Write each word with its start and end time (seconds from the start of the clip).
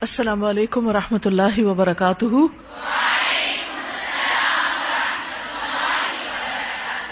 السلام 0.00 0.44
علیکم 0.44 0.86
و 0.86 0.92
رحمۃ 0.92 1.18
اللہ 1.24 1.58
وبرکاتہ۔ 1.58 2.24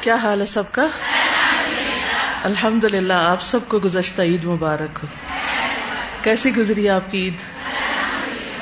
کیا 0.00 0.14
حال 0.14 0.40
ہے 0.40 0.46
سب 0.46 0.62
کا؟ 0.72 0.86
الحمد 2.44 2.84
للہ 2.84 3.12
آپ 3.12 3.42
سب 3.42 3.58
کو 3.68 3.78
گزشتہ 3.78 4.22
عید 4.22 4.44
مبارک 4.44 4.98
ہو۔ 5.02 5.08
کیسی 6.22 6.56
گزری 6.56 6.88
آپ 6.88 7.10
کی 7.10 7.18
عید؟ 7.18 7.34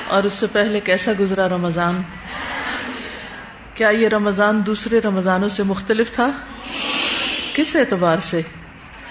اور 0.07 0.23
اس 0.23 0.33
سے 0.33 0.47
پہلے 0.47 0.79
کیسا 0.79 1.11
گزرا 1.19 1.49
رمضان؟ 1.49 2.01
کیا 3.73 3.89
یہ 3.89 4.07
رمضان 4.07 4.65
دوسرے 4.65 5.01
رمضانوں 5.01 5.49
سے 5.49 5.63
مختلف 5.63 6.11
تھا؟ 6.11 6.31
کس 7.53 7.75
اعتبار 7.75 8.17
سے؟ 8.17 8.41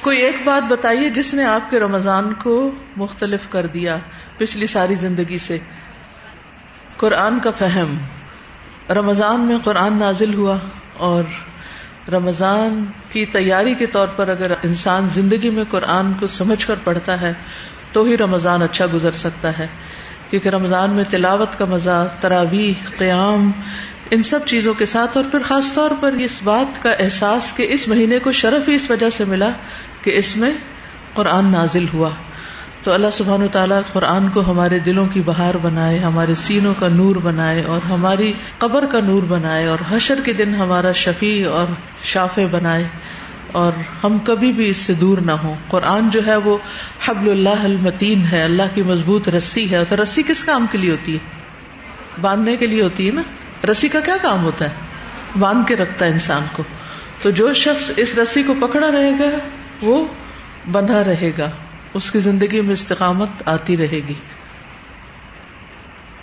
کوئی 0.01 0.19
ایک 0.19 0.45
بات 0.45 0.63
بتائیے 0.63 1.11
جس 1.11 1.35
نے 1.35 1.45
آپ 1.45 1.71
کے 1.71 1.81
رمضان 1.81 2.35
کو 2.35 2.71
مختلف 2.97 3.49
کر 3.49 3.67
دیا۔ 3.67 3.97
پچھلی 4.39 4.67
ساری 4.67 4.95
زندگی 4.95 5.39
سے۔ 5.39 5.59
قرآن 6.97 7.39
کا 7.39 7.51
فہم۔ 7.51 7.99
رمضان 8.93 9.41
میں 9.41 9.59
قرآن 9.59 9.99
نازل 9.99 10.35
ہوا 10.35 10.59
اور 10.97 11.25
رمضان 12.09 12.85
کی 13.13 13.27
تیاری 13.27 13.75
کے 13.75 13.87
طور 13.87 14.09
پر 14.09 14.29
اگر 14.29 14.51
انسان 14.51 15.09
زندگی 15.09 15.51
میں 15.51 15.65
قرآن 15.65 16.13
کو 16.15 16.27
سمجھ 16.27 16.67
کر 16.67 16.75
پڑھتا 16.85 17.21
ہے، 17.21 17.33
تو 17.93 18.05
ہی 18.05 18.17
رمضان 18.17 18.63
اچھا 18.63 18.87
گزر 18.95 19.13
سکتا 19.13 19.59
ہے۔ 19.59 19.67
کیونکہ 20.31 20.49
رمضان 20.49 20.97
میں 20.97 21.05
تلاوت 21.05 21.59
کا 21.59 21.65
مزہ، 21.65 22.09
تراویح، 22.21 22.73
قیام، 22.99 23.53
ان 24.11 24.23
سب 24.23 24.47
چیزوں 24.47 24.75
کے 24.75 24.85
ساتھ 24.85 25.17
اور 25.17 25.25
پھر 25.31 25.43
خاص 25.43 25.75
طور 25.75 25.91
پر 26.01 26.13
اس 26.13 26.43
بات 26.43 26.83
کا 26.83 26.91
احساس 26.91 27.53
کہ 27.57 27.67
اس 27.69 27.89
مہینے 27.89 28.19
کو 28.19 28.33
شرف 28.33 28.69
ہی 28.69 28.75
اس 28.75 28.91
وجہ 28.91 29.11
سے 29.11 29.25
ملا 29.25 29.49
کہ 30.03 30.19
اس 30.19 30.37
میں 30.37 30.53
قرآن 31.15 31.53
نازل 31.53 31.85
ہوا۔ 31.93 32.11
تو 32.85 32.93
اللہ 32.93 33.11
سبحان 33.13 33.43
و 33.43 33.49
تعالیٰ 33.49 33.81
قرآن 33.93 34.29
کو 34.29 34.41
ہمارے 34.47 34.79
دلوں 34.79 35.07
کی 35.07 35.23
بہار 35.23 35.55
بنائے، 35.55 35.99
ہمارے 35.99 36.35
سینوں 36.35 36.75
کا 36.79 36.89
نور 36.89 37.17
بنائے 37.17 37.63
اور 37.63 37.87
ہماری 37.87 38.33
قبر 38.59 38.87
کا 38.87 39.01
نور 39.01 39.23
بنائے 39.23 39.67
اور 39.67 39.79
حشر 39.91 40.21
کے 40.25 40.33
دن 40.33 40.55
ہمارا 40.55 40.93
شفیع 40.93 41.51
اور 41.51 41.67
شافع 42.03 42.43
بنائے 42.51 42.89
اور 43.53 43.73
ہم 44.05 44.19
کبھی 44.19 44.53
بھی 44.53 44.69
اس 44.69 44.77
سے 44.77 44.95
دور 44.95 45.19
نہ 45.19 45.33
ہوں۔ 45.33 45.55
قرآن 45.69 46.11
جو 46.11 46.21
ہے 46.27 46.37
وہ 46.37 46.59
حبل 47.07 47.31
اللہ 47.31 47.65
المتین 47.65 48.23
ہے، 48.33 48.43
اللہ 48.43 48.63
کی 48.75 48.83
مضبوط 48.83 49.29
رسی 49.29 49.71
ہے 49.71 49.85
تو 49.85 50.03
رسی 50.03 50.23
کس 50.23 50.45
کام 50.45 50.67
کے 50.71 50.79
لیے 50.79 50.91
ہوتی 50.91 51.17
ہے؟ 51.17 51.19
باندھنے 52.21 52.57
کے 52.57 52.67
لیے 52.67 52.83
ہوتی 52.83 53.07
ہے 53.07 53.13
نا؟ 53.13 53.23
رسی 53.71 53.89
کا 53.89 54.01
کیا 54.01 54.17
کام 54.23 54.45
ہوتا 54.45 54.65
ہے؟ 54.65 54.75
باندھ 55.39 55.67
کے 55.67 55.77
رکھتا 55.77 56.07
ہے 56.07 56.11
انسان 56.11 56.43
کو۔ 56.53 56.63
تو 57.23 57.31
جو 57.31 57.53
شخص 57.53 57.91
اس 57.97 58.19
رسی 58.19 58.43
کو 58.43 58.55
پکڑا 58.55 58.91
رہے 58.91 59.13
گا، 59.13 59.39
وہ 59.83 60.07
بندھا 60.73 61.05
رہے 61.05 61.31
گا۔ 61.39 61.51
اس 61.95 62.11
کی 62.11 62.19
زندگی 62.19 62.61
میں 62.61 62.73
استقامت 62.73 63.29
آتی 63.47 63.77
رہے 63.77 64.01
گی۔ 64.09 64.15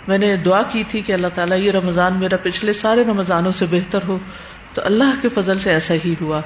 میں 0.08 0.18
نے 0.18 0.36
دعا 0.36 0.62
کی 0.62 0.84
تھی 0.84 1.00
کہ 1.00 1.12
اللہ 1.12 1.26
تعالیٰ 1.34 1.58
یہ 1.58 1.70
رمضان 1.70 2.18
میرا 2.18 2.36
پچھلے 2.36 2.72
سارے 2.72 3.04
رمضانوں 3.04 3.50
سے 3.50 3.66
بہتر 3.70 4.02
ہو۔ 4.08 4.18
تو 4.74 4.82
اللہ 4.84 5.22
کے 5.22 5.28
فضل 5.28 5.58
سے 5.58 5.70
ایسا 5.70 5.94
ہی 6.04 6.14
ہوا۔ 6.20 6.40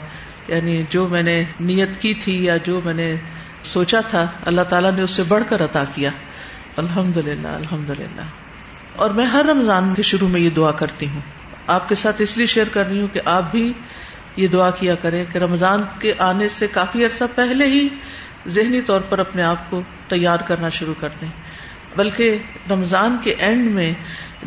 یعنی 0.49 0.83
جو 0.91 1.09
میں 1.09 1.23
نے 1.23 1.45
نیت 1.61 2.01
کی 2.01 2.15
تھی 2.15 2.45
یا 2.45 2.57
جو 2.57 2.81
میں 2.85 2.95
نے 2.95 3.17
سوچا 3.63 4.01
تھا، 4.01 4.27
اللہ 4.47 4.61
تعالیٰ 4.61 4.93
نے 4.93 5.03
اس 5.03 5.11
سے 5.11 5.23
بڑھ 5.23 5.45
کر 5.49 5.65
عطا 5.65 5.85
کیا۔ 5.85 6.11
الحمد 6.77 7.17
للہ 7.17 7.49
الحمد 7.49 7.91
للہ 7.91 8.23
اور 8.97 9.11
میں 9.11 9.27
ہر 9.27 9.45
رمضان 9.45 9.95
کے 9.95 10.03
شروع 10.03 10.29
میں 10.29 10.41
یہ 10.41 10.51
دعا 10.51 10.71
کرتی 10.71 11.09
ہوں۔ 11.09 11.21
آپ 11.67 11.89
کے 11.89 11.95
ساتھ 11.95 12.23
اس 12.23 12.37
لیے 12.37 12.47
شیئر 12.47 12.69
کر 12.69 12.87
رہی 12.87 13.01
ہوں 13.01 13.09
کہ 13.09 13.21
آپ 13.25 13.51
بھی 13.51 13.73
یہ 14.37 14.47
دعا 14.47 14.71
کیا 14.71 14.95
کریں 14.95 15.25
کہ 15.33 15.39
رمضان 15.39 15.83
کے 16.01 16.13
آنے 16.19 16.49
سے 16.49 16.67
کافی 16.67 17.05
عرصہ 17.05 17.25
پہلے 17.35 17.67
ہی 17.67 17.89
ذہنی 18.47 18.81
طور 18.81 19.01
پر 19.01 19.19
اپنے 19.19 19.43
آپ 19.43 19.71
کو 19.71 19.83
تیار 20.09 20.39
کرنا 20.39 20.69
شروع 20.69 20.95
کر 21.01 21.09
دیں۔ 21.21 21.29
بلکہ 21.97 22.39
رمضان 22.71 23.19
کے 23.23 23.35
اینڈ 23.39 23.71
میں 23.71 23.95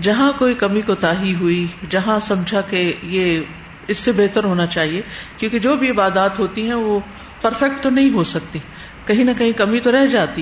جہاں 0.02 0.32
کوئی 0.32 0.54
کمی 0.54 0.82
کو 0.82 0.96
تاہی 0.96 1.36
ہوئی، 1.36 1.68
جہاں 1.90 2.20
سمجھا 2.20 2.62
کہ 2.62 2.94
یہ 3.04 3.42
اس 3.88 3.98
سے 3.98 4.12
بہتر 4.12 4.44
ہونا 4.44 4.66
چاہیے، 4.66 5.02
کیونکہ 5.38 5.60
جو 5.60 5.76
بھی 5.76 5.90
عبادات 5.90 6.40
ہوتی 6.40 6.68
ہیں 6.68 6.74
وہ 6.74 7.00
پرفیکٹ 7.42 7.84
تو 7.84 7.90
نہیں 7.90 8.10
ہو 8.10 8.24
سکتی، 8.24 8.60
کہیں 9.06 9.24
نہ 9.24 9.32
کہیں 9.38 9.52
کمی 9.52 9.80
تو 9.80 9.92
رہ 9.92 10.08
جاتی۔ 10.08 10.42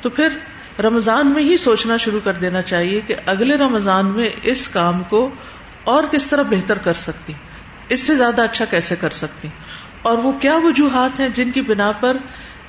تو 0.00 0.10
پھر 0.10 0.28
رمضان 0.80 1.26
میں 1.26 1.42
ہی 1.42 1.56
سوچنا 1.56 1.96
شروع 1.96 2.20
کر 2.24 2.32
دینا 2.32 2.62
چاہیے 2.62 3.00
کہ 3.00 3.14
اگلے 3.26 3.54
رمضان 3.54 4.06
میں 4.06 4.28
اس 4.42 4.68
کام 4.68 5.02
کو 5.02 5.30
اور 5.84 6.04
کس 6.04 6.26
طرح 6.26 6.42
بہتر 6.42 6.78
کر 6.78 6.94
سکتی، 6.94 7.32
اس 7.88 8.00
سے 8.00 8.16
زیادہ 8.16 8.42
اچھا 8.42 8.64
کیسے 8.64 8.96
کر 8.96 9.10
سکتی۔ 9.10 9.48
اور 10.02 10.18
وہ 10.18 10.32
کیا 10.32 10.56
وجوہات 10.56 11.20
ہیں 11.20 11.28
جن 11.28 11.50
کی 11.50 11.62
بنا 11.62 11.92
پر 11.92 12.16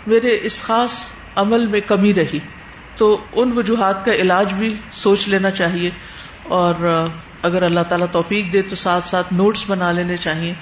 میرے 0.08 0.40
اس 0.42 0.62
خاص 0.62 1.14
عمل 1.36 1.68
میں 1.68 1.80
کمی 1.80 2.14
رہی، 2.14 2.40
تو 2.98 3.18
ان 3.34 3.52
وجوہات 3.56 4.06
کا 4.06 4.14
علاج 4.14 4.54
بھی 4.54 4.78
سوچ 4.92 5.28
لینا 5.28 5.52
چاہیے۔ 5.52 5.90
اور 6.44 7.08
اگر 7.42 7.64
اللہ 7.64 7.80
تعالیٰ 7.80 8.08
توفیق 8.12 8.54
دے 8.54 8.62
تو 8.62 8.76
ساتھ 8.76 9.04
ساتھ 9.04 9.34
نوٹس 9.34 9.66
بنا 9.68 9.92
لینے 9.92 10.18
چاہیے 10.18 10.54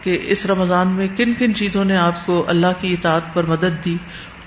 کہ 0.00 0.18
اس 0.22 0.46
رمضان 0.46 0.88
میں 0.88 1.08
کن 1.08 1.34
کن 1.34 1.54
چیزوں 1.54 1.84
نے 1.84 1.96
آپ 1.96 2.26
کو 2.26 2.44
اللہ 2.48 2.66
کی 2.80 2.92
اطاعت 2.92 3.34
پر 3.34 3.46
مدد 3.46 3.84
دی 3.84 3.96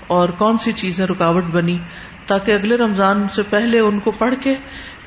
اور 0.06 0.28
کون 0.28 0.58
سی 0.58 0.72
چیزیں 0.72 1.06
رکاوٹ 1.06 1.44
بنی 1.44 1.78
تاکہ 2.26 2.52
اگلے 2.52 2.76
رمضان 2.76 3.28
سے 3.28 3.42
پہلے 3.42 3.78
ان 3.78 4.00
کو 4.00 4.10
پڑھ 4.10 4.34
کے 4.42 4.54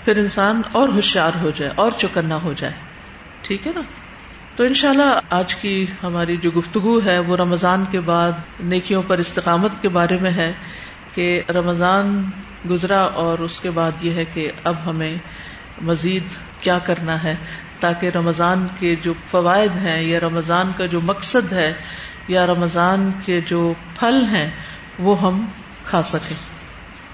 پھر 0.05 0.17
انسان 0.17 0.61
اور 0.71 0.89
ہوشیار 0.89 1.31
ہو 1.41 1.49
جائے 1.49 1.71
اور 1.75 1.91
چکنا 1.91 2.43
ہو 2.43 2.53
جائے۔ 2.53 2.73
ٹھیک 3.41 3.67
ہے 3.67 3.71
نا؟ 3.75 3.81
تو 4.59 4.65
انشاءاللہ 4.65 5.03
اللہ 5.03 5.19
آج 5.29 5.55
کی 5.55 5.85
ہماری 6.03 6.37
جو 6.37 6.51
گفتگو 6.51 6.99
ہے 7.05 7.19
وہ 7.19 7.35
رمضان 7.35 7.85
کے 7.91 7.99
بعد 7.99 8.31
نیکیوں 8.59 9.03
پر 9.07 9.17
استقامت 9.17 9.71
کے 9.81 9.89
بارے 9.89 10.17
میں 10.17 10.31
ہے 10.31 10.53
کہ 11.13 11.41
رمضان 11.49 12.23
گزرا 12.69 12.99
اور 12.99 13.39
اس 13.39 13.61
کے 13.61 13.71
بعد 13.71 13.91
یہ 14.01 14.11
ہے 14.11 14.25
کہ 14.25 14.51
اب 14.63 14.75
ہمیں 14.85 15.17
مزید 15.81 16.23
کیا 16.61 16.79
کرنا 16.79 17.23
ہے 17.23 17.35
تاکہ 17.79 18.09
رمضان 18.15 18.67
کے 18.79 18.95
جو 19.01 19.13
فوائد 19.31 19.75
ہیں 19.75 20.01
یا 20.01 20.19
رمضان 20.19 20.71
کا 20.77 20.85
جو 20.85 21.01
مقصد 21.01 21.53
ہے 21.53 21.73
یا 22.27 22.47
رمضان 22.47 23.11
کے 23.25 23.41
جو 23.45 23.73
پھل 23.99 24.25
ہیں 24.31 24.49
وہ 24.99 25.21
ہم 25.21 25.45
کھا 25.85 26.03
سکیں۔ 26.03 26.37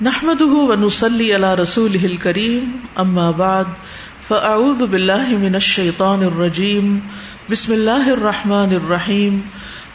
نحمد 0.01 0.41
ونسلی 0.41 1.35
علی 1.35 1.62
رسول 1.62 2.17
کریم 2.17 2.77
اما 2.95 3.31
بعد۔ 3.31 3.66
فاعوذ 4.28 4.84
باللہ 4.84 5.30
من 5.30 5.53
الشیطان 5.53 6.24
الرجیم، 6.24 7.00
بسم 7.50 7.74
اللہ 7.74 7.91
الرحمن 7.91 8.53
الرحیم، 8.53 9.40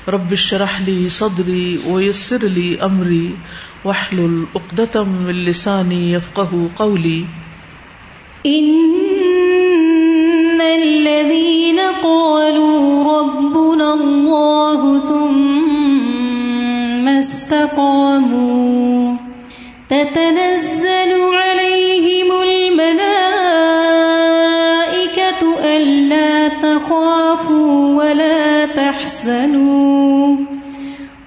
رب 0.09 0.31
اشرح 0.31 0.83
لي 0.87 1.09
صدری 1.09 1.77
ويسر 1.85 2.49
لي 2.49 2.77
امری، 2.81 3.35
واحلل 3.85 4.45
عقدة 4.55 5.03
من 5.03 5.35
لسانی 5.35 6.15
يفقهوا 6.15 6.67
قولی۔ 6.77 7.25
ان 8.45 10.61
الذين 10.61 11.81
قالوا 12.03 13.05
ربنا 13.05 13.93
الله 13.93 15.09
ثم 15.09 17.09
استقاموا، 17.19 19.17
تتنزل 19.89 21.21
عليهم 21.43 22.30
تخافوا 26.79 27.95
ولا 27.95 28.67
تحزنوا 28.67 30.37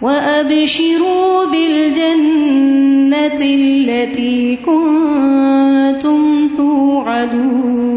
وأبشروا 0.02 1.46
بالجنة 1.46 3.42
التي 3.42 4.56
كنتم 4.56 6.50
توعدون 6.58 7.94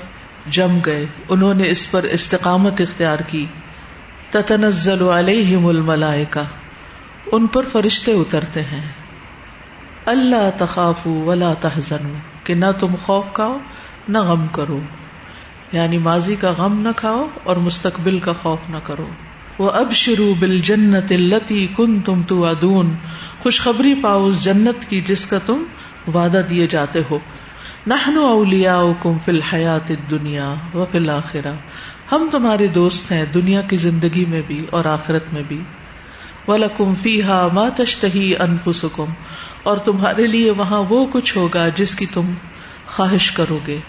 جم 0.47 0.77
گئے، 0.85 1.05
انہوں 1.29 1.53
نے 1.53 1.69
اس 1.69 1.91
پر 1.91 2.03
استقامت 2.03 2.81
اختیار 2.81 3.19
کی۔ 3.19 3.45
تتنزل 4.33 5.09
علیہم 5.09 5.67
الملائکہ، 5.67 6.39
ان 7.31 7.47
پر 7.47 7.63
فرشتے 7.71 8.11
اترتے 8.11 8.61
ہیں۔ 8.61 8.91
اللہ 10.05 10.49
تخاف 10.57 11.07
ولا 11.07 11.53
تحزن 11.53 12.13
کہ 12.43 12.53
نہ 12.53 12.65
تم 12.79 12.95
خوف 12.95 13.25
کھاؤ، 13.33 13.57
نہ 14.07 14.17
غم 14.17 14.47
کرو۔ 14.47 14.79
یعنی 15.71 15.97
ماضی 15.97 16.35
کا 16.35 16.51
غم 16.51 16.79
نہ 16.79 16.89
کھاؤ 16.95 17.27
اور 17.43 17.55
مستقبل 17.55 18.19
کا 18.19 18.33
خوف 18.33 18.69
نہ 18.69 18.77
کرو۔ 18.83 19.07
وہ 19.59 19.71
اب 19.71 19.91
شروع 19.91 20.33
بل 20.39 20.59
جنت 20.59 21.11
التی 21.11 21.67
کن 21.67 22.01
تم 22.01 22.21
تو 22.23 22.45
ادون 22.45 22.95
خوشخبری 23.39 24.01
پاؤ 24.01 24.25
اس 24.25 24.43
جنت 24.43 24.89
کی 24.89 25.01
جس 25.01 25.25
کا 25.25 25.37
تم 25.45 25.63
وعدہ 26.13 26.41
دیے 26.49 26.67
جاتے 26.67 27.01
ہو۔ 27.11 27.19
نہنو 27.87 28.25
اولیا 28.25 28.81
کم 29.01 29.19
فی 29.19 29.31
الحیات 29.31 29.91
دنیا 30.09 30.53
و 30.73 30.85
فی 30.91 30.97
الآخرہ 30.97 31.53
ہم 32.11 32.29
تمہارے 32.31 32.67
دوست 32.67 33.11
ہیں 33.11 33.25
دنیا 33.25 33.61
کی 33.61 33.75
زندگی 33.75 34.25
میں 34.25 34.41
بھی 34.47 34.65
اور 34.69 34.85
آخرت 34.85 35.23
میں 35.33 35.43
بھی۔ 35.47 35.61
وَلَكُمْ 36.47 36.95
فِيهَا 36.97 37.47
مَا 37.53 37.69
تَشْتَهِي 37.69 38.33
أَنفُسُكُمْ، 38.39 39.07
اور 39.63 39.77
تمہارے 39.77 40.27
لیے 40.27 40.51
وہاں 40.51 40.83
وہ 40.89 41.05
کچھ 41.05 41.37
ہوگا 41.37 41.69
جس 41.69 41.95
کی 41.95 42.05
تم 42.05 42.31
خواہش 42.87 43.31
کرو 43.31 43.59
گے۔ 43.67 43.79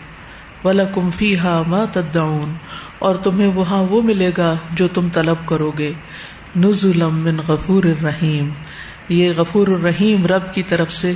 وَلَكُمْ 0.64 1.12
فِيهَا 1.12 1.62
مَا 1.66 1.84
تَدَّعُونَ، 1.84 2.52
اور 2.99 3.16
تمہیں 3.16 3.49
وہاں 3.49 3.82
وہ 3.82 4.02
ملے 4.02 4.31
گا 4.37 4.55
جو 4.70 4.88
تم 4.88 5.08
طلب 5.08 5.46
کرو 5.46 5.70
گے۔ 5.70 5.93
نُزُلًا 6.56 7.08
مِّن 7.08 7.38
غَفُورٍ 7.49 7.90
الرحیم 7.90 8.50
یہ 9.08 9.32
غفور 9.37 9.69
الرحیم 9.69 10.26
رب 10.26 10.55
کی 10.55 10.62
طرف 10.62 10.93
سے 10.93 11.12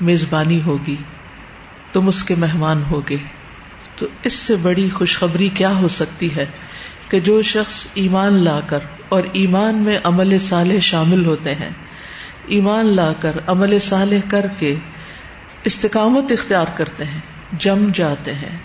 میزبانی 0.00 0.62
ہوگی، 0.62 0.96
تم 1.92 2.08
اس 2.08 2.22
کے 2.24 2.34
مہمان 2.34 2.82
ہوگے۔ 2.90 3.16
تو 3.96 4.06
اس 4.24 4.32
سے 4.32 4.56
بڑی 4.56 4.90
خوشخبری 4.90 5.48
کیا 5.48 5.76
ہو 5.76 5.88
سکتی 5.88 6.36
ہے 6.36 6.46
کہ 7.08 7.20
جو 7.20 7.42
شخص 7.42 7.88
ایمان 7.94 8.44
لا 8.44 8.60
کر 8.60 8.78
اور 9.08 9.22
ایمان 9.32 9.74
میں 9.74 9.98
عمل 10.04 10.38
صالح 10.38 10.78
شامل 10.78 11.26
ہوتے 11.26 11.54
ہیں، 11.54 11.70
ایمان 12.46 12.86
لا 12.86 13.12
کر 13.12 13.36
عمل 13.46 13.78
صالح 13.78 14.18
کر 14.28 14.46
کے 14.58 14.76
استقامت 15.64 16.32
اختیار 16.32 16.66
کرتے 16.76 17.04
ہیں، 17.04 17.20
جم 17.52 17.88
جاتے 17.94 18.34
ہیں۔ 18.34 18.58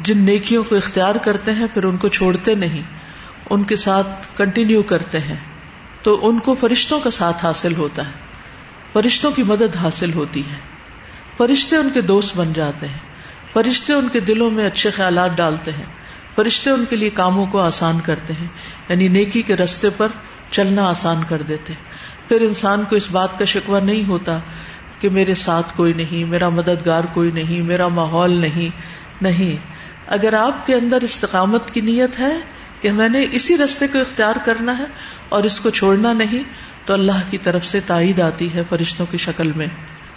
جن 0.00 0.18
نیکیوں 0.18 0.64
کو 0.64 0.76
اختیار 0.76 1.14
کرتے 1.14 1.52
ہیں، 1.52 1.66
پھر 1.74 1.84
ان 1.84 1.96
کو 1.96 2.08
چھوڑتے 2.08 2.54
نہیں، 2.54 2.82
ان 3.50 3.64
کے 3.64 3.76
ساتھ 3.76 4.26
کنٹینیو 4.36 4.82
کرتے 4.82 5.18
ہیں۔ 5.18 5.36
تو 6.02 6.28
ان 6.28 6.38
کو 6.38 6.54
فرشتوں 6.60 7.00
کا 7.00 7.10
ساتھ 7.10 7.44
حاصل 7.44 7.74
ہوتا 7.76 8.06
ہے، 8.06 8.12
فرشتوں 8.92 9.30
کی 9.30 9.42
مدد 9.42 9.76
حاصل 9.76 10.14
ہوتی 10.14 10.40
ہے۔ 10.40 10.56
فرشتے 11.36 11.76
ان 11.76 11.90
کے 11.94 12.00
دوست 12.00 12.36
بن 12.36 12.52
جاتے 12.52 12.88
ہیں۔ 12.88 13.11
فرشتے 13.54 13.92
ان 13.92 14.08
کے 14.08 14.20
دلوں 14.20 14.50
میں 14.50 14.66
اچھے 14.66 14.90
خیالات 14.90 15.36
ڈالتے 15.36 15.70
ہیں۔ 15.70 15.84
فرشتے 16.36 16.70
ان 16.70 16.84
کے 16.90 16.96
لیے 16.96 17.10
کاموں 17.10 17.46
کو 17.46 17.60
آسان 17.60 18.00
کرتے 18.00 18.32
ہیں 18.32 18.48
یعنی 18.88 19.08
نیکی 19.08 19.42
کے 19.42 19.56
رستے 19.56 19.88
پر 19.96 20.08
چلنا 20.50 20.82
آسان 20.82 21.24
کر 21.28 21.42
دیتے 21.42 21.72
پھر 22.28 22.40
انسان 22.40 22.84
کو 22.84 22.96
اس 22.96 23.10
بات 23.10 23.38
کا 23.38 23.44
شکوہ 23.44 23.80
نہیں 23.80 24.08
ہوتا 24.08 24.38
کہ 24.98 25.10
میرے 25.10 25.34
ساتھ 25.34 25.76
کوئی 25.76 25.92
نہیں، 25.92 26.24
میرا 26.24 26.48
مددگار 26.48 27.04
کوئی 27.04 27.30
نہیں، 27.30 27.62
میرا 27.62 27.88
ماحول 27.88 28.30
نہیں۔ 28.30 28.76
نہیں۔ 29.22 29.66
اگر 30.06 30.34
آپ 30.34 30.66
کے 30.66 30.74
اندر 30.74 30.98
استقامت 31.02 31.70
کی 31.70 31.80
نیت 31.80 32.20
ہے 32.20 32.40
کہ 32.80 32.92
میں 32.92 33.08
نے 33.08 33.26
اسی 33.32 33.58
رستے 33.58 33.86
کو 33.88 33.98
اختیار 33.98 34.34
کرنا 34.44 34.78
ہے 34.78 34.84
اور 35.28 35.42
اس 35.42 35.60
کو 35.60 35.70
چھوڑنا 35.70 36.12
نہیں، 36.12 36.42
تو 36.84 36.94
اللہ 36.94 37.30
کی 37.30 37.38
طرف 37.38 37.66
سے 37.66 37.80
تائید 37.80 38.20
آتی 38.20 38.54
ہے 38.54 38.62
فرشتوں 38.68 39.06
کی 39.10 39.16
شکل 39.16 39.52
میں۔ 39.52 39.66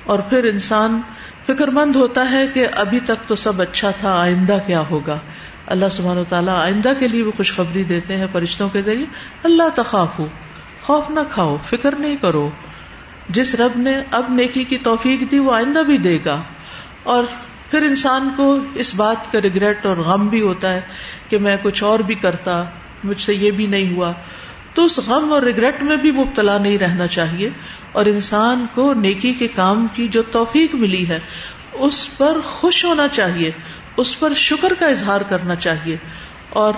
اور 0.03 0.19
پھر 0.19 0.43
انسان 0.43 1.01
فکر 1.47 1.67
مند 1.67 1.95
ہوتا 1.95 2.31
ہے 2.31 2.47
کہ 2.47 2.67
ابھی 2.71 2.99
تک 2.99 3.27
تو 3.27 3.35
سب 3.35 3.61
اچھا 3.61 3.91
تھا، 3.91 4.19
آئندہ 4.19 4.57
کیا 4.67 4.83
ہوگا؟ 4.89 5.19
اللہ 5.67 5.85
سبحانہ 5.91 6.19
و 6.19 6.23
تعالیٰ 6.23 6.57
آئندہ 6.57 6.93
کے 6.99 7.07
لیے 7.07 7.23
بھی 7.23 7.31
خوشخبری 7.31 7.83
دیتے 7.83 8.17
ہیں 8.17 8.25
فرشتوں 8.31 8.69
کے 8.69 8.81
ذریعے۔ 8.81 9.05
اللہ 9.43 9.63
تخاف 9.75 10.19
ہو 10.19 10.27
خوف 10.81 11.09
نہ 11.09 11.19
کھاؤ، 11.31 11.57
فکر 11.63 11.95
نہیں 11.95 12.15
کرو۔ 12.15 12.49
جس 13.29 13.55
رب 13.55 13.71
نے 13.75 13.97
اب 14.11 14.25
نیکی 14.29 14.63
کی 14.63 14.77
توفیق 14.77 15.31
دی، 15.31 15.39
وہ 15.39 15.55
آئندہ 15.55 15.79
بھی 15.79 15.97
دے 15.97 16.19
گا۔ 16.25 16.41
اور 17.03 17.23
پھر 17.71 17.81
انسان 17.81 18.29
کو 18.37 18.57
اس 18.75 18.95
بات 18.95 19.31
کا 19.31 19.41
ریگریٹ 19.41 19.85
اور 19.85 19.97
غم 19.97 20.27
بھی 20.27 20.41
ہوتا 20.41 20.73
ہے 20.73 20.81
کہ 21.29 21.37
میں 21.37 21.57
کچھ 21.63 21.83
اور 21.83 21.99
بھی 21.99 22.15
کرتا، 22.15 22.63
مجھ 23.03 23.21
سے 23.21 23.33
یہ 23.33 23.51
بھی 23.51 23.65
نہیں 23.65 23.95
ہوا۔ 23.95 24.13
تو 24.73 24.85
اس 24.85 24.99
غم 25.07 25.33
اور 25.33 25.41
ریگریٹ 25.41 25.83
میں 25.83 25.97
بھی 25.97 26.11
مبتلا 26.11 26.57
نہیں 26.57 26.77
رہنا 26.77 27.07
چاہیے۔ 27.07 27.49
اور 27.95 28.05
انسان 28.05 28.65
کو 28.73 28.93
نیکی 28.93 29.33
کے 29.33 29.47
کام 29.47 29.87
کی 29.93 30.07
جو 30.07 30.21
توفیق 30.21 30.75
ملی 30.75 31.07
ہے، 31.07 31.19
اس 31.73 32.17
پر 32.17 32.41
خوش 32.43 32.85
ہونا 32.85 33.07
چاہیے، 33.07 33.51
اس 33.97 34.19
پر 34.19 34.33
شکر 34.33 34.73
کا 34.79 34.85
اظہار 34.85 35.21
کرنا 35.21 35.55
چاہیے۔ 35.55 35.97
اور 36.49 36.73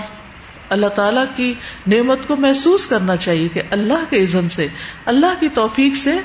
اللہ 0.70 0.88
تعالی 0.88 1.22
کی 1.36 1.54
نعمت 1.88 2.28
کو 2.28 2.36
محسوس 2.36 2.88
کرنا 2.88 3.16
چاہیے 3.16 3.48
کہ 3.48 3.62
اللہ 3.72 4.10
کے 4.10 4.24
عزن 4.24 4.50
سے، 4.50 4.68
اللہ 5.06 5.40
کی 5.40 5.50
توفیق 5.50 5.96
سے 5.96 6.16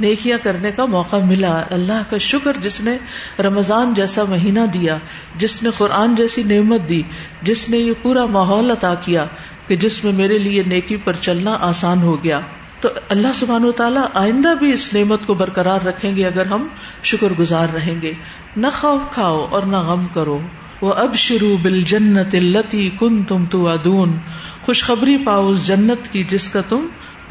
نیکیاں 0.00 0.38
کرنے 0.38 0.72
کا 0.72 0.84
موقع 0.84 1.16
ملا۔ 1.16 1.62
اللہ 1.70 2.02
کا 2.10 2.18
شکر 2.18 2.56
جس 2.60 2.80
نے 2.80 2.98
رمضان 3.42 3.94
جیسا 3.94 4.24
مہینہ 4.24 4.66
دیا، 4.74 4.98
جس 5.36 5.62
نے 5.62 5.70
قرآن 5.78 6.14
جیسی 6.14 6.42
نعمت 6.42 6.80
دی، 6.88 7.02
جس 7.42 7.70
نے 7.70 7.76
یہ 7.76 7.92
پورا 8.02 8.26
ماحول 8.26 8.70
عطا 8.70 8.94
کیا 8.94 9.26
کہ 9.66 9.76
جس 9.76 10.04
میں 10.04 10.12
میرے 10.12 10.38
لیے 10.38 10.62
نیکی 10.66 10.96
پر 10.96 11.12
چلنا 11.20 11.56
آسان 11.60 12.02
ہو 12.02 12.24
گیا۔ 12.24 12.40
تو 12.84 12.90
اللہ 13.08 13.28
سبحان 13.34 13.64
و 13.64 13.72
تعالیٰ 13.72 14.06
آئندہ 14.14 14.54
بھی 14.58 14.72
اس 14.72 14.94
نعمت 14.94 15.26
کو 15.26 15.34
برقرار 15.34 15.80
رکھیں 15.80 16.16
گے 16.16 16.26
اگر 16.26 16.46
ہم 16.46 16.68
شکر 17.02 17.26
گزار 17.38 17.68
رہیں 17.74 18.02
گے۔ 18.02 18.12
نہ 18.56 18.66
خوف 18.72 19.14
کھاؤ 19.14 19.46
اور 19.50 19.62
نہ 19.62 19.76
غم 19.76 20.06
کرو۔ 20.06 20.40
وہ 20.82 20.92
اب 20.92 21.14
شروع 21.14 21.56
بل 21.62 21.82
جنت 21.82 22.34
التی 22.34 22.90
کن 22.90 23.22
تم 23.22 23.46
تو 23.46 23.68
ادون 23.68 24.18
خوشخبری 24.62 25.24
پاؤ 25.24 25.48
اس 25.48 25.66
جنت 25.66 26.08
کی 26.12 26.24
جس 26.24 26.48
کا 26.48 26.60
تم 26.68 26.86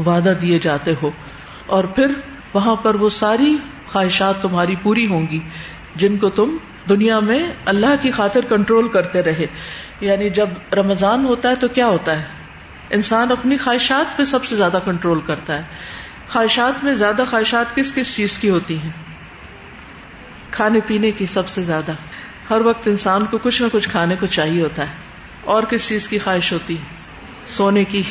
وعدہ 0.06 0.34
دیے 0.42 0.60
جاتے 0.60 0.94
ہو۔ 1.04 1.12
اور 1.66 1.84
پھر 1.84 2.12
وہاں 2.54 2.76
پر 2.76 2.96
وہ 2.96 3.10
ساری 3.10 3.58
خواہشات 3.88 4.42
تمہاری 4.42 4.76
پوری 4.76 5.08
ہوں 5.08 5.28
گی 5.32 5.40
جن 5.96 6.18
کو 6.18 6.30
تم 6.30 6.58
دنیا 6.90 7.20
میں 7.20 7.54
اللہ 7.66 7.96
کی 8.02 8.12
خاطر 8.12 8.42
کنٹرول 8.42 8.88
کرتے 8.88 9.24
رہے۔ 9.24 9.46
یعنی 10.02 10.30
جب 10.30 10.50
رمضان 10.74 11.26
ہوتا 11.26 11.50
ہے 11.50 11.56
تو 11.56 11.68
کیا 11.68 11.88
ہوتا 11.88 12.20
ہے؟ 12.20 12.43
انسان 12.90 13.32
اپنی 13.32 13.58
خواہشات 13.58 14.18
پہ 14.18 14.24
سب 14.24 14.46
سے 14.46 14.56
زیادہ 14.56 14.80
کنٹرول 14.86 15.22
کرتا 15.22 15.58
ہے۔ 15.58 15.62
خواہشات 16.30 16.84
میں 16.84 16.94
زیادہ 16.94 17.24
خواہشات 17.30 17.76
کس 17.76 17.94
کس 17.96 18.16
چیز 18.16 18.38
کی 18.38 18.50
ہوتی 18.50 18.80
ہیں؟ 18.80 18.90
کھانے 20.52 20.80
پینے 20.88 21.12
کی 21.12 21.26
سب 21.26 21.48
سے 21.48 21.62
زیادہ۔ 21.62 21.92
ہر 22.50 22.62
وقت 22.62 22.88
انسان 22.88 23.26
کو 23.26 23.38
کچھ 23.38 23.62
نہ 23.62 23.68
کچھ 23.72 23.90
کھانے 23.90 24.16
کو 24.16 24.26
چاہیے 24.26 24.62
ہوتا 24.62 24.90
ہے۔ 24.90 24.96
اور 25.44 25.64
کس 25.64 25.90
چیز 25.90 26.08
کی 26.08 26.20
خواہش 26.20 26.54
ہوتی 26.54 26.78
سونے 27.48 27.84
کی۔ 27.84 28.02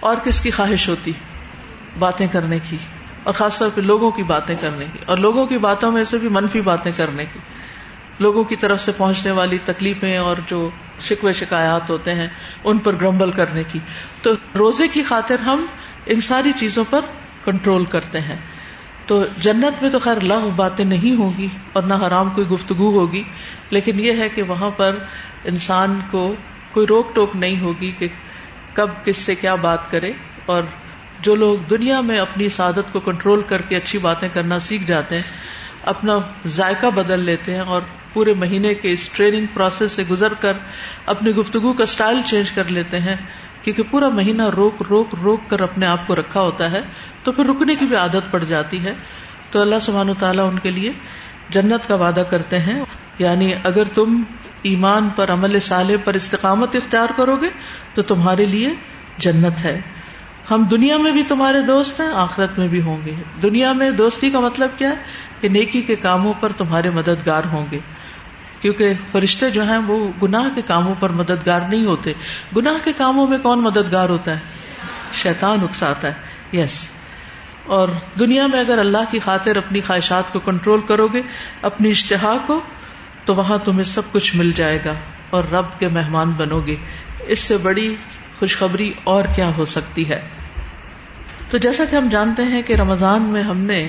اور 0.00 0.16
کس 0.16 0.40
کی 0.40 0.50
خواہش 0.50 0.88
ہوتی 0.88 1.12
باتیں 1.98 2.26
کرنے 2.26 2.58
کی۔ 2.58 2.76
اور 3.22 3.34
خاص 3.34 3.58
طور 3.58 3.70
پہ 3.74 3.80
لوگوں 3.80 4.10
کی 4.10 4.22
باتیں 4.22 4.56
کرنے 4.60 4.84
کی۔ 4.92 4.98
اور 5.06 5.16
لوگوں 5.18 5.46
کی 5.46 5.58
باتوں 5.58 5.92
میں 5.92 6.04
سے 6.04 6.18
بھی 6.18 6.28
منفی 6.28 6.60
باتیں 6.60 6.92
کرنے 6.96 7.24
کی۔ 7.24 7.38
لوگوں 8.18 8.44
کی 8.44 8.56
طرف 8.56 8.80
سے 8.80 8.92
پہنچنے 8.96 9.30
والی 9.30 9.58
تکلیفیں 9.58 10.18
اور 10.18 10.36
جو 10.46 10.70
شکوے 11.00 11.32
شکایات 11.32 11.90
ہوتے 11.90 12.14
ہیں، 12.14 12.28
ان 12.64 12.78
پر 12.78 12.94
گرمبل 12.94 13.30
کرنے 13.30 13.64
کی۔ 13.64 13.78
تو 14.22 14.32
روزے 14.58 14.88
کی 14.88 15.02
خاطر 15.02 15.38
ہم 15.38 15.66
ان 16.06 16.20
ساری 16.20 16.52
چیزوں 16.52 16.84
پر 16.90 17.00
کنٹرول 17.44 17.84
کرتے 17.84 18.20
ہیں۔ 18.20 18.36
تو 19.06 19.24
جنت 19.36 19.82
میں 19.82 19.90
تو 19.90 19.98
خیر 19.98 20.20
لغ 20.20 20.48
باتیں 20.56 20.84
نہیں 20.84 21.18
ہوگی 21.18 21.48
اور 21.72 21.82
نہ 21.82 21.94
حرام 21.94 22.30
کوئی 22.30 22.46
گفتگو 22.46 23.00
ہوگی، 23.00 23.22
لیکن 23.70 24.00
یہ 24.00 24.12
ہے 24.12 24.28
کہ 24.28 24.42
وہاں 24.42 24.70
پر 24.70 24.98
انسان 25.44 26.00
کو 26.10 26.34
کوئی 26.72 26.86
روک 26.86 27.14
ٹوک 27.14 27.36
نہیں 27.36 27.60
ہوگی 27.60 27.90
کہ 27.90 28.08
کب 28.74 28.88
کس 29.04 29.16
سے 29.16 29.34
کیا 29.34 29.54
بات 29.54 29.90
کرے۔ 29.90 30.12
اور 30.46 30.62
جو 31.20 31.34
لوگ 31.34 31.58
دنیا 31.58 32.00
میں 32.00 32.18
اپنی 32.18 32.48
سعادت 32.48 32.92
کو 32.92 33.00
کنٹرول 33.00 33.42
کر 33.42 33.62
کے 33.62 33.76
اچھی 33.76 33.98
باتیں 33.98 34.28
کرنا 34.32 34.58
سیکھ 34.58 34.84
جاتے 34.84 35.16
ہیں 35.16 35.22
اپنا 35.88 36.18
ذائقہ 36.46 36.86
بدل 36.86 37.24
لیتے 37.24 37.52
ہیں 37.52 37.60
اور 37.60 37.82
پورے 38.12 38.34
مہینے 38.34 38.74
کے 38.74 38.90
اس 38.90 39.08
ٹریننگ 39.08 39.46
پروسیس 39.54 39.92
سے 39.92 40.02
گزر 40.10 40.34
کر 40.34 40.52
اپنی 41.06 41.30
گفتگو 41.30 41.72
کا 41.72 41.82
اسٹائل 41.82 42.22
چینج 42.22 42.52
کر 42.52 42.68
لیتے 42.68 42.98
ہیں۔ 42.98 43.16
کیونکہ 43.62 43.82
پورا 43.82 44.08
مہینہ 44.08 44.42
روک 44.42 44.82
روک 44.90 45.14
روک 45.22 45.40
کر 45.50 45.60
اپنے 45.60 45.86
آپ 45.86 46.06
کو 46.06 46.16
رکھا 46.16 46.40
ہوتا 46.40 46.70
ہے، 46.70 46.80
تو 47.22 47.32
پھر 47.32 47.44
رکنے 47.44 47.74
کی 47.74 47.84
بھی 47.84 47.96
عادت 47.96 48.32
پڑ 48.32 48.44
جاتی 48.44 48.84
ہے۔ 48.84 48.94
تو 49.50 49.60
اللہ 49.60 49.78
سبحانہ 49.82 50.12
تعالیٰ 50.18 50.48
ان 50.48 50.58
کے 50.58 50.70
لیے 50.70 50.92
جنت 51.48 51.88
کا 51.88 51.94
وعدہ 51.94 52.22
کرتے 52.30 52.58
ہیں۔ 52.58 52.84
یعنی 53.18 53.54
اگر 53.64 53.84
تم 53.84 54.22
ایمان 54.62 55.08
پر 55.08 55.32
عمل 55.32 55.60
صالح 55.60 55.94
پر 56.04 56.14
استقامت 56.14 56.76
اختیار 56.76 57.08
کرو 57.16 57.36
گے، 57.36 57.48
تو 57.94 58.02
تمہارے 58.02 58.44
لیے 58.44 58.74
جنت 59.18 59.64
ہے۔ 59.64 59.80
ہم 60.50 60.64
دنیا 60.70 60.96
میں 60.96 61.12
بھی 61.12 61.22
تمہارے 61.22 61.60
دوست 61.60 62.00
ہیں، 62.00 62.08
آخرت 62.14 62.58
میں 62.58 62.68
بھی 62.68 62.82
ہوں 62.82 63.06
گے۔ 63.06 63.14
دنیا 63.42 63.72
میں 63.72 63.90
دوستی 63.90 64.30
کا 64.30 64.40
مطلب 64.40 64.78
کیا 64.78 64.90
ہے؟ 64.90 64.94
کہ 65.40 65.48
نیکی 65.48 65.82
کے 65.82 65.96
کاموں 65.96 66.32
پر 66.32 66.52
تمہارے 66.56 66.90
مددگار 66.90 67.42
ہوں 67.52 67.66
گے۔ 67.70 67.78
کیونکہ 68.60 68.92
فرشتے 69.12 69.50
جو 69.50 69.62
ہیں، 69.62 69.78
وہ 69.78 70.08
گناہ 70.22 70.48
کے 70.54 70.62
کاموں 70.62 70.94
پر 71.00 71.10
مددگار 71.10 71.60
نہیں 71.68 71.86
ہوتے۔ 71.86 72.12
گناہ 72.56 72.84
کے 72.84 72.92
کاموں 72.92 73.26
میں 73.26 73.38
کون 73.38 73.60
مددگار 73.60 74.08
ہوتا 74.08 74.30
ہے؟ 74.30 74.38
شیطان 75.12 75.58
اکساتا 75.62 76.08
ہے۔ 76.08 76.14
یس 76.56 76.90
اور 77.66 77.88
دنیا 78.18 78.46
میں 78.46 78.60
اگر 78.60 78.78
اللہ 78.78 79.10
کی 79.10 79.18
خاطر 79.18 79.56
اپنی 79.56 79.80
خواہشات 79.80 80.32
کو 80.32 80.38
کنٹرول 80.38 80.80
کرو 80.80 81.06
گے 81.06 81.22
اپنی 81.62 81.90
اشتہا 81.90 82.36
کو، 82.46 82.60
تو 83.24 83.34
وہاں 83.34 83.58
تمہیں 83.58 83.84
سب 83.84 84.02
کچھ 84.12 84.36
مل 84.36 84.52
جائے 84.52 84.84
گا 84.84 84.92
اور 85.30 85.44
رب 85.44 85.66
کے 85.78 85.88
مہمان 85.88 86.30
بنو 86.30 86.60
گے 86.60 86.76
اس 87.26 87.38
سے 87.38 87.56
بڑی 87.56 87.96
خوشخبری 88.38 88.92
اور 89.04 89.24
کیا 89.36 89.56
ہو 89.56 89.64
سکتی 89.64 90.08
ہے؟ 90.08 90.37
تو 91.48 91.58
جیسا 91.58 91.84
کہ 91.90 91.96
ہم 91.96 92.08
جانتے 92.08 92.42
ہیں 92.42 92.62
کہ 92.62 92.74
رمضان 92.74 93.22
میں 93.22 93.42
ہم 93.42 93.58
نے 93.58 93.88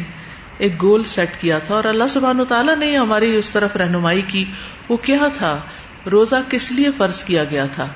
ایک 0.57 0.81
گول 0.81 1.03
سیٹ 1.03 1.37
کیا 1.37 1.59
تھا 1.59 1.75
اور 1.75 1.83
اللہ 1.83 2.03
سبحان 2.09 2.39
تعالیٰ 2.47 2.77
نے 2.77 2.97
ہماری 2.97 3.35
اس 3.35 3.51
طرف 3.51 3.75
رہنمائی 3.75 4.21
کی۔ 4.21 4.45
وہ 4.89 4.97
کیا 4.97 5.27
تھا؟ 5.33 5.61
روزہ 6.11 6.35
کس 6.49 6.71
لیے 6.71 6.91
فرض 6.97 7.23
کیا 7.23 7.43
گیا 7.43 7.65
تھا؟ 7.65 7.87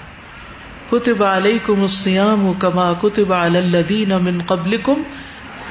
کتب 0.92 1.24
علیکم 1.24 1.82
السیام 1.82 2.54
کما 2.54 2.94
کتب 2.94 3.34
علی 3.34 3.58
الذین 3.58 4.10
من 4.10 4.40
قبلکم 4.48 5.02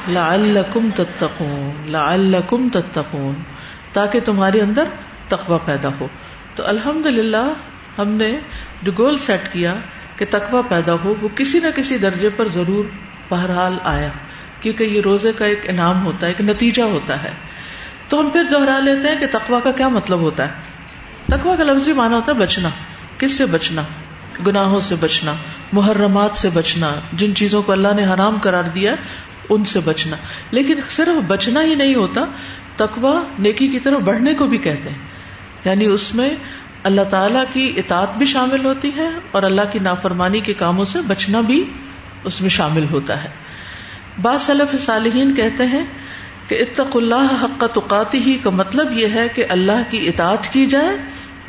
لعلکم 0.09 0.91
تتقون 0.95 1.91
لعلکم 1.91 2.69
تتقون، 2.69 3.35
تاکہ 3.93 4.21
تمہارے 4.21 4.61
اندر 4.61 4.85
تقوی 5.29 5.59
پیدا 5.65 5.89
ہو۔ 6.01 6.07
تو 6.55 6.67
الحمد 6.67 7.07
للہ 7.07 7.53
ہم 7.99 8.09
نے 8.09 8.39
جو 8.83 8.93
گول 8.99 9.19
سیٹ 9.19 9.53
کیا 9.53 9.75
کہ 10.17 10.27
تقوی 10.31 10.63
پیدا 10.69 10.93
ہو، 10.93 11.15
وہ 11.23 11.29
کسی 11.37 11.61
نہ 11.61 11.69
کسی 11.75 11.99
درجے 11.99 12.31
پر 12.31 12.49
ضرور 12.49 12.85
بہرحال 13.33 13.79
آیا، 13.85 14.09
کیونکہ 14.61 14.85
یہ 14.85 15.01
روزے 15.01 15.33
کا 15.33 15.45
ایک 15.45 15.61
انعام 15.69 16.05
ہوتا 16.05 16.27
ہے، 16.27 16.33
ایک 16.33 16.49
نتیجہ 16.49 16.83
ہوتا 16.83 17.23
ہے۔ 17.23 17.31
تو 18.09 18.21
ہم 18.21 18.31
پھر 18.31 18.45
دوہرا 18.45 18.79
لیتے 18.79 19.09
ہیں 19.09 19.17
کہ 19.17 19.27
تقوا 19.31 19.61
کا 19.61 19.73
کیا 19.73 19.89
مطلب 19.89 20.21
ہوتا 20.21 20.49
ہے۔ 20.49 20.53
تقوا 21.27 21.57
کا 21.57 21.65
لفظی 21.65 21.93
مانا 21.93 22.17
ہوتا 22.17 22.33
ہے 22.33 22.37
بچنا، 22.37 22.69
کس 23.19 23.39
سے 23.39 23.47
بچنا؟ 23.47 23.83
گناہوں 24.47 24.81
سے 24.81 24.95
بچنا، 25.01 25.35
محرمات 25.73 26.37
سے 26.37 26.49
بچنا، 26.55 26.95
جن 27.12 27.35
چیزوں 27.35 27.62
کو 27.62 27.73
اللہ 27.73 27.89
نے 27.97 28.05
حرام 28.05 28.39
قرار 28.39 28.65
دیا، 28.65 28.95
ان 29.49 29.65
سے 29.65 29.81
بچنا۔ 29.81 30.17
لیکن 30.51 30.75
صرف 30.89 31.23
بچنا 31.27 31.62
ہی 31.62 31.75
نہیں 31.75 31.95
ہوتا 31.95 32.25
تقوا 32.77 33.23
نیکی 33.39 33.69
کی 33.69 33.81
طرف 33.81 33.99
بڑھنے 33.99 34.35
کو 34.35 34.47
بھی 34.47 34.59
کہتے 34.59 34.91
ہیں۔ 34.91 34.99
یعنی 35.65 35.87
اس 35.87 36.15
میں 36.15 36.31
اللہ 36.83 37.03
تعالی 37.03 37.39
کی 37.53 37.73
اطاعت 37.77 38.17
بھی 38.17 38.27
شامل 38.27 38.65
ہوتی 38.65 38.91
ہے 38.97 39.09
اور 39.31 39.43
اللہ 39.43 39.62
کی 39.73 39.79
نافرمانی 39.79 40.41
کے 40.41 40.55
کاموں 40.55 40.85
سے 40.85 40.99
بچنا 41.03 41.41
بھی 41.41 41.65
اس 42.25 42.41
میں 42.41 42.50
شامل 42.50 42.87
ہوتا 42.91 43.25
ہے۔ 43.25 43.29
بعض 44.23 44.43
صلف 44.43 44.81
صالحین 44.81 45.35
کہتے 45.35 45.67
ہیں 45.67 45.85
کہ 46.49 46.55
اتق 46.55 46.97
اللہ 46.97 47.35
حق 47.43 47.64
تقاتی 47.73 48.19
ہی 48.19 48.38
کا 48.38 48.50
مطلب 48.50 48.93
یہ 48.93 49.07
ہے 49.07 49.29
کہ 49.29 49.45
اللہ 49.49 49.91
کی 49.91 50.09
اطاعت 50.09 50.52
کی 50.52 50.67
جائے، 50.67 50.97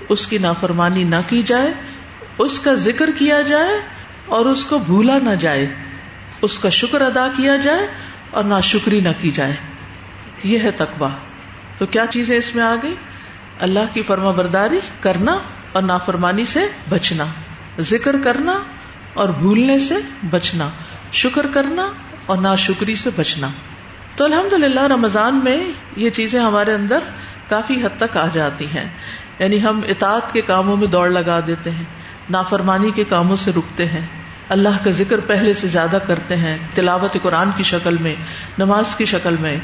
اس 0.10 0.28
کی 0.28 0.38
نافرمانی 0.38 1.04
نہ 1.04 1.16
کی 1.28 1.44
جائے، 1.44 1.74
اس 2.38 2.60
کا 2.60 2.74
ذکر 2.74 3.10
کیا 3.12 3.42
جائے 3.42 3.72
اور 4.26 4.46
اس 4.46 4.66
کو 4.66 4.80
بھولا 4.80 5.18
نہ 5.24 5.36
جائے۔ 5.36 5.76
اس 6.42 6.60
کا 6.60 6.70
شکر 6.70 7.02
ادا 7.02 7.28
کیا 7.38 7.56
جائے 7.56 7.88
اور 8.32 8.44
نہ 8.44 8.60
شکری 8.64 9.02
نہ 9.02 9.10
کی 9.22 9.32
جائے۔ 9.32 9.56
یہ 10.44 10.60
ہے 10.60 10.72
تقوا 10.72 11.10
تو 11.78 11.86
کیا 11.86 12.06
چیزیں 12.10 12.38
اس 12.38 12.56
میں 12.56 12.64
آ 12.64 12.76
گئی 12.84 12.96
اللہ 13.60 13.94
کی 13.94 14.02
فرما 14.02 14.32
برداری 14.32 14.80
کرنا 15.00 15.38
اور 15.72 15.84
نافرمانی 15.84 16.46
سے 16.46 16.68
بچنا، 16.90 17.26
ذکر 17.80 18.22
کرنا 18.22 18.64
اور 19.14 19.30
بھولنے 19.30 19.80
سے 19.80 19.96
بچنا، 20.30 20.70
شکر 21.12 21.48
کرنا 21.48 21.92
اور 22.26 22.38
نا 22.38 22.56
شکری 22.56 22.96
سے 22.96 23.10
بچنا۔ 23.16 23.50
تو 24.16 24.26
الحمد 24.26 24.54
للہ 24.54 24.84
رمضان 24.84 25.40
میں 25.44 25.72
یہ 25.96 26.10
چیزیں 26.10 26.40
ہمارے 26.40 26.74
اندر 26.74 27.00
کافی 27.50 27.86
حد 27.86 28.00
تک 28.00 28.18
آ 28.18 28.28
جاتی 28.34 28.66
ہیں۔ 28.66 28.90
یعنی 29.40 29.64
ہم 29.64 29.82
اطاعت 29.90 30.34
کے 30.34 30.42
کاموں 30.42 30.76
میں 30.76 30.88
دوڑ 30.88 31.10
لگا 31.10 31.40
دیتے 31.48 31.72
ہیں، 31.72 31.84
نافرمانی 32.30 32.92
کے 32.92 33.04
کاموں 33.04 33.36
سے 33.36 33.52
رکتے 33.58 33.86
ہیں۔ 33.86 34.08
اللہ 34.50 34.84
کا 34.84 34.90
ذکر 34.90 35.20
پہلے 35.20 35.54
سے 35.54 35.68
زیادہ 35.68 35.98
کرتے 36.08 36.36
ہیں، 36.36 36.58
تلاوت 36.74 37.18
قرآن 37.24 37.50
کی 37.58 37.64
شکل 37.64 37.98
میں، 37.98 38.16
نماز 38.58 38.96
کی 38.96 39.06
شکل 39.06 39.38
میں، 39.38 39.58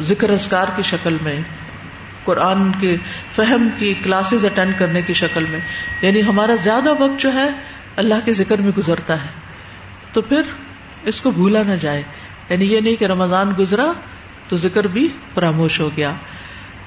ذکر 0.00 0.30
اذکار 0.30 0.66
کی 0.76 0.82
شکل 0.82 1.16
میں، 1.22 1.40
قرآن 2.24 2.72
کے 2.72 2.96
فہم 3.30 3.68
کی 3.78 3.94
کلاسز 3.94 4.44
اٹینڈ 4.44 4.78
کرنے 4.78 5.02
کی 5.02 5.12
شکل 5.12 5.44
میں۔ 5.50 5.60
یعنی 6.02 6.22
ہمارا 6.22 6.54
زیادہ 6.54 6.90
وقت 6.90 7.20
جو 7.20 7.32
ہے 7.32 7.48
اللہ 7.96 8.14
کے 8.24 8.32
ذکر 8.32 8.60
میں 8.60 8.70
گزرتا 8.78 9.24
ہے۔ 9.24 9.28
تو 10.12 10.22
پھر 10.22 10.42
اس 11.02 11.22
کو 11.22 11.30
بھولا 11.30 11.62
نہ 11.62 11.74
جائے۔ 11.80 12.02
یعنی 12.48 12.72
یہ 12.72 12.80
نہیں 12.80 12.96
کہ 12.96 13.04
رمضان 13.04 13.52
گزرا 13.58 13.92
تو 14.48 14.56
ذکر 14.56 14.84
بھی 14.84 15.08
فراموش 15.34 15.80
ہو 15.80 15.96
گیا۔ 15.96 16.12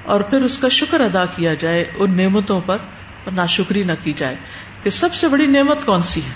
اور 0.02 0.20
پھر 0.20 0.42
اس 0.42 0.58
کا 0.58 0.68
شکر 0.68 1.00
ادا 1.00 1.24
کیا 1.24 1.54
جائے 1.54 1.92
ان 1.96 2.16
نعمتوں 2.16 2.60
پر 2.60 2.76
اور 3.24 3.32
ناشکری 3.32 3.84
نہ 3.84 3.92
کی 4.02 4.12
جائے 4.12 4.36
کہ 4.82 4.90
سب 4.90 5.14
سے 5.14 5.28
بڑی 5.28 5.46
نعمت 5.46 5.84
کون 5.84 6.02
سی 6.02 6.20
ہے؟ 6.20 6.32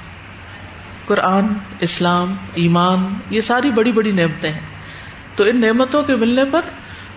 قرآن، 1.07 1.47
اسلام، 1.81 2.37
ایمان، 2.55 3.15
یہ 3.31 3.41
ساری 3.41 3.71
بڑی 3.71 3.93
بڑی 3.93 4.13
نعمتیں 4.13 4.51
ہیں۔ 4.51 4.61
تو 5.37 5.45
ان 5.45 5.61
نعمتوں 5.61 6.03
کے 6.03 6.17
ملنے 6.17 6.45
پر 6.45 6.61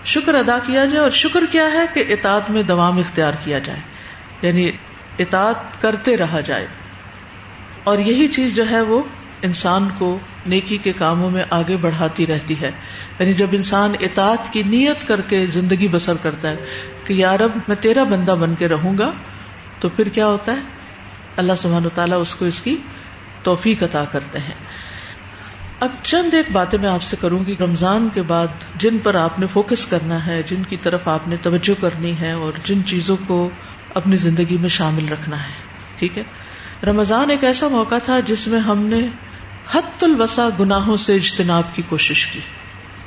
شکر 0.06 0.34
ادا 0.34 0.58
کیا 0.66 0.86
جائے 0.86 1.04
اور 1.04 1.12
شکر 1.12 1.44
کیا 1.52 1.72
ہے 1.74 1.86
کہ 1.94 2.14
اطاعت 2.14 2.50
میں 2.50 2.64
دوام 2.64 2.98
اختیار 2.98 3.34
کیا 3.44 3.60
جائے۔ 3.60 3.80
یعنی 4.42 4.72
اطاعت 5.20 5.82
کرتے 5.82 6.18
رہا 6.18 6.40
جائے۔ 6.42 6.68
اور 7.88 7.98
یہی 7.98 8.28
چیز 8.28 8.56
جو 8.56 8.70
ہے 8.70 8.82
وہ 8.82 9.04
انسان 9.42 9.88
کو 9.98 10.20
نیکی 10.46 10.78
کے 10.78 10.94
کاموں 10.94 11.32
میں 11.32 11.44
آگے 11.50 11.78
بڑھاتی 11.78 12.28
رہتی 12.28 12.56
ہے۔ 12.62 12.72
یعنی 13.20 13.34
جب 13.34 13.48
انسان 13.52 13.92
اطاعت 14.00 14.54
کی 14.54 14.64
نیت 14.64 15.08
کر 15.08 15.22
کے 15.22 15.46
زندگی 15.48 15.88
بسر 15.88 16.14
کرتا 16.22 16.50
ہے 16.50 16.56
کہ 17.04 17.14
یارب 17.14 17.52
میں 17.68 17.76
تیرا 17.76 18.04
بندہ 18.04 18.32
بن 18.32 18.56
کے 18.56 18.68
رہوں 18.68 18.98
گا، 18.98 19.12
تو 19.80 19.90
پھر 19.90 20.10
کیا 20.10 20.28
ہوتا 20.28 20.52
ہے؟ 20.52 20.62
اللہ 21.38 21.54
سبحان 21.58 21.86
و 21.86 21.90
تعالیٰ 21.90 22.22
اس 22.22 22.36
کو 22.36 22.46
اس 22.46 22.62
کی 22.62 22.78
توفیق 23.44 23.84
عطا 23.84 24.06
کرتے 24.06 24.40
ہیں۔ 24.40 24.56
اب 25.80 25.90
چند 26.04 26.34
ایک 26.34 26.52
باتیں 26.52 26.80
میں 26.80 26.90
آپ 26.90 27.02
سے 27.02 27.18
کروں 27.22 27.46
گی۔ 27.46 27.56
رمضان 27.60 28.10
کے 28.14 28.22
بعد 28.22 28.48
جن 28.76 28.98
پر 28.98 29.16
آپ 29.16 29.40
نے 29.40 29.48
فوکس 29.48 29.86
کرنا 29.86 30.26
ہے، 30.26 30.44
جن 30.44 30.64
کی 30.64 30.78
طرف 30.78 31.08
آپ 31.08 31.28
نے 31.28 31.36
توجہ 31.42 31.82
کرنی 31.82 32.20
ہے 32.22 32.32
اور 32.32 32.52
جن 32.66 32.86
چیزوں 32.86 33.18
کو 33.28 33.50
اپنی 33.96 34.16
زندگی 34.16 34.58
میں 34.58 34.70
شامل 34.70 35.10
رکھنا 35.10 35.44
ہے، 35.44 35.54
ٹھیک 35.96 36.18
ہے؟ 36.18 36.24
رمضان 36.84 37.30
ایک 37.30 37.44
ایسا 37.44 37.68
موقع 37.68 37.96
تھا 38.04 38.20
جس 38.20 38.48
میں 38.48 38.60
ہم 38.60 38.80
نے 38.80 39.08
حت 39.72 40.04
الوسا 40.04 40.50
گناہوں 40.60 40.98
سے 40.98 41.16
اجتناب 41.16 41.64
کی 41.74 41.82
کوشش 41.90 42.26
کی۔ 42.26 42.40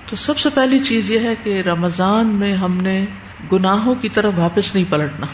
تو 0.07 0.17
سب 0.17 0.39
سے 0.39 0.49
پہلی 0.55 0.79
چیز 0.79 1.11
یہ 1.11 1.19
ہے 1.19 1.35
کہ 1.43 1.63
رمضان 1.63 2.27
میں 2.27 2.55
ہم 2.55 2.77
نے 2.77 3.05
گناہوں 3.53 3.95
کی 3.95 4.09
طرف 4.09 4.33
واپس 4.37 4.75
نہیں 4.75 4.85
پلٹنا۔ 4.91 5.27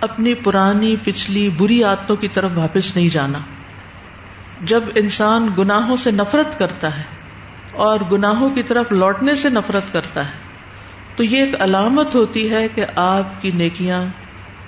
اپنی 0.00 0.34
پرانی، 0.34 0.96
پچھلی، 1.04 1.48
بری 1.48 1.82
عادتوں 1.82 2.16
کی 2.16 2.28
طرف 2.28 2.50
واپس 2.54 2.96
نہیں 2.96 3.08
جانا۔ 3.08 3.38
جب 4.60 4.82
انسان 4.94 5.48
گناہوں 5.58 5.96
سے 5.96 6.10
نفرت 6.10 6.58
کرتا 6.58 6.98
ہے 6.98 7.02
اور 7.72 8.00
گناہوں 8.12 8.50
کی 8.50 8.62
طرف 8.62 8.92
لوٹنے 8.92 9.36
سے 9.36 9.48
نفرت 9.48 9.92
کرتا 9.92 10.26
ہے، 10.26 10.32
تو 11.16 11.24
یہ 11.24 11.44
ایک 11.44 11.62
علامت 11.62 12.14
ہوتی 12.14 12.50
ہے 12.50 12.68
کہ 12.68 12.84
آپ 12.96 13.42
کی 13.42 13.50
نیکیاں 13.50 14.04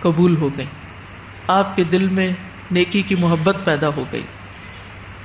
قبول 0.02 0.36
ہو 0.36 0.48
گئیں۔ 0.48 0.84
آپ 1.48 1.76
کے 1.76 1.84
دل 1.84 2.08
میں 2.08 2.32
نیکی 2.70 3.02
کی 3.02 3.14
محبت 3.14 3.56
پیدا 3.64 3.88
ہو 3.88 4.04
گئی۔ 4.12 4.22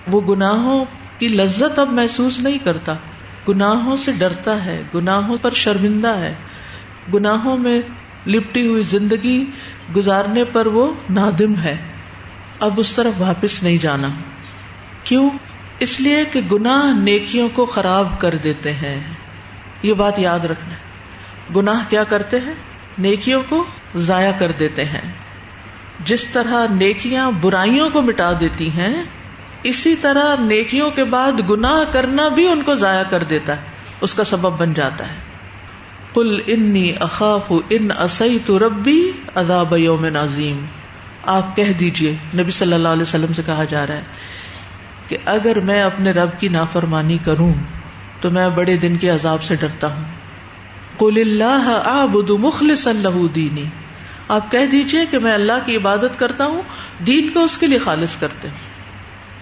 وہ 0.07 0.21
گناہوں 0.21 0.85
کی 1.19 1.27
لذت 1.27 1.79
اب 1.79 1.89
محسوس 1.89 2.39
نہیں 2.39 2.57
کرتا۔ 2.57 2.93
گناہوں 3.49 3.95
سے 3.95 4.11
ڈرتا 4.11 4.65
ہے، 4.65 4.83
گناہوں 4.95 5.37
پر 5.41 5.51
شرمندہ 5.51 6.15
ہے۔ 6.17 6.35
گناہوں 7.13 7.57
میں 7.57 7.81
لپٹی 8.27 8.67
ہوئی 8.67 8.83
زندگی 8.83 9.45
گزارنے 9.95 10.43
پر 10.45 10.65
وہ 10.65 10.93
نادم 11.09 11.55
ہے۔ 11.59 11.77
اب 12.59 12.73
اس 12.77 12.95
طرف 12.95 13.13
واپس 13.17 13.63
نہیں 13.63 13.77
جانا۔ 13.77 14.07
کیوں؟ 15.03 15.29
اس 15.79 16.01
لیے 16.01 16.25
کہ 16.25 16.41
گناہ 16.51 16.99
نیکیوں 16.99 17.49
کو 17.49 17.65
خراب 17.65 18.19
کر 18.19 18.35
دیتے 18.35 18.73
ہیں۔ 18.73 19.13
یہ 19.83 19.93
بات 19.93 20.19
یاد 20.19 20.39
رکھنا۔ 20.39 20.75
گناہ 21.55 21.89
کیا 21.89 22.03
کرتے 22.03 22.39
ہیں؟ 22.39 22.53
نیکیوں 22.97 23.41
کو 23.49 23.65
ضائع 23.95 24.31
کر 24.31 24.51
دیتے 24.51 24.85
ہیں۔ 24.85 25.28
جس 26.05 26.27
طرح 26.27 26.73
نیکیاں 26.73 27.31
برائیوں 27.31 27.89
کو 27.89 28.01
مٹا 28.01 28.31
دیتی 28.39 28.69
ہیں، 28.69 29.03
اسی 29.63 29.95
طرح 29.95 30.35
نیکیوں 30.39 30.91
کے 30.91 31.03
بعد 31.03 31.49
گناہ 31.49 31.91
کرنا 31.91 32.27
بھی 32.27 32.47
ان 32.47 32.61
کو 32.61 32.73
ضائع 32.73 33.03
کر 33.03 33.23
دیتا 33.23 33.57
ہے، 33.57 33.61
اس 34.01 34.13
کا 34.13 34.23
سبب 34.23 34.59
بن 34.59 34.73
جاتا 34.73 35.11
ہے۔ 35.11 35.17
کل 36.13 36.39
انی 36.47 36.93
اخاف 36.99 37.51
ان 37.69 37.91
اسی 37.99 38.39
تو 38.45 38.59
ربی 38.59 39.11
اداب 39.35 39.77
یوم 39.77 40.05
نازیم 40.05 40.65
آپ 41.23 41.55
کہہ 41.55 41.73
دیجیے 41.73 42.15
نبی 42.37 42.51
صلی 42.51 42.73
اللہ 42.73 42.87
علیہ 42.87 43.01
وسلم 43.01 43.33
سے 43.33 43.41
کہا 43.45 43.63
جا 43.63 43.87
رہا 43.87 43.95
ہے 43.95 44.03
کہ 45.07 45.17
اگر 45.25 45.59
میں 45.59 45.81
اپنے 45.81 46.11
رب 46.11 46.39
کی 46.39 46.47
نافرمانی 46.47 47.17
کروں، 47.25 47.53
تو 48.21 48.31
میں 48.31 48.49
بڑے 48.49 48.77
دن 48.77 48.97
کے 48.97 49.09
عذاب 49.09 49.43
سے 49.43 49.55
ڈرتا 49.55 49.95
ہوں۔ 49.95 50.03
کل 50.97 51.13
اللہ 51.15 51.81
آبد 51.85 52.29
مخلص 52.29 52.87
اللہ 52.87 53.27
دینی۔ 53.35 53.63
آپ 54.29 54.51
کہہ 54.51 54.65
دیجیے 54.65 55.05
کہ 55.05 55.19
میں 55.19 55.33
اللہ 55.33 55.65
کی 55.65 55.77
عبادت 55.77 56.19
کرتا 56.19 56.45
ہوں، 56.45 56.61
دین 57.03 57.29
کو 57.33 57.43
اس 57.43 57.57
کے 57.57 57.67
لیے 57.67 57.77
خالص 57.77 58.17
کرتے 58.17 58.49
ہوں 58.49 58.57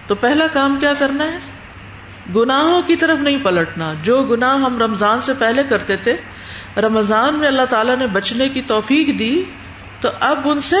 تو 0.06 0.14
پہلا 0.14 0.46
کام 0.52 0.80
کیا 0.80 0.94
کرنا 0.98 1.24
ہے؟ 1.24 1.38
گناہوں 2.36 2.82
کی 2.82 2.96
طرف 2.96 3.18
نہیں 3.18 3.38
پلٹنا۔ 3.42 3.94
جو 4.02 4.22
گناہ 4.22 4.54
ہم 4.54 4.78
رمضان 4.78 5.20
سے 5.20 5.32
پہلے 5.34 5.62
کرتے 5.68 5.96
تھے، 5.96 6.16
رمضان 6.76 7.38
میں 7.38 7.48
اللہ 7.48 7.64
تعالیٰ 7.70 7.96
نے 7.96 8.06
بچنے 8.06 8.48
کی 8.48 8.62
توفیق 8.62 9.18
دی، 9.18 9.44
تو 10.00 10.08
اب 10.20 10.38
ان 10.44 10.60
سے 10.60 10.76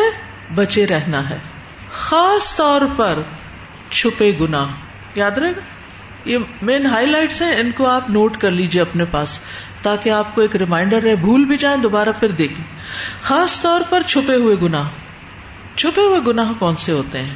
بچے 0.54 0.86
رہنا 0.86 1.30
ہے۔ 1.30 1.38
خاص 1.92 2.56
طور 2.56 2.80
پر 2.96 3.18
چھپے 3.90 4.32
گناہ۔ 4.40 4.66
یاد 5.14 5.30
رہے 5.30 5.50
گا؟ 5.50 5.60
یہ 6.24 6.38
مین 6.62 6.86
ہائی 6.86 7.06
لائٹس 7.06 7.42
ہیں، 7.42 7.60
ان 7.60 7.70
کو 7.70 7.86
آپ 7.86 8.10
نوٹ 8.10 8.36
کر 8.36 8.50
لیجیے 8.50 8.82
اپنے 8.82 9.04
پاس۔ 9.04 9.40
تاکہ 9.82 10.10
آپ 10.10 10.34
کو 10.34 10.40
ایک 10.40 10.56
ریمائنڈر 10.56 11.02
رہے، 11.02 11.16
بھول 11.16 11.44
بھی 11.44 11.56
جائیں، 11.56 11.76
دوبارہ 11.76 12.08
پھر 12.20 12.28
دیکھیں۔ 12.28 12.64
خاص 13.22 13.62
طور 13.62 13.80
پر 13.90 14.02
چھپے 14.06 14.34
ہوئے 14.34 14.56
گناہ۔ 14.62 14.88
چھپے 15.76 16.00
ہوئے 16.00 16.20
گناہ 16.26 16.52
کون 16.58 16.76
سے 16.76 16.92
ہوتے 16.92 17.18
ہیں؟ 17.18 17.34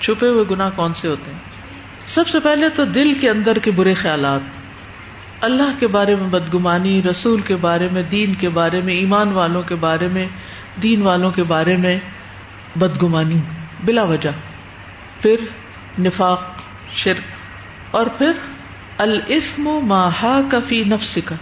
چھپے 0.00 0.26
ہوئے 0.26 0.44
گناہ 0.50 0.70
کون 0.76 0.94
سے 0.94 1.08
ہوتے 1.08 1.30
ہیں؟ 1.30 1.38
سب 2.06 2.28
سے 2.28 2.40
پہلے 2.40 2.68
تو 2.68 2.84
دل 2.84 3.14
کے 3.14 3.30
اندر 3.30 3.58
کے 3.58 3.70
برے 3.70 3.94
خیالات۔ 3.94 4.40
اللہ 5.40 5.80
کے 5.80 5.86
بارے 5.86 6.14
میں 6.14 6.28
بدگمانی، 6.28 7.02
رسول 7.02 7.40
کے 7.40 7.56
بارے 7.56 7.88
میں، 7.92 8.02
دین 8.02 8.34
کے 8.34 8.48
بارے 8.48 8.82
میں، 8.82 8.94
ایمان 8.94 9.32
والوں 9.32 9.62
کے 9.62 9.74
بارے 9.74 10.08
میں، 10.08 10.26
دین 10.82 11.02
والوں 11.02 11.30
کے 11.30 11.44
بارے 11.44 11.76
میں 11.76 11.98
بدگمانی، 12.76 13.40
بلا 13.84 14.02
وجہ۔ 14.02 14.30
پھر 15.22 15.36
نفاق، 15.98 16.42
شرک 16.94 17.22
اور 17.90 18.06
پھر 18.06 18.32
الفم 19.00 19.62
ماہا 19.62 20.40
کفی 20.50 20.84
نفس 20.84 21.18
کا 21.24 21.34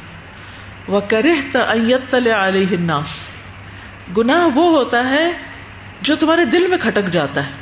وہ 0.88 1.00
کرے 1.08 2.30
علیہ 2.30 2.66
الناس۔ 2.70 3.06
گناہ 4.16 4.56
وہ 4.56 4.70
ہوتا 4.70 5.08
ہے 5.10 5.32
جو 6.00 6.16
تمہارے 6.16 6.44
دل 6.44 6.66
میں 6.66 6.78
کھٹک 6.78 7.10
جاتا 7.10 7.46
ہے۔ 7.46 7.52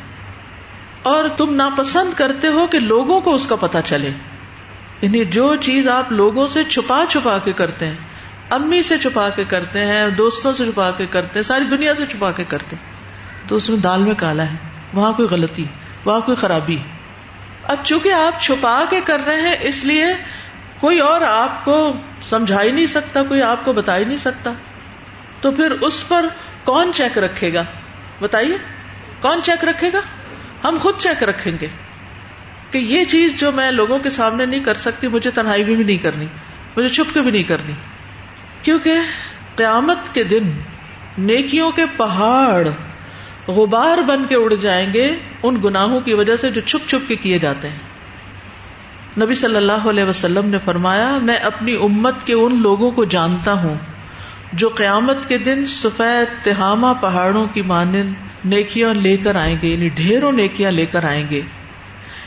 اور 1.03 1.29
تم 1.29 1.55
ناپسند 1.55 2.19
کرتے 2.19 2.49
ہو 2.49 2.67
کہ 2.67 2.79
لوگوں 2.79 3.21
کو 3.21 3.35
اس 3.35 3.47
کا 3.47 3.57
پتا 3.57 3.83
چلے۔ 3.83 4.11
یعنی 5.03 5.25
جو 5.25 5.55
چیز 5.55 5.89
آپ 5.89 6.13
لوگوں 6.13 6.49
سے 6.49 6.65
چھپا 6.65 7.05
چھپا 7.09 7.39
کے 7.39 7.53
کرتے 7.53 7.87
ہیں، 7.87 7.95
امی 8.51 8.83
سے 8.83 8.99
چھپا 8.99 9.29
کے 9.29 9.45
کرتے 9.45 9.85
ہیں، 9.85 10.09
دوستوں 10.09 10.53
سے 10.53 10.65
چھپا 10.65 10.91
کے 10.91 11.07
کرتے 11.07 11.39
ہیں، 11.39 11.45
ساری 11.45 11.65
دنیا 11.65 11.95
سے 11.95 12.07
چھپا 12.07 12.33
کے 12.33 12.45
کرتے 12.45 12.77
ہیں۔ 12.77 12.93
تو 13.49 13.57
اس 13.57 13.71
میں 13.71 13.79
دال 13.79 14.03
میں 14.03 14.15
کالا 14.15 14.43
ہے، 14.43 14.57
وہاں 14.95 15.13
کوئی 15.13 15.29
غلطی، 15.29 15.65
وہاں 16.05 16.21
کوئی 16.21 16.37
خرابی۔ 16.37 16.77
اب 17.69 17.77
چونکہ 17.85 18.13
آپ 18.13 18.41
چھپا 18.41 18.85
کے 18.91 19.01
کر 19.01 19.21
رہے 19.27 19.41
ہیں، 19.41 19.55
اس 19.61 19.85
لیے 19.85 20.07
کوئی 20.81 20.99
اور 20.99 21.21
آپ 21.21 21.65
کو 21.65 21.93
سمجھا 22.23 22.63
ہی 22.63 22.71
نہیں 22.71 22.87
سکتا، 22.87 23.23
کوئی 23.23 23.43
آپ 23.43 23.65
کو 23.65 23.73
بتا 23.73 23.97
ہی 23.97 24.05
نہیں 24.05 24.17
سکتا۔ 24.17 24.53
تو 25.41 25.53
پھر 25.53 25.71
اس 25.71 26.09
پر 26.09 26.27
کون 26.65 26.93
چیک 26.93 27.19
رکھے 27.19 27.55
گا؟ 27.55 27.65
بتائیے، 28.21 28.59
کون 29.21 29.43
چیک 29.43 29.65
رکھے 29.65 29.91
گا؟ 29.93 30.01
ہم 30.65 30.79
خود 30.81 30.97
چیک 30.97 31.23
رکھیں 31.23 31.53
گے 31.61 31.67
کہ 32.71 32.79
یہ 32.79 33.05
چیز 33.05 33.41
جو 33.41 33.53
میں 33.53 33.71
لوگوں 33.71 33.99
کے 33.99 34.11
سامنے 34.11 34.47
نہیں 34.47 34.61
کر 34.61 34.75
سکتی، 34.75 35.09
مجھے 35.09 35.31
تنہائی 35.31 35.65
بھی 35.65 35.75
نہیں 35.75 35.97
کرنی، 35.97 36.27
مجھے 36.77 36.89
چھپ 36.89 37.15
کے 37.15 37.23
بھی 37.23 37.31
نہیں 37.31 37.43
کرنی۔ 37.43 37.73
کیونکہ 38.63 38.95
قیامت 39.57 40.15
کے 40.15 40.25
دن 40.25 40.51
نیکیوں 41.19 41.71
کے 41.71 41.87
پہاڑ 41.97 42.69
غبار 43.49 43.99
بن 43.99 44.25
کے 44.25 44.35
اڑ 44.35 44.55
جائیں 44.55 44.93
گے 44.93 45.17
ان 45.43 45.57
گناہوں 45.65 46.01
کی 46.01 46.15
وجہ 46.15 46.37
سے 46.37 46.51
جو 46.51 46.61
چھپ 46.61 46.89
چھپ 46.89 47.09
کے 47.09 47.17
کیے 47.17 47.39
جاتے 47.39 47.69
ہیں۔ 47.69 47.97
نبی 49.21 49.35
صلی 49.35 49.57
اللہ 49.57 49.89
علیہ 49.91 50.05
وسلم 50.05 50.49
نے 50.49 50.59
فرمایا، 50.65 51.19
میں 51.23 51.37
اپنی 51.37 51.75
امت 51.75 52.15
کے 52.25 52.35
ان 52.35 52.63
لوگوں 52.63 52.91
کو 52.91 53.05
جانتا 53.05 53.53
ہوں 53.53 53.77
جو 54.53 54.69
قیامت 54.69 55.29
کے 55.29 55.39
دن 55.39 55.67
سفید 55.67 56.45
تہامہ 56.45 56.87
پہاڑوں 57.01 57.47
کی 57.47 57.63
مانند 57.63 58.15
نیکیاں 58.45 58.95
لے 58.95 59.17
کر 59.17 59.37
آئیں 59.37 59.57
گے 59.63 59.69
یعنی 59.69 59.89
ڈھیروں 59.89 60.33
نیکیاں 60.33 60.71
لے 60.71 60.87
کر 60.87 61.05
آئیں 61.05 61.27
گے۔ 61.31 61.41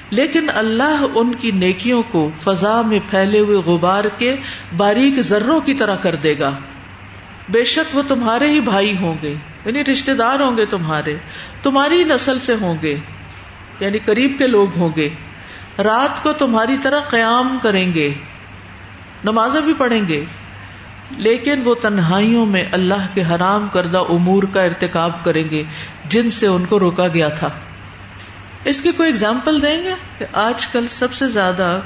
لیکن 0.09 0.49
اللہ 0.55 1.05
ان 1.15 1.35
کی 1.35 1.51
نیکیوں 1.51 2.03
کو 2.03 2.31
فضا 2.39 2.81
میں 2.81 2.99
پھیلے 3.09 3.39
ہوئے 3.39 3.57
غبار 3.57 4.03
کے 4.17 4.35
باریک 4.77 5.19
ذروں 5.19 5.59
کی 5.59 5.73
طرح 5.73 5.95
کر 5.95 6.15
دے 6.15 6.39
گا۔ 6.39 6.51
بے 7.49 7.63
شک 7.63 7.95
وہ 7.95 8.01
تمہارے 8.07 8.49
ہی 8.49 8.59
بھائی 8.59 8.97
ہوں 8.97 9.15
گے۔ 9.21 9.35
یعنی 9.65 9.85
رشتے 9.85 10.13
دار 10.13 10.39
ہوں 10.39 10.57
گے 10.57 10.65
تمہارے، 10.65 11.15
تمہاری 11.63 12.03
نسل 12.03 12.39
سے 12.39 12.55
ہوں 12.61 12.75
گے 12.81 12.97
یعنی 13.79 13.99
قریب 13.99 14.39
کے 14.39 14.47
لوگ 14.47 14.77
ہوں 14.77 14.89
گے۔ 14.95 15.09
رات 15.83 16.23
کو 16.23 16.33
تمہاری 16.33 16.77
طرح 16.77 16.99
قیام 16.99 17.57
کریں 17.57 17.93
گے، 17.93 18.13
نمازیں 19.23 19.61
بھی 19.61 19.73
پڑھیں 19.73 20.07
گے، 20.07 20.25
لیکن 21.11 21.61
وہ 21.65 21.75
تنہائیوں 21.75 22.45
میں 22.45 22.63
اللہ 22.71 23.07
کے 23.13 23.21
حرام 23.21 23.67
کردہ 23.67 23.99
امور 24.09 24.43
کا 24.43 24.61
ارتکاب 24.61 25.23
کریں 25.25 25.49
گے 25.49 25.63
جن 26.05 26.29
سے 26.29 26.47
ان 26.47 26.65
کو 26.65 26.79
روکا 26.79 27.07
گیا 27.07 27.29
تھا۔ 27.29 27.49
اس 28.63 28.81
کی 28.81 28.91
کوئی 28.91 29.09
اگزامپل 29.09 29.61
دیں 29.61 29.83
گے 29.83 29.93
کہ 30.17 30.25
آج 30.33 30.67
کل 30.67 30.87
سب 30.87 31.13
سے 31.13 31.27
زیادہ 31.27 31.79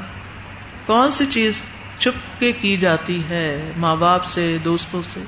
کون 0.86 1.12
سی 1.12 1.25
چیز 1.25 1.62
چپ 2.00 2.39
کے 2.39 2.51
کی 2.51 2.77
جاتی 2.77 3.24
ہے 3.30 3.72
ماں 3.77 3.96
باپ 3.96 4.25
سے، 4.25 4.58
دوستوں 4.65 5.01
سے؟ 5.01 5.20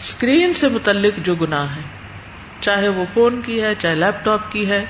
اسکرین 0.00 0.54
سے 0.54 0.68
متعلق 0.68 1.24
جو 1.24 1.34
گناہ 1.34 1.76
ہے 1.76 1.80
چاہے 2.60 2.88
وہ 2.88 3.04
فون 3.14 3.42
کی 3.42 3.62
ہے، 3.62 3.74
چاہے 3.74 3.94
لیپ 3.94 4.24
ٹاپ 4.24 4.52
کی 4.52 4.70
ہے، 4.70 4.84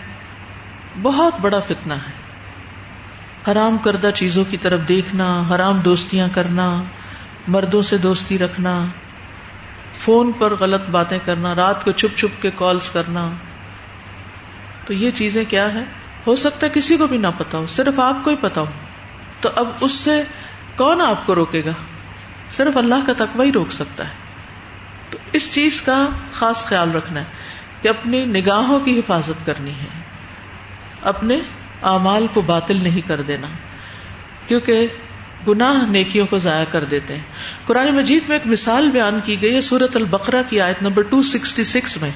بہت 1.03 1.35
بڑا 1.41 1.61
فتنا 1.61 1.95
ہے۔ 1.95 2.13
حرام 3.51 3.79
کردہ 3.79 4.11
چیزوں 4.15 4.45
کی 4.45 4.57
طرف 4.57 4.81
دیکھنا، 4.89 5.43
حرام 5.51 5.79
دوستیاں 5.79 6.29
کرنا، 6.35 6.83
مردوں 7.49 7.81
سے 7.81 7.99
دوستی 7.99 8.39
رکھنا، 8.39 8.87
فون 9.99 10.33
پر 10.33 10.57
غلط 10.57 10.89
باتیں 10.89 11.19
کرنا، 11.25 11.55
رات 11.55 11.85
کو 11.85 11.91
چھپ 11.93 12.17
چھپ 12.17 12.43
کے 12.43 12.51
کالز 12.51 12.91
کرنا۔ 12.91 13.31
تو 14.87 14.93
یہ 14.93 15.11
چیزیں 15.11 15.45
کیا 15.45 15.75
ہے 15.75 15.85
ہو 16.27 16.35
سکتا 16.35 16.67
ہے 16.67 16.71
کسی 16.75 16.97
کو 16.97 17.07
بھی 17.07 17.19
نہ 17.19 17.27
پتا 17.39 17.59
ہو، 17.59 17.67
صرف 17.67 18.01
آپ 18.01 18.25
کو 18.25 18.31
ہی 18.31 18.37
پتا 18.37 18.61
ہو۔ 18.61 18.67
تو 19.41 19.49
اب 19.57 19.69
اس 19.81 19.93
سے 19.93 20.23
کون 20.77 21.01
آپ 21.01 21.27
کو 21.27 21.35
روکے 21.35 21.63
گا؟ 21.65 21.73
صرف 22.51 22.77
اللہ 22.77 23.07
کا 23.07 23.13
تقوی 23.13 23.47
ہی 23.47 23.53
روک 23.53 23.73
سکتا 23.73 24.09
ہے۔ 24.09 24.20
تو 25.11 25.19
اس 25.33 25.55
چیز 25.55 25.83
کا 25.83 26.09
خاص 26.33 26.65
خیال 26.65 26.93
رکھنا 26.93 27.21
ہے 27.21 27.25
کہ 27.83 27.89
اپنی 27.89 28.25
نگاہوں 28.25 28.81
کی 28.81 28.99
حفاظت 28.99 29.47
کرنی 29.47 29.71
ہے۔ 29.71 30.01
اپنے 31.03 31.41
اعمال 31.83 32.27
کو 32.35 32.41
باطل 32.41 32.79
نہیں 32.83 33.09
کر 33.09 33.23
دینا۔ 33.23 33.47
کیونکہ 34.49 34.89
گناہ 35.49 35.87
نیکیوں 35.91 36.27
کو 36.27 36.39
ضائع 36.39 36.65
کر 36.65 36.85
دیتے 36.85 37.15
ہیں۔ 37.15 37.23
قرآن 37.65 37.97
مجید 37.97 38.23
میں 38.29 38.37
ایک 38.37 38.47
مثال 38.47 38.91
بیان 38.93 39.21
کی 39.25 39.43
گئی 39.43 39.55
ہے 39.55 39.61
سورت 39.61 39.97
البقرہ 39.97 40.43
کی 40.49 40.61
آیت 40.61 40.83
نمبر 40.83 41.03
266 41.03 41.97
میں۔ 42.03 42.11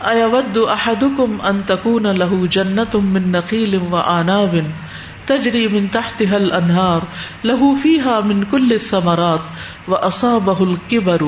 اود 0.00 0.56
احدکم 0.56 1.36
ان 1.40 1.62
تکون 1.62 2.02
له 2.02 2.46
جنت 2.50 2.96
من 2.96 3.28
نقیل 3.28 3.74
و 3.74 3.96
آناب 3.96 4.56
تجری 5.24 5.68
من 5.68 5.86
تحتها 5.86 6.36
الانہار 6.36 7.00
له 7.44 7.74
فيها 7.82 8.20
من 8.24 8.44
كل 8.44 8.72
الثمرات 8.72 9.40
واصابه 9.88 10.70
الكبر 10.70 11.22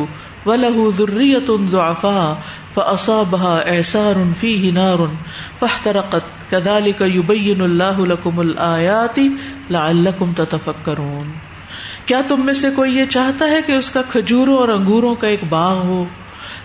وله 0.47 0.93
ذرية 0.99 1.57
ضعفاء 1.71 2.41
فأصابها 2.75 3.77
إعصار 3.77 4.15
فيه 4.41 4.73
نار 4.73 4.99
فاحترقت. 5.59 6.25
كذلك 6.51 7.01
يبين 7.01 7.61
الله 7.61 8.07
لكم 8.07 8.41
الآيات 8.41 9.21
لعلكم 9.71 10.33
تتفكرون. 10.33 11.33
کیا 12.07 12.21
تم 12.29 12.47
میں 12.47 12.55
سے 12.55 12.71
کوئی 12.77 12.97
یہ 12.99 13.05
چاہتا 13.05 13.45
ہے 13.49 13.63
کہ 13.63 13.73
اس 13.73 13.91
کا 13.91 14.03
کھجوروں 14.03 14.59
اور 14.59 14.69
انگوروں 14.69 15.15
کا 15.15 15.27
ایک 15.27 15.45
باغ 15.45 15.77
ہو؟ 15.77 16.05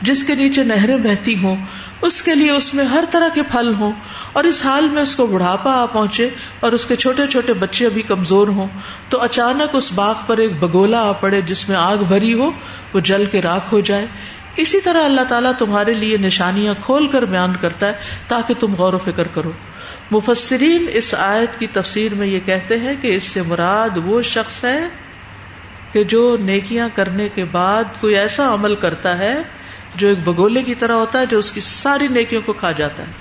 جس 0.01 0.23
کے 0.23 0.35
نیچے 0.35 0.63
نہریں 0.63 0.97
بہتی 0.97 1.35
ہوں، 1.43 1.65
اس 2.01 2.21
کے 2.21 2.35
لیے 2.35 2.51
اس 2.51 2.73
میں 2.73 2.85
ہر 2.85 3.03
طرح 3.09 3.29
کے 3.29 3.43
پھل 3.43 3.73
ہوں، 3.79 3.91
اور 4.33 4.43
اس 4.43 4.65
حال 4.65 4.87
میں 4.89 5.01
اس 5.01 5.15
کو 5.15 5.25
بڑھاپا 5.27 5.73
آ 5.73 5.85
پہنچے 5.85 6.29
اور 6.59 6.71
اس 6.71 6.85
کے 6.85 6.95
چھوٹے 6.95 7.27
چھوٹے 7.27 7.53
بچے 7.53 7.85
ابھی 7.85 8.01
کمزور 8.01 8.47
ہوں، 8.47 8.67
تو 9.09 9.21
اچانک 9.21 9.75
اس 9.75 9.91
باغ 9.91 10.25
پر 10.27 10.37
ایک 10.37 10.59
بگولا 10.59 11.01
آ 11.01 11.11
پڑے 11.11 11.41
جس 11.41 11.69
میں 11.69 11.77
آگ 11.77 12.03
بھری 12.07 12.33
ہو، 12.33 12.51
وہ 12.93 12.99
جل 12.99 13.25
کے 13.25 13.41
راک 13.41 13.67
ہو 13.71 13.79
جائے۔ 13.79 14.05
اسی 14.55 14.79
طرح 14.81 15.03
اللہ 15.05 15.21
تعالیٰ 15.27 15.51
تمہارے 15.57 15.93
لیے 15.93 16.17
نشانیاں 16.17 16.73
کھول 16.85 17.07
کر 17.07 17.25
بیان 17.25 17.55
کرتا 17.55 17.87
ہے 17.87 17.93
تاکہ 18.27 18.53
تم 18.53 18.73
غور 18.75 18.93
و 18.93 18.97
فکر 18.97 19.27
کرو۔ 19.27 19.51
مفسرین 20.11 20.85
اس 20.93 21.13
آیت 21.17 21.59
کی 21.59 21.67
تفسیر 21.67 22.13
میں 22.13 22.27
یہ 22.27 22.39
کہتے 22.39 22.79
ہیں 22.79 22.95
کہ 23.01 23.13
اس 23.15 23.23
سے 23.23 23.41
مراد 23.41 23.97
وہ 24.05 24.21
شخص 24.21 24.63
ہے 24.63 24.79
کہ 25.91 26.03
جو 26.03 26.21
نیکیاں 26.37 26.87
کرنے 26.95 27.29
کے 27.29 27.45
بعد 27.45 27.83
کوئی 27.99 28.15
ایسا 28.15 28.53
عمل 28.53 28.75
کرتا 28.75 29.17
ہے 29.17 29.33
جو 29.95 30.07
ایک 30.07 30.23
بگولے 30.23 30.63
کی 30.63 30.75
طرح 30.75 30.93
ہوتا 30.93 31.19
ہے، 31.19 31.25
جو 31.25 31.37
اس 31.37 31.51
کی 31.51 31.59
ساری 31.59 32.07
نیکیوں 32.07 32.41
کو 32.41 32.53
کھا 32.53 32.71
جاتا 32.71 33.07
ہے۔ 33.07 33.11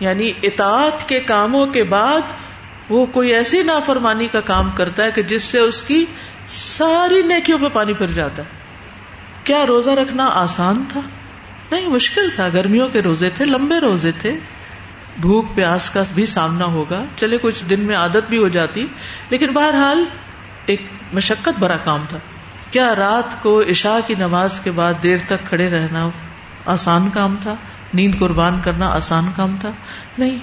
یعنی 0.00 0.32
اطاعت 0.42 1.08
کے 1.08 1.20
کاموں 1.20 1.66
کے 1.66 1.84
بعد 1.84 2.20
وہ 2.88 3.06
کوئی 3.06 3.34
ایسی 3.34 3.62
نافرمانی 3.62 4.28
کا 4.28 4.40
کام 4.40 4.70
کرتا 4.70 5.04
ہے 5.04 5.10
کہ 5.10 5.22
جس 5.22 5.44
سے 5.44 5.58
اس 5.58 5.82
کی 5.82 6.04
ساری 6.46 7.22
نیکیوں 7.22 7.58
پہ 7.58 7.68
پانی 7.68 7.94
پھر 7.94 8.06
جاتا 8.06 8.42
ہے۔ 8.42 8.48
کیا 9.44 9.66
روزہ 9.66 9.90
رکھنا 9.90 10.26
آسان 10.26 10.84
تھا؟ 10.88 11.00
نہیں، 11.70 11.88
مشکل 11.88 12.28
تھا۔ 12.34 12.48
گرمیوں 12.48 12.88
کے 12.88 13.02
روزے 13.02 13.30
تھے، 13.30 13.44
لمبے 13.44 13.80
روزے 13.80 14.12
تھے۔ 14.12 14.38
بھوک، 15.20 15.46
پیاس 15.54 15.90
کا 15.90 16.02
بھی 16.14 16.26
سامنا 16.26 16.64
ہوگا۔ 16.64 17.04
چلے، 17.16 17.38
کچھ 17.38 17.64
دن 17.64 17.80
میں 17.80 17.96
عادت 17.96 18.28
بھی 18.28 18.38
ہو 18.38 18.48
جاتی۔ 18.48 18.86
لیکن 19.30 19.46
بہرحال 19.46 20.04
ایک 20.66 20.82
مشقت 21.12 21.58
بڑا 21.58 21.76
کام 21.76 22.06
تھا۔ 22.08 22.18
کیا 22.70 22.94
رات 22.96 23.42
کو 23.42 23.62
عشاء 23.62 23.98
کی 24.06 24.14
نماز 24.18 24.60
کے 24.60 24.70
بعد 24.70 24.94
دیر 25.02 25.18
تک 25.26 25.46
کھڑے 25.48 25.70
رہنا 25.70 26.08
آسان 26.66 27.10
کام 27.10 27.36
تھا؟ 27.40 27.54
نیند 27.94 28.14
قربان 28.18 28.60
کرنا 28.64 28.88
آسان 28.88 29.24
کام 29.36 29.56
تھا؟ 29.60 29.70
نہیں۔ 30.18 30.38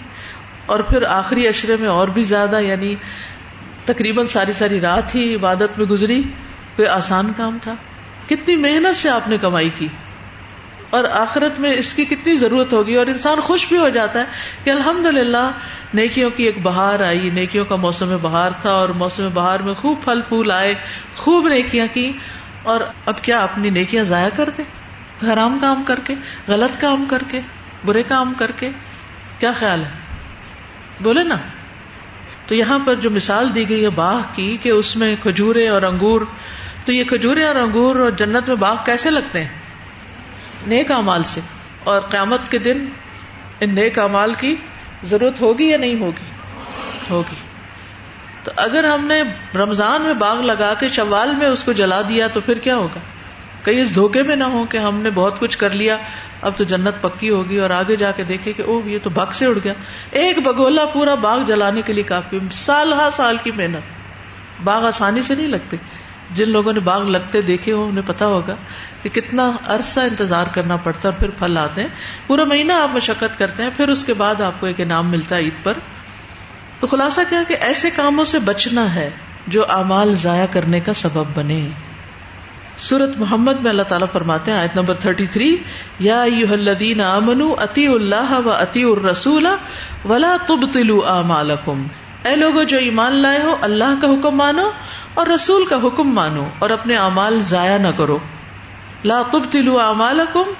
اور 0.65 0.79
پھر 0.79 1.03
آخری 1.03 1.47
اشرے 1.47 1.75
میں 1.79 1.88
اور 1.88 2.07
بھی 2.07 2.21
زیادہ 2.21 2.60
یعنی 2.62 2.95
تقریباً 3.86 4.25
ساری 4.25 4.53
ساری 4.53 4.81
رات 4.81 5.15
ہی 5.15 5.36
عبادت 5.36 5.77
میں 5.77 5.86
گزری، 5.86 6.23
کوئی 6.75 6.88
آسان 6.88 7.34
کام 7.38 7.57
تھا؟ 7.62 7.73
کتنی 8.25 8.55
محنت 8.55 8.97
سے 8.97 9.10
آپ 9.10 9.27
نے 9.27 9.38
کمائی 9.38 9.69
کی؟ 9.69 9.88
اور 10.91 11.04
آخرت 11.04 11.60
میں 11.60 11.73
اس 11.73 11.93
کی 11.93 12.06
کتنی 12.06 12.36
ضرورت 12.36 12.73
ہوگی 12.73 12.95
اور 12.95 13.08
انسان 13.08 13.39
خوش 13.39 13.67
بھی 13.67 13.77
ہو 13.77 13.89
جاتا 13.89 14.19
ہے 14.19 14.25
کہ 14.63 14.69
الحمد 14.69 15.06
للہ 15.06 15.51
نیکیوں 15.93 16.30
کی 16.30 16.43
ایک 16.43 16.62
بہار 16.62 16.99
آئی، 16.99 17.30
نیکیوں 17.30 17.65
کا 17.65 17.75
موسم 17.75 18.17
بہار 18.21 18.51
تھا 18.62 18.71
اور 18.71 18.89
موسم 18.89 19.30
بہار 19.34 19.60
میں 19.60 19.73
خوب 19.73 20.04
پھل 20.04 20.21
پھول 20.21 20.51
آئے، 20.51 20.75
خوب 21.15 21.47
نیکیاں 21.47 21.88
کی 21.93 22.13
اور 22.63 22.82
اب 23.06 23.21
کیا 23.21 23.39
اپنی 23.39 23.69
نیکیاں 23.69 24.04
ضائع 24.04 24.30
کر 24.30 24.49
دیں؟ 24.49 24.65
حرام 25.34 25.60
کام 25.62 25.84
کر 25.84 25.99
کے، 25.99 26.15
غلط 26.47 26.82
کام 26.82 27.06
کر 27.06 27.21
کے، 27.27 27.41
برے 27.86 28.04
کام 28.04 28.34
کر 28.38 28.51
کے؟ 28.51 28.69
کیا 29.39 29.51
خیال 29.51 29.84
ہے؟ 29.84 29.89
بولے 31.04 31.23
نا۔ 31.23 31.36
تو 32.47 32.56
یہاں 32.56 32.80
پر 32.80 32.95
جو 32.95 33.10
مثال 33.10 33.56
دی 33.56 33.69
گئی 33.69 33.84
ہے 33.84 33.89
باغ 33.89 34.21
کی 34.36 34.58
کہ 34.62 34.69
اس 34.69 34.97
میں 34.97 35.15
کھجورے 35.23 35.67
اور 35.67 35.82
انگور، 35.82 36.21
تو 36.86 36.93
یہ 36.93 37.04
کھجورے 37.04 37.43
اور 37.43 37.56
انگور 37.56 37.95
اور 37.95 38.12
جنت 38.12 38.47
میں 38.47 38.56
باغ 38.56 38.75
کیسے 38.86 39.10
لگتے 39.10 39.43
ہیں؟ 39.43 39.61
نیک 40.67 40.91
امال 40.91 41.24
سے 41.24 41.41
اور 41.84 42.02
قیامت 42.02 42.50
کے 42.50 42.58
دن 42.58 42.86
ان 43.60 43.76
نیک 43.76 44.00
امال 44.00 44.34
کی 44.34 44.56
ضرورت 45.04 45.41
ہوگی 45.41 45.65
یا 45.65 45.78
نہیں 45.78 46.00
ہوگی؟ 46.00 46.32
ہوگی۔ 47.10 47.36
تو 48.43 48.52
اگر 48.56 48.84
ہم 48.84 49.06
نے 49.06 49.24
رمضان 49.56 50.02
میں 50.02 50.13
باغ 50.13 50.41
لگا 50.41 50.74
کے 50.80 50.88
شوال 50.88 51.36
میں 51.36 51.47
اس 51.47 51.63
کو 51.63 51.71
جلا 51.71 52.02
دیا 52.02 52.28
تو 52.28 52.41
پھر 52.41 52.58
کیا 52.58 52.76
ہوگا؟ 52.76 53.00
کہیں 53.63 53.82
اس 53.82 53.95
دھوکے 53.95 54.24
میں 54.24 54.36
نہ 54.36 54.43
ہو 54.43 54.65
کہ 54.65 54.78
ہم 54.78 55.02
نے 55.02 55.10
بہت 55.10 55.39
کچھ 55.39 55.58
کر 55.58 55.69
لیا، 55.69 55.97
اب 56.41 56.58
تو 56.58 56.63
جنت 56.63 57.02
پکی 57.02 57.30
ہوگی 57.30 57.58
اور 57.58 57.69
آگے 57.69 57.95
جا 57.95 58.12
کے 58.12 58.24
دیکھے 58.24 58.54
کہ 58.54 58.63
او 58.63 58.82
یہ 58.86 58.97
تو 59.04 59.10
باغ 59.10 59.30
سے 59.32 59.45
اڑ 59.45 59.58
گیا۔ 59.63 59.74
ایک 60.12 60.39
بگولا 60.39 60.86
پورا 60.86 61.15
باغ 61.15 61.43
جلانے 61.43 61.82
کے 61.82 61.93
لیے 61.93 62.04
کافی، 62.04 62.39
سال 62.52 62.93
ہا 62.93 63.10
سال 63.13 63.38
کی 63.43 63.52
محنت۔ 63.52 64.02
باغ 64.63 64.86
آسانی 64.86 65.24
سے 65.24 65.36
نہیں 65.36 65.47
لگتے۔ 65.47 65.78
جن 66.32 66.50
لوگوں 66.50 66.74
نے 66.74 66.80
باغ 66.80 67.04
لگتے 67.04 67.41
دیکھے 67.41 67.71
ہو 67.71 67.84
انہیں 67.86 68.08
پتا 68.08 68.26
ہوگا 68.26 68.56
کہ 69.04 69.10
کتنا 69.10 69.52
عرصہ 69.68 70.00
انتظار 70.00 70.46
کرنا 70.48 70.76
پڑتا 70.76 71.10
ہے 71.10 71.14
پھر 71.20 71.30
پھل 71.30 71.58
آتے 71.58 71.82
ہیں۔ 71.82 71.90
پورا 72.28 72.44
مہینہ 72.44 72.74
آپ 72.74 72.90
مشقت 72.96 73.40
کرتے 73.40 73.64
ہیں، 73.64 73.70
پھر 73.78 73.88
اس 73.88 74.04
کے 74.04 74.14
بعد 74.14 74.42
آپ 74.42 74.60
کو 74.60 74.66
ایک 74.66 74.82
انعام 74.82 75.12
ملتا 75.12 75.36
ہے 75.36 75.42
عید 75.42 75.64
پر۔ 75.64 75.74
تو 76.80 76.88
خلاصہ 76.88 77.22
کیا 77.30 77.44
کہ 77.48 77.56
ایسے 77.60 77.90
کاموں 77.90 78.26
سے 78.26 78.40
بچنا 78.40 78.96
ہے 78.96 79.10
جو 79.48 79.66
اعمال 79.70 80.14
ضائع 80.14 80.46
کرنے 80.46 80.80
کا 80.80 80.94
سبب 80.94 81.26
بنے۔ 81.36 81.70
سورت 82.78 83.18
محمد 83.18 83.62
میں 83.62 83.72
اللہ 83.72 83.84
تعالیٰ 83.84 84.08
فرماتے 84.14 84.52
ہیں، 84.52 84.58
آیت 84.58 84.76
نمبر 84.76 84.94
تھرٹی 84.94 85.28
تھری، 85.28 85.58
یا 86.00 86.22
الذین 86.22 87.02
آمنوا 87.02 87.64
اتی 87.64 87.88
اللہ 87.88 88.40
و 88.46 88.52
اتی 88.52 88.84
الرسول 88.84 89.48
ولا 90.06 90.38
تبطلوا 90.48 91.18
اعمالکم۔ 91.18 91.88
اے 92.24 92.36
لوگوں 92.36 92.64
جو 92.64 92.78
ایمان 92.78 93.16
لائے 93.16 93.40
ہو، 93.44 93.58
اللہ 93.62 93.94
کا 94.02 94.08
حکم 94.08 94.36
مانو 94.36 94.72
اور 95.14 95.28
رسول 95.28 95.66
کا 95.66 95.76
حکم 95.84 96.16
مانو 96.16 96.44
اور 96.60 96.70
اپنے 96.70 96.96
اعمال 96.96 97.40
ضائع 97.42 97.78
نہ 97.78 97.88
کرو۔ 97.88 98.20
لا 99.06 99.22
تبطلوا 99.32 99.88
اعمالکم، 99.88 100.52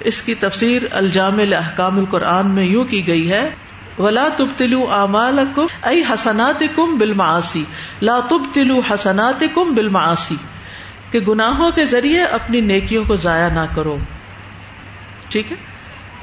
اس 0.00 0.22
کی 0.22 0.34
تفسیر 0.34 0.82
الجامع 0.90 1.42
احکام 1.56 1.98
القرآن 1.98 2.50
میں 2.50 2.64
یوں 2.64 2.84
کی 2.84 3.06
گئی 3.06 3.32
ہے، 3.32 3.50
ولا 3.98 4.28
تب 4.36 4.46
تلو 4.56 4.90
امال 4.90 5.38
کم 5.54 5.66
ائی 5.82 6.02
لا 8.00 8.20
تب 8.20 8.42
تلو 8.52 8.80
حسنات 8.90 9.44
کم 9.54 9.76
کہ 11.10 11.20
گناہوں 11.20 11.70
کے 11.70 11.84
ذریعے 11.84 12.22
اپنی 12.22 12.60
نیکیوں 12.60 13.04
کو 13.04 13.16
ضائع 13.16 13.48
نہ 13.48 13.74
کرو۔ 13.74 13.96
ٹھیک 15.28 15.52
ہے؟ 15.52 15.56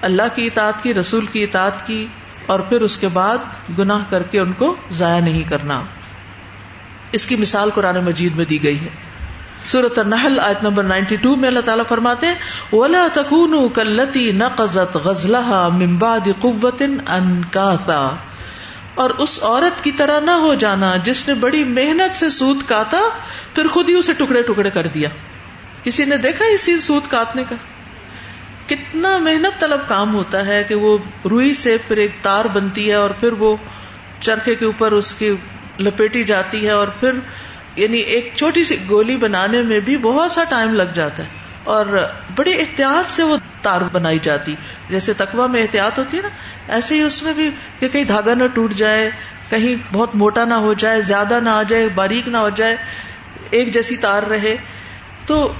اللہ 0.01 0.35
کی 0.35 0.45
اطاعت 0.45 0.83
کی، 0.83 0.93
رسول 0.93 1.25
کی 1.25 1.43
اطاعت 1.43 1.87
کی، 1.87 2.07
اور 2.45 2.59
پھر 2.59 2.81
اس 2.81 2.97
کے 2.97 3.07
بعد 3.07 3.37
گناہ 3.79 4.03
کر 4.09 4.23
کے 4.23 4.39
ان 4.39 4.53
کو 4.53 4.75
ضائع 4.91 5.21
نہیں 5.21 5.43
کرنا۔ 5.43 5.81
اس 7.11 7.25
کی 7.25 7.35
مثال 7.35 7.69
قرآن 7.69 8.05
مجید 8.05 8.35
میں 8.35 8.45
دی 8.45 8.63
گئی 8.63 8.79
ہے۔ 8.79 9.08
سورت 9.65 9.99
النحل، 9.99 10.39
آیت 10.39 10.63
نمبر 10.63 10.83
92 10.83 11.35
میں 11.35 11.47
اللہ 11.47 11.59
تعالیٰ 11.59 11.85
فرماتے 11.89 12.27
ہیں، 12.27 12.35
ولا 12.73 13.07
تکون 13.13 13.73
کلتی 13.73 14.31
نقزت 14.31 14.95
غزلہ 14.95 15.69
ممباد 15.69 16.27
قوت 16.39 16.81
انکاتا 17.07 18.15
اور 18.95 19.09
اس 19.09 19.43
عورت 19.43 19.83
کی 19.83 19.91
طرح 19.91 20.19
نہ 20.19 20.31
ہو 20.31 20.53
جانا 20.53 20.95
جس 20.97 21.27
نے 21.27 21.33
بڑی 21.33 21.63
محنت 21.63 22.15
سے 22.15 22.29
سوت 22.29 22.67
کاتا، 22.67 22.99
پھر 23.55 23.67
خود 23.67 23.89
ہی 23.89 23.93
اسے 23.93 24.13
ٹکڑے 24.13 24.41
ٹکڑے 24.41 24.69
کر 24.69 24.87
دیا۔ 24.87 25.09
کسی 25.83 26.05
نے 26.05 26.17
دیکھا 26.17 26.45
اسی 26.45 26.79
سوت 26.79 27.11
کاٹنے 27.11 27.43
کا؟ 27.49 27.55
کتنا 28.67 29.17
محنت 29.17 29.59
طلب 29.59 29.87
کام 29.87 30.15
ہوتا 30.15 30.45
ہے 30.45 30.63
کہ 30.63 30.75
وہ 30.75 30.97
روئی 31.25 31.53
سے 31.53 31.77
پھر 31.87 31.97
ایک 31.97 32.11
تار 32.21 32.45
بنتی 32.45 32.89
ہے 32.89 32.95
اور 32.95 33.09
پھر 33.09 33.31
وہ 33.31 33.55
چرخے 34.19 34.55
کے 34.55 34.65
اوپر 34.65 34.91
اس 34.91 35.13
کی 35.13 35.35
لپیٹی 35.79 36.23
جاتی 36.23 36.65
ہے 36.65 36.71
اور 36.71 36.87
پھر 36.87 37.11
یعنی 37.79 37.97
ایک 37.97 38.31
چھوٹی 38.35 38.63
سی 38.63 38.77
گولی 38.89 39.17
بنانے 39.17 39.61
میں 39.61 39.79
بھی 39.79 39.97
بہت 39.97 40.31
سا 40.31 40.43
ٹائم 40.43 40.73
لگ 40.73 40.91
جاتا 40.93 41.23
ہے 41.23 41.27
اور 41.63 41.85
بڑی 42.35 42.59
احتیاط 42.59 43.09
سے 43.09 43.23
وہ 43.23 43.37
تار 43.61 43.81
بنائی 43.91 44.19
جاتی 44.19 44.55
جیسے 44.89 45.13
تقوا 45.13 45.47
میں 45.47 45.61
احتیاط 45.61 45.99
ہوتی 45.99 46.17
ہے 46.17 46.21
نا، 46.21 46.29
ایسے 46.67 46.95
ہی 46.95 47.01
اس 47.01 47.23
میں 47.23 47.33
بھی 47.33 47.51
کہ 47.79 47.87
کہیں 47.87 48.03
دھاگا 48.03 48.33
نہ 48.33 48.47
ٹوٹ 48.47 48.73
جائے، 48.73 49.11
کہیں 49.49 49.93
بہت 49.93 50.15
موٹا 50.15 50.45
نہ 50.45 50.53
ہو 50.53 50.73
جائے، 50.73 51.01
زیادہ 51.01 51.39
نہ 51.39 51.49
آ 51.49 51.63
جائے، 51.63 51.89
باریک 51.89 52.27
نہ 52.27 52.37
ہو 52.37 52.49
جائے، 52.49 52.77
ایک 53.49 53.73
جیسی 53.73 53.97
تار 53.97 54.23
رہے، 54.23 54.55
تو 55.25 55.53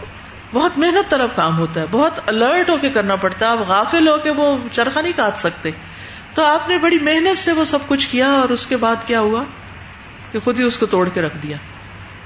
بہت 0.54 0.78
محنت 0.78 1.10
طلب 1.10 1.36
کام 1.36 1.60
ہوتا 1.60 1.82
ہے، 1.82 1.86
بہت 1.92 2.20
الرٹ 2.26 2.70
ہو 2.70 2.78
کے 2.78 2.90
کرنا 2.90 3.16
پڑتا 3.16 3.46
ہے 3.46 3.52
آپ 3.52 3.60
غافل 3.68 4.08
ہو 4.08 4.18
کے 4.18 4.30
وہ 4.30 4.58
چرخا 4.72 5.02
نہیں 5.02 5.14
کاٹ 5.14 5.38
سکتے۔ 5.38 5.70
تو 6.34 6.46
آپ 6.46 6.70
نے 6.70 6.78
بڑی 6.78 7.00
محنت 7.00 7.38
سے 7.38 7.52
وہ 7.52 7.66
سب 7.66 7.80
کچھ 7.88 8.10
کیا 8.10 8.28
اور 8.28 8.50
اس 8.50 8.68
کے 8.68 8.78
بعد 8.78 8.96
کیا 9.06 9.20
ہوا؟ 9.20 9.44
کہ 10.32 10.40
خود 10.40 10.60
ہی 10.60 10.64
اس 10.64 10.78
کو 10.78 10.86
توڑ 10.86 11.10
کے 11.10 11.22
رکھ 11.22 11.38
دیا۔ 11.38 11.58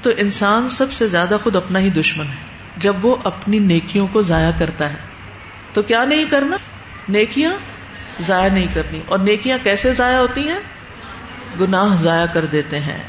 تو 0.03 0.09
انسان 0.17 0.69
سب 0.69 0.91
سے 0.91 1.07
زیادہ 1.07 1.37
خود 1.43 1.55
اپنا 1.55 1.79
ہی 1.79 1.89
دشمن 1.89 2.25
ہے۔ 2.27 2.53
جب 2.77 3.05
وہ 3.05 3.15
اپنی 3.23 3.59
نیکیوں 3.59 4.07
کو 4.07 4.21
ضائع 4.21 4.51
کرتا 4.59 4.89
ہے، 4.89 4.97
تو 5.73 5.81
کیا 5.81 6.05
نہیں 6.05 6.25
کرنا؟ 6.29 6.55
نیکیاں 7.09 7.53
ضائع 8.21 8.49
نہیں 8.49 8.67
کرنی۔ 8.73 9.01
اور 9.07 9.19
نیکیاں 9.19 9.57
کیسے 9.63 9.93
ضائع 9.93 10.17
ہوتی 10.17 10.47
ہیں؟ 10.47 10.59
گناہ 11.59 12.01
ضائع 12.01 12.25
کر 12.25 12.45
دیتے 12.45 12.79
ہیں۔ 12.79 13.03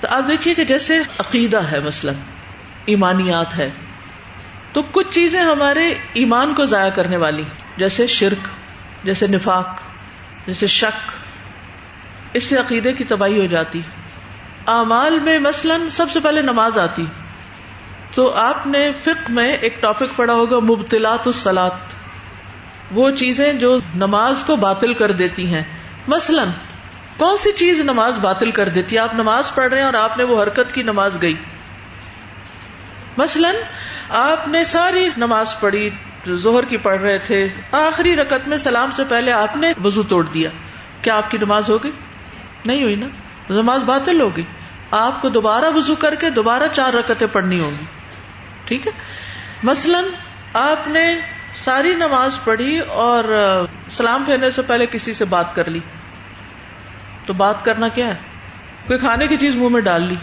تو 0.00 0.08
آپ 0.10 0.28
دیکھیے 0.28 0.54
کہ 0.54 0.64
جیسے 0.64 0.98
عقیدہ 1.18 1.60
ہے، 1.72 1.80
مثلاً 1.80 2.14
ایمانیات 2.86 3.58
ہے، 3.58 3.70
تو 4.72 4.82
کچھ 4.82 5.14
چیزیں 5.14 5.40
ہمارے 5.40 5.94
ایمان 6.12 6.54
کو 6.54 6.64
ضائع 6.64 6.90
کرنے 6.90 7.16
والی 7.16 7.44
جیسے 7.76 8.06
شرک، 8.06 8.48
جیسے 9.06 9.26
نفاق، 9.26 9.80
جیسے 10.46 10.66
شک، 10.66 11.12
اس 12.32 12.44
سے 12.44 12.56
عقیدے 12.56 12.92
کی 12.92 13.04
تباہی 13.04 13.40
ہو 13.40 13.46
جاتی۔ 13.46 13.80
اعمال 14.66 15.18
میں 15.18 15.38
مثلاً 15.38 15.88
سب 15.88 16.10
سے 16.10 16.20
پہلے 16.20 16.42
نماز 16.42 16.78
آتی۔ 16.78 17.06
تو 18.14 18.32
آپ 18.32 18.66
نے 18.66 18.90
فک 19.04 19.30
میں 19.30 19.52
ایک 19.52 19.82
ٹاپک 19.82 20.16
پڑھا 20.16 20.34
ہوگا، 20.34 20.58
مبتلات 20.58 21.26
السلات 21.26 21.72
وہ 22.90 23.10
چیزیں 23.10 23.52
جو 23.52 23.78
نماز 23.94 24.44
کو 24.46 24.56
باطل 24.56 24.94
کر 24.94 25.10
دیتی 25.10 25.54
ہیں۔ 25.54 25.62
مثلاً، 26.08 26.48
کون 27.16 27.36
سی 27.36 27.52
چیز 27.52 27.80
نماز 27.80 28.18
باطل 28.18 28.50
کر 28.50 28.68
دیتی؟ 28.68 28.96
ہے 28.96 29.00
آپ 29.00 29.14
نماز 29.14 29.54
پڑھ 29.54 29.68
رہے 29.68 29.78
ہیں 29.78 29.84
اور 29.84 29.94
آپ 29.94 30.18
نے 30.18 30.24
وہ 30.24 30.42
حرکت 30.42 30.72
کی، 30.72 30.82
نماز 30.82 31.22
گئی۔ 31.22 31.34
مثلاً، 33.16 33.54
آپ 34.08 34.48
نے 34.48 34.64
ساری 34.64 35.08
نماز 35.16 35.60
پڑھی 35.60 35.90
زہر 36.26 36.64
کی 36.64 36.76
پڑھ 36.76 37.00
رہے 37.00 37.18
تھے۔ 37.18 37.48
آخری 37.72 38.16
رکت 38.16 38.48
میں 38.48 38.56
سلام 38.56 38.90
سے 38.90 39.02
پہلے 39.08 39.32
آپ 39.32 39.56
نے 39.56 39.72
وزو 39.84 40.02
توڑ 40.02 40.24
دیا۔ 40.24 40.50
کیا 41.02 41.16
آپ 41.16 41.30
کی 41.30 41.38
نماز 41.38 41.70
ہوگی 41.70 41.90
نہیں 42.64 42.82
ہوئی 42.82 42.94
نا۔ 42.94 43.06
نماز 43.50 43.84
باطل 43.84 44.20
ہوگی 44.20 44.42
آپ 44.90 45.22
کو 45.22 45.28
دوبارہ 45.28 45.64
وزو 45.74 45.94
کر 45.94 46.14
کے 46.14 46.30
دوبارہ 46.30 46.62
چار 46.72 46.92
رکتیں 46.92 47.26
پڑھنی 47.26 47.60
ہوگی 47.60 47.84
ٹھیک 48.64 48.86
ہے؟ 48.86 48.92
مثلاً 49.62 50.04
آپ 50.52 50.88
نے 50.88 51.20
ساری 51.54 51.94
نماز 51.94 52.44
پڑھی 52.44 52.78
اور 52.78 53.24
سلام 53.90 54.24
پھیرنے 54.24 54.50
سے 54.50 54.62
پہلے 54.62 54.86
کسی 54.86 55.12
سے 55.12 55.24
بات 55.24 55.54
کر 55.54 55.70
لی۔ 55.70 55.80
تو 57.26 57.32
بات 57.32 57.64
کرنا 57.64 57.88
کیا 57.88 58.08
ہے؟ 58.08 58.14
کوئی 58.86 58.98
کھانے 58.98 59.26
کی 59.26 59.36
چیز 59.36 59.54
منہ 59.54 59.68
میں 59.68 59.80
ڈال 59.80 60.02
لی۔ 60.02 60.16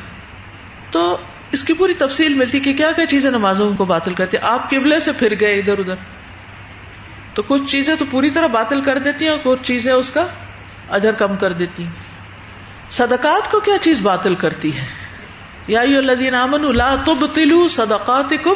تو 0.91 1.17
اس 1.51 1.63
کی 1.63 1.73
پوری 1.73 1.93
تفصیل 1.93 2.33
ملتی 2.33 2.59
کہ 2.59 2.73
کیا 2.73 2.91
کیا 2.91 3.05
چیزیں 3.05 3.31
نمازوں 3.31 3.73
کو 3.77 3.85
باطل 3.85 4.13
کرتی۔ 4.13 4.37
آپ 4.41 4.69
قبلے 4.69 4.99
سے 4.99 5.11
پھر 5.11 5.39
گئے 5.39 5.59
ادھر 5.59 5.79
ادھر۔ 5.79 5.95
تو 7.33 7.43
کچھ 7.43 7.63
چیزیں 7.71 7.95
تو 7.99 8.05
پوری 8.11 8.29
طرح 8.29 8.47
باطل 8.47 8.81
کر 8.81 8.97
دیتی 8.97 9.25
ہیں 9.25 9.31
اور 9.31 9.39
کچھ 9.43 9.63
چیزیں 9.63 9.93
اس 9.93 10.11
کا 10.11 10.27
ادھر 10.89 11.11
کم 11.11 11.35
کر 11.37 11.51
دیتی 11.51 11.83
ہیں۔ 11.83 12.12
صدقات 12.93 13.51
کو 13.51 13.59
کیا 13.59 13.77
چیز 13.81 14.01
باطل 14.01 14.35
کرتی 14.35 14.77
ہے؟ 14.77 14.85
یا 15.67 15.81
لا 16.71 16.95
تبطلوا 17.05 17.67
صدقاتکم 17.67 18.53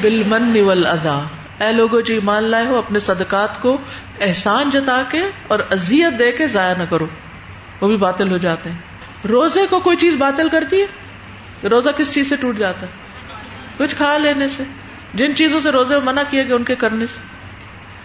بالمن 0.00 0.60
والاذا 0.60 1.22
اے 1.60 1.72
لوگوں 1.72 2.02
جو 2.02 2.14
ایمان 2.14 2.44
لائے 2.44 2.66
ہو، 2.66 2.76
اپنے 2.76 3.00
صدقات 3.00 3.62
کو 3.62 3.78
احسان 4.20 4.70
جتا 4.70 5.02
کے 5.08 5.22
اور 5.48 5.58
اذیت 5.70 6.18
دے 6.18 6.32
کے 6.32 6.46
ضائع 6.46 6.74
نہ 6.74 6.82
کرو۔ 6.82 7.06
وہ 7.80 7.88
بھی 7.88 7.96
باطل 7.96 8.32
ہو 8.32 8.36
جاتے 8.36 8.70
ہیں۔ 8.70 8.78
روزے 9.28 9.66
کو 9.70 9.80
کوئی 9.80 9.96
چیز 9.96 10.16
باطل 10.16 10.48
کرتی 10.48 10.82
ہے؟ 10.82 10.86
روزہ 11.68 11.90
کس 11.90 12.14
چیز 12.14 12.28
سے 12.28 12.36
ٹوٹ 12.36 12.58
جاتا 12.58 12.86
ہے؟ 12.86 12.92
کچھ 13.76 13.94
کھا 13.94 14.18
لینے 14.18 14.48
سے۔ 14.48 14.62
جن 15.14 15.34
چیزوں 15.34 15.60
سے 15.60 15.70
روزے 15.70 15.98
منع 16.04 16.22
کیے 16.30 16.44
گئے 16.44 16.54
ان 16.54 16.64
کے 16.64 16.74
کرنے 16.74 17.06
سے۔ 17.06 17.20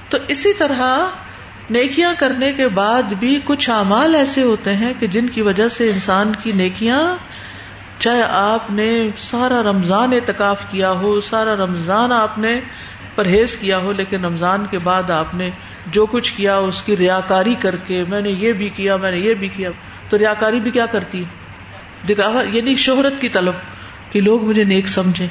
تو 0.10 0.18
اسی 0.28 0.54
طرح 0.54 1.06
نیکیاں 1.70 2.14
کرنے 2.20 2.54
کے 2.54 2.68
بعد 2.68 3.04
بھی 3.04 3.40
کچھ 3.44 3.70
اعمال 3.70 4.16
ایسے 4.16 4.42
ہوتے 4.42 4.74
ہیں 4.74 4.94
کہ 5.00 5.08
جن 5.08 5.28
کی 5.28 5.42
وجہ 5.42 5.68
سے 5.68 5.90
انسان 5.90 6.36
کی 6.44 6.52
نیکیاں، 6.52 7.16
چاہے 8.00 8.22
آپ 8.30 8.72
نے 8.72 9.10
سارا 9.18 9.64
رمضان 9.64 10.14
اعتکاف 10.14 10.66
کیا 10.72 10.92
ہو، 10.92 11.20
سارا 11.20 11.56
رمضان 11.56 12.12
آپ 12.12 12.38
نے 12.38 12.62
پرہیز 13.16 13.56
کیا 13.56 13.78
ہو، 13.78 13.92
لیکن 13.92 14.26
رمضان 14.26 14.66
کے 14.66 14.78
بعد 14.78 15.10
آپ 15.10 15.36
نے 15.36 15.50
جو 15.88 16.06
کچھ 16.06 16.34
کیا، 16.34 16.58
اس 16.58 16.84
کی 16.84 16.98
ریاکاری 16.98 17.56
کر 17.56 17.76
کے 17.76 18.04
میں 18.04 18.22
نے 18.22 18.30
یہ 18.30 18.54
بھی 18.54 18.70
کیا، 18.70 18.96
میں 18.96 19.12
نے 19.12 19.18
یہ 19.18 19.34
بھی 19.34 19.48
کیا۔ 19.48 19.70
تو 20.10 20.18
ریاکاری 20.18 20.60
بھی 20.60 20.72
کیا 20.72 20.86
کرتی؟ 20.86 21.24
ہے 21.24 21.42
دکھاوا 22.10 22.44
یعنی 22.52 22.76
شہرت 22.76 23.22
کی 23.22 23.30
طلب 23.30 23.54
کہ 24.12 24.22
لوگ 24.22 24.44
مجھے 24.44 24.64
نیک 24.64 24.88
سمجھے 24.88 25.28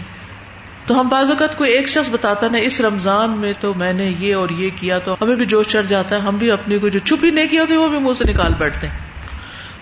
تو 0.90 1.00
ہم 1.00 1.08
بعض 1.08 1.30
اوقات 1.30 1.56
کوئی 1.56 1.72
ایک 1.72 1.88
شخص 1.88 2.08
بتاتا 2.10 2.46
نا 2.52 2.58
اس 2.58 2.80
رمضان 2.80 3.38
میں 3.38 3.52
تو 3.60 3.74
میں 3.74 3.92
نے 3.92 4.12
یہ 4.18 4.34
اور 4.34 4.48
یہ 4.48 4.70
کیا، 4.76 4.98
تو 4.98 5.14
ہمیں 5.20 5.34
بھی 5.34 5.46
جوش 5.46 5.66
چڑھ 5.66 5.86
جاتا 5.86 6.16
ہے، 6.16 6.20
ہم 6.20 6.36
بھی 6.36 6.50
اپنی 6.50 6.78
کو 6.78 6.88
جو 6.88 6.98
چھپی 6.98 7.30
نہیں 7.30 7.48
کی 7.48 7.58
ہوتی 7.58 7.76
وہ 7.76 7.88
بھی 7.88 7.98
منہ 7.98 8.12
سے 8.12 8.24
نکال 8.32 8.54
بیٹھتے 8.54 8.86
ہیں۔ 8.86 8.98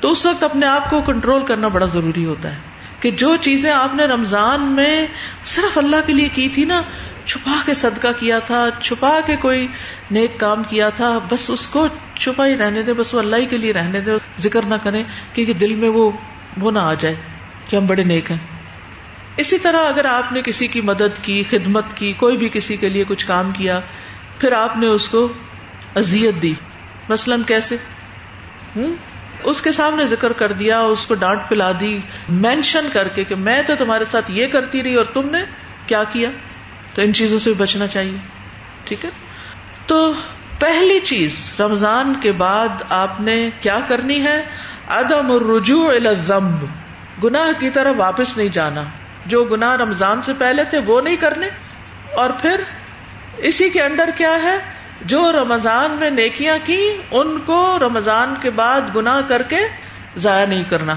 تو 0.00 0.10
اس 0.10 0.26
وقت 0.26 0.44
اپنے 0.44 0.66
آپ 0.66 0.90
کو 0.90 1.00
کنٹرول 1.00 1.44
کرنا 1.44 1.68
بڑا 1.68 1.86
ضروری 1.86 2.24
ہوتا 2.24 2.52
ہے 2.52 2.58
کہ 3.00 3.10
جو 3.10 3.36
چیزیں 3.36 3.70
آپ 3.70 3.94
نے 3.94 4.04
رمضان 4.04 4.62
میں 4.62 5.06
صرف 5.44 5.78
اللہ 5.78 5.96
کے 6.06 6.12
لیے 6.12 6.28
کی 6.34 6.48
تھی 6.48 6.64
نا، 6.64 6.82
چھپا 7.24 7.56
کے 7.66 7.74
صدقہ 7.74 8.08
کیا 8.18 8.38
تھا، 8.38 8.68
چھپا 8.80 9.20
کے 9.26 9.36
کوئی 9.36 9.66
نیک 10.10 10.40
کام 10.40 10.62
کیا 10.62 10.88
تھا، 10.90 11.18
بس 11.30 11.50
اس 11.50 11.68
کو 11.68 11.86
چھپا 12.16 12.46
ہی 12.46 12.56
رہنے 12.56 12.82
دے 12.82 12.92
بس 12.92 13.14
وہ 13.14 13.18
اللہ 13.18 13.36
ہی 13.36 13.46
کے 13.46 13.56
لیے 13.56 13.72
رہنے 13.72 14.00
دے 14.00 14.10
ذکر 14.38 14.62
نہ 14.62 14.74
کرے 14.74 15.02
کیونکہ 15.32 15.54
دل 15.54 15.74
میں 15.74 15.88
وہ 15.88 16.10
وہ 16.60 16.70
نہ 16.70 16.78
آ 16.78 16.94
جائے 16.94 17.14
کہ 17.66 17.76
ہم 17.76 17.86
بڑے 17.86 18.04
نیک 18.04 18.30
ہیں۔ 18.30 18.57
اسی 19.38 19.58
طرح 19.58 19.78
اگر 19.78 20.04
آپ 20.04 20.32
نے 20.32 20.42
کسی 20.42 20.66
کی 20.66 20.80
مدد 20.80 21.18
کی، 21.22 21.42
خدمت 21.50 21.84
کی، 21.94 22.12
کوئی 22.12 22.36
بھی 22.36 22.48
کسی 22.52 22.76
کے 22.76 22.88
لیے 22.88 23.04
کچھ 23.04 23.26
کام 23.26 23.52
کیا، 23.52 23.80
پھر 24.38 24.52
آپ 24.52 24.76
نے 24.76 24.86
اس 24.86 25.08
کو 25.08 25.32
ازیت 25.94 26.42
دی۔ 26.42 26.54
مثلاً 27.08 27.42
کیسے؟ 27.42 27.76
ہوں 28.76 28.96
اس 29.44 29.62
کے 29.62 29.72
سامنے 29.72 30.06
ذکر 30.06 30.32
کر 30.32 30.52
دیا، 30.52 30.80
اس 30.80 31.06
کو 31.06 31.14
ڈانٹ 31.14 31.40
پلا 31.48 31.72
دی، 31.80 32.00
مینشن 32.28 32.86
کر 32.92 33.08
کے 33.08 33.24
کہ 33.24 33.34
میں 33.34 33.62
تو 33.66 33.74
تمہارے 33.78 34.04
ساتھ 34.04 34.30
یہ 34.30 34.46
کرتی 34.46 34.82
رہی 34.82 34.94
اور 34.94 35.04
تم 35.04 35.30
نے 35.30 35.38
کیا 35.86 36.04
کیا؟ 36.04 36.30
تو 36.94 37.02
ان 37.02 37.12
چیزوں 37.12 37.38
سے 37.38 37.54
بچنا 37.54 37.86
چاہیے۔ 37.86 38.18
ٹھیک 38.84 39.04
ہے؟ 39.04 39.10
تو 39.86 40.12
پہلی 40.58 41.00
چیز، 41.00 41.54
رمضان 41.60 42.20
کے 42.20 42.32
بعد 42.32 42.68
آپ 42.88 43.20
نے 43.20 43.50
کیا 43.60 43.80
کرنی 43.88 44.22
ہے؟ 44.22 44.44
عدم 44.88 45.30
الرجوع 45.30 45.88
الى 45.88 46.06
الذنب۔ 46.06 46.64
گناہ 47.24 47.60
کی 47.60 47.70
طرف 47.70 47.94
واپس 47.98 48.36
نہیں 48.36 48.48
جانا۔ 48.48 48.84
جو 49.28 49.44
گناہ 49.44 49.76
رمضان 49.76 50.22
سے 50.22 50.32
پہلے 50.34 50.64
تھے 50.64 50.78
وہ 50.78 51.00
نہیں 51.00 51.16
کرنے۔ 51.16 51.46
اور 52.14 52.30
پھر 52.30 52.60
اسی 53.36 53.70
کے 53.70 53.82
اندر 53.82 54.10
کیا 54.16 54.42
ہے؟ 54.42 54.58
جو 55.00 55.32
رمضان 55.32 55.90
میں 55.90 56.10
نیکیاں 56.10 56.58
کی 56.64 56.96
ان 57.10 57.40
کو 57.40 57.78
رمضان 57.80 58.34
کے 58.42 58.50
بعد 58.50 58.80
گناہ 58.96 59.20
کر 59.28 59.42
کے 59.42 59.58
ضائع 60.16 60.46
نہیں 60.46 60.64
کرنا۔ 60.64 60.94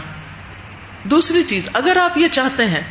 دوسری 1.04 1.44
چیز، 1.44 1.70
اگر 1.74 1.98
آپ 1.98 2.18
یہ 2.18 2.28
چاہتے 2.28 2.66
ہیں 2.66 2.82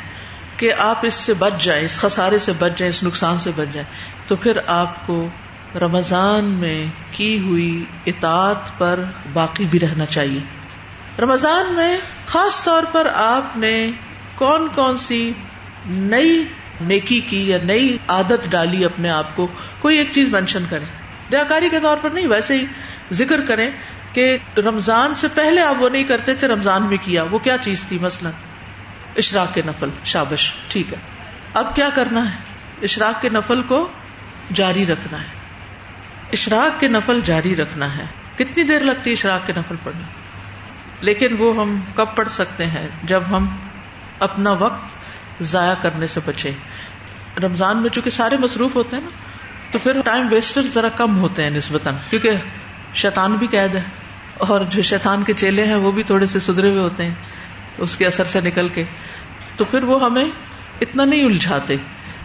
کہ 0.57 0.73
آپ 0.79 0.99
اس 1.03 1.15
سے 1.15 1.35
بچ 1.35 1.65
جائیں، 1.65 1.85
اس 1.85 2.01
خسارے 2.01 2.39
سے 2.39 2.53
بچ 2.59 2.71
جائیں، 2.77 2.89
اس 2.89 3.03
نقصان 3.03 3.39
سے 3.39 3.51
بچ 3.57 3.75
جائیں، 3.75 3.95
تو 4.29 4.37
پھر 4.37 4.59
آپ 4.67 5.07
کو 5.07 5.29
رمضان 5.75 6.45
میں 6.45 6.87
کی 7.11 7.41
ہوئی 7.41 7.85
اطاعت 8.07 8.79
پر 8.79 9.05
باقی 9.33 9.65
بھی 9.65 9.81
رہنا 9.81 10.07
چاہیے۔ 10.07 10.41
رمضان 11.23 11.73
میں 11.73 11.99
خاص 12.27 12.65
طور 12.65 12.83
پر 12.93 13.09
آپ 13.15 13.57
نے 13.57 13.91
کون 14.41 14.69
کون 14.75 14.97
سی 14.97 15.33
نئی 15.87 16.45
نیکی 16.81 17.21
کی 17.21 17.49
یا 17.49 17.59
نئی 17.63 17.99
عادت 18.09 18.51
ڈالی 18.51 18.85
اپنے 18.85 19.11
آپ 19.11 19.37
کو، 19.37 19.49
کوئی 19.79 19.99
ایک 19.99 20.09
چیز 20.11 20.29
مینشن 20.29 20.65
کریں۔ 20.71 20.87
ریاکاری 21.33 21.69
کے 21.69 21.81
طور 21.81 21.97
پر 22.03 22.11
نہیں، 22.11 22.27
ویسے 22.27 22.59
ہی 22.59 22.67
ذکر 23.13 23.41
کریں 23.45 23.71
کہ 24.13 24.39
رمضان 24.57 25.15
سے 25.15 25.29
پہلے 25.35 25.61
آپ 25.61 25.83
وہ 25.83 25.89
نہیں 25.89 26.05
کرتے 26.05 26.35
تھے، 26.35 26.49
رمضان 26.49 26.87
میں 26.87 26.97
کیا، 27.03 27.23
وہ 27.23 27.39
کیا 27.39 27.57
چیز 27.61 27.85
تھی 27.89 27.99
مثلاً؟ 27.99 28.33
اشراق 29.17 29.55
کے 29.55 29.63
نفل، 29.67 29.91
شابش، 30.05 30.53
ٹھیک 30.69 30.93
ہے۔ 30.93 30.99
اب 31.55 31.77
کیا 31.77 31.89
کرنا 31.89 32.33
ہے؟ 32.33 32.37
اشراق 32.83 33.23
کے 33.23 33.29
نفل 33.29 33.63
کو 33.63 33.89
جاری 34.55 34.87
رکھنا 34.87 35.21
ہے۔ 35.21 35.29
اشراق 36.33 36.81
کے 36.81 36.89
نفل 36.89 37.21
جاری 37.25 37.57
رکھنا 37.57 37.97
ہے۔ 37.97 38.05
کتنی 38.35 38.63
دیر 38.63 38.81
لگتی 38.81 39.11
ہے 39.11 39.15
اشراق 39.15 39.47
کے 39.47 39.53
نفل 39.53 39.75
پڑھنے؟ 39.83 40.05
لیکن 41.01 41.37
وہ 41.39 41.57
ہم 41.57 41.81
کب 41.95 42.07
پڑھ 42.17 42.29
سکتے 42.29 42.67
ہیں؟ 42.67 42.89
جب 43.03 43.23
ہم 43.31 43.57
اپنا 44.21 44.51
وقت 44.51 44.85
ضائع 45.43 45.75
کرنے 45.75 46.07
سے 46.07 46.21
بچے۔ 46.27 46.53
رمضان 47.43 47.83
میں 47.83 47.91
چونکہ 47.91 48.11
سارے 48.11 48.37
مصروف 48.37 48.75
ہوتے 48.75 48.97
ہیں 48.97 49.03
نا، 49.03 49.11
تو 49.73 49.79
پھر 49.83 50.01
ٹائم 50.05 50.29
ویسٹر 50.31 50.63
ذرا 50.63 50.89
کم 50.89 51.19
ہوتے 51.19 51.43
ہیں 51.43 51.51
نسبتاً، 51.51 51.95
کیونکہ 52.11 52.31
شیطان 52.95 53.33
بھی 53.33 53.47
قید 53.47 53.75
ہے۔ 53.75 53.83
اور 54.39 54.61
جو 54.61 54.83
شیطان 54.83 55.25
کے 55.25 55.33
چیلے 55.33 55.65
ہیں، 55.65 55.75
وہ 55.75 55.93
بھی 55.93 56.03
تھوڑے 56.03 56.27
سے 56.27 56.41
سدھرے 56.41 56.71
ہوئے 56.71 56.81
ہوتے 56.81 57.05
ہیں 57.05 57.15
اس 57.79 57.97
کے 57.97 58.07
اثر 58.07 58.25
سے 58.25 58.41
نکل 58.41 58.69
کے۔ 58.69 58.85
تو 59.57 59.65
پھر 59.65 59.83
وہ 59.83 60.05
ہمیں 60.05 60.25
اتنا 60.81 61.05
نہیں 61.05 61.25
الجھاتے۔ 61.25 61.77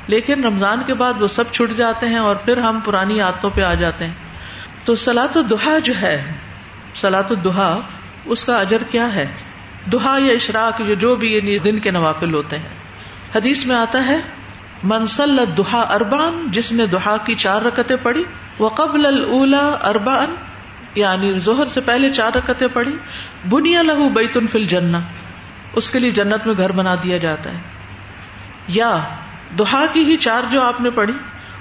لیکن 0.08 0.44
رمضان 0.44 0.84
کے 0.84 0.94
بعد 0.94 1.22
وہ 1.22 1.28
سب 1.28 1.52
چھٹ 1.52 1.78
جاتے 1.78 2.08
ہیں 2.08 2.18
اور 2.18 2.36
پھر 2.36 2.58
ہم 2.58 2.80
پرانی 2.80 3.22
عادتوں 3.22 3.50
پہ 3.50 3.62
آ 3.62 3.74
جاتے 3.74 4.06
ہیں۔ 4.06 4.14
تو 4.84 4.96
سلاۃ 4.96 5.36
الدحا 5.36 5.80
جو 5.80 5.94
ہے 6.02 6.32
سلاۃ 6.96 7.30
الدحا 7.30 7.80
اس 8.26 8.46
کا 8.46 8.58
اجر 8.58 8.84
کیا 8.84 9.16
ہے؟ 9.16 9.26
دہا 9.92 10.18
یا 10.22 10.34
اشراق 10.34 10.82
جو 11.00 11.16
بھی 11.16 11.34
یہ 11.34 11.58
دن 11.58 11.80
کے 11.80 11.92
نوافل 11.92 12.34
ہوتے 12.34 12.58
ہیں۔ 12.58 12.70
حدیث 13.36 13.66
میں 13.66 13.76
آتا 13.76 14.06
ہے 14.06 14.20
منسل 14.84 15.40
دہا 15.58 15.80
اربان 15.80 16.48
جس 16.52 16.72
نے 16.72 16.86
دہا 16.86 17.18
کی 17.18 17.36
چار 17.36 17.62
رکتیں 17.62 17.96
پڑھی 18.04 18.24
وہ 18.60 18.70
قبل 18.70 19.06
الا 19.06 19.70
اربان 19.84 20.36
یعنی 20.96 21.40
زہر 21.40 21.66
سے 21.66 21.82
پہلے 21.82 22.10
چار 22.10 22.38
رکتیں 22.38 22.68
پڑھی، 22.68 22.98
بنیا 23.50 23.82
لہو 23.82 24.10
بیت 24.10 24.38
فل 24.52 24.66
جنا 24.66 25.00
اس 25.74 25.90
کے 25.90 26.00
لیے 26.00 26.12
جنت 26.12 26.48
میں 26.48 26.54
گھر 26.58 26.72
بنا 26.72 26.96
دیا 26.96 27.18
جاتا 27.18 27.52
ہے۔ 27.52 27.58
یا 28.68 29.00
دہا 29.60 29.86
کی 29.94 30.04
ہی 30.04 30.18
چار 30.18 30.42
جو 30.52 30.62
آپ 30.62 30.82
نے 30.82 30.90
پڑھی، 30.90 31.14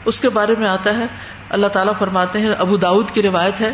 اس 0.05 0.21
کے 0.21 0.29
بارے 0.29 0.55
میں 0.59 0.69
آتا 0.69 0.95
ہے، 0.95 1.07
اللہ 1.49 1.67
تعالیٰ 1.67 1.93
فرماتے 1.99 2.41
ہیں، 2.41 2.51
ابو 2.59 2.77
داود 2.77 3.11
کی 3.11 3.23
روایت 3.23 3.61
ہے 3.61 3.73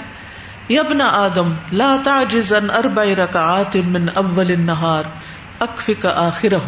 یبنا 0.70 1.06
آدم 1.14 1.52
لا 1.72 1.96
تعجزن 2.04 2.70
اربع 2.70 3.04
رکعات 3.04 3.76
من 3.87 4.09
اول 4.14 4.50
النہار 4.50 5.04
اکفک 5.61 6.06
آخرہ 6.06 6.61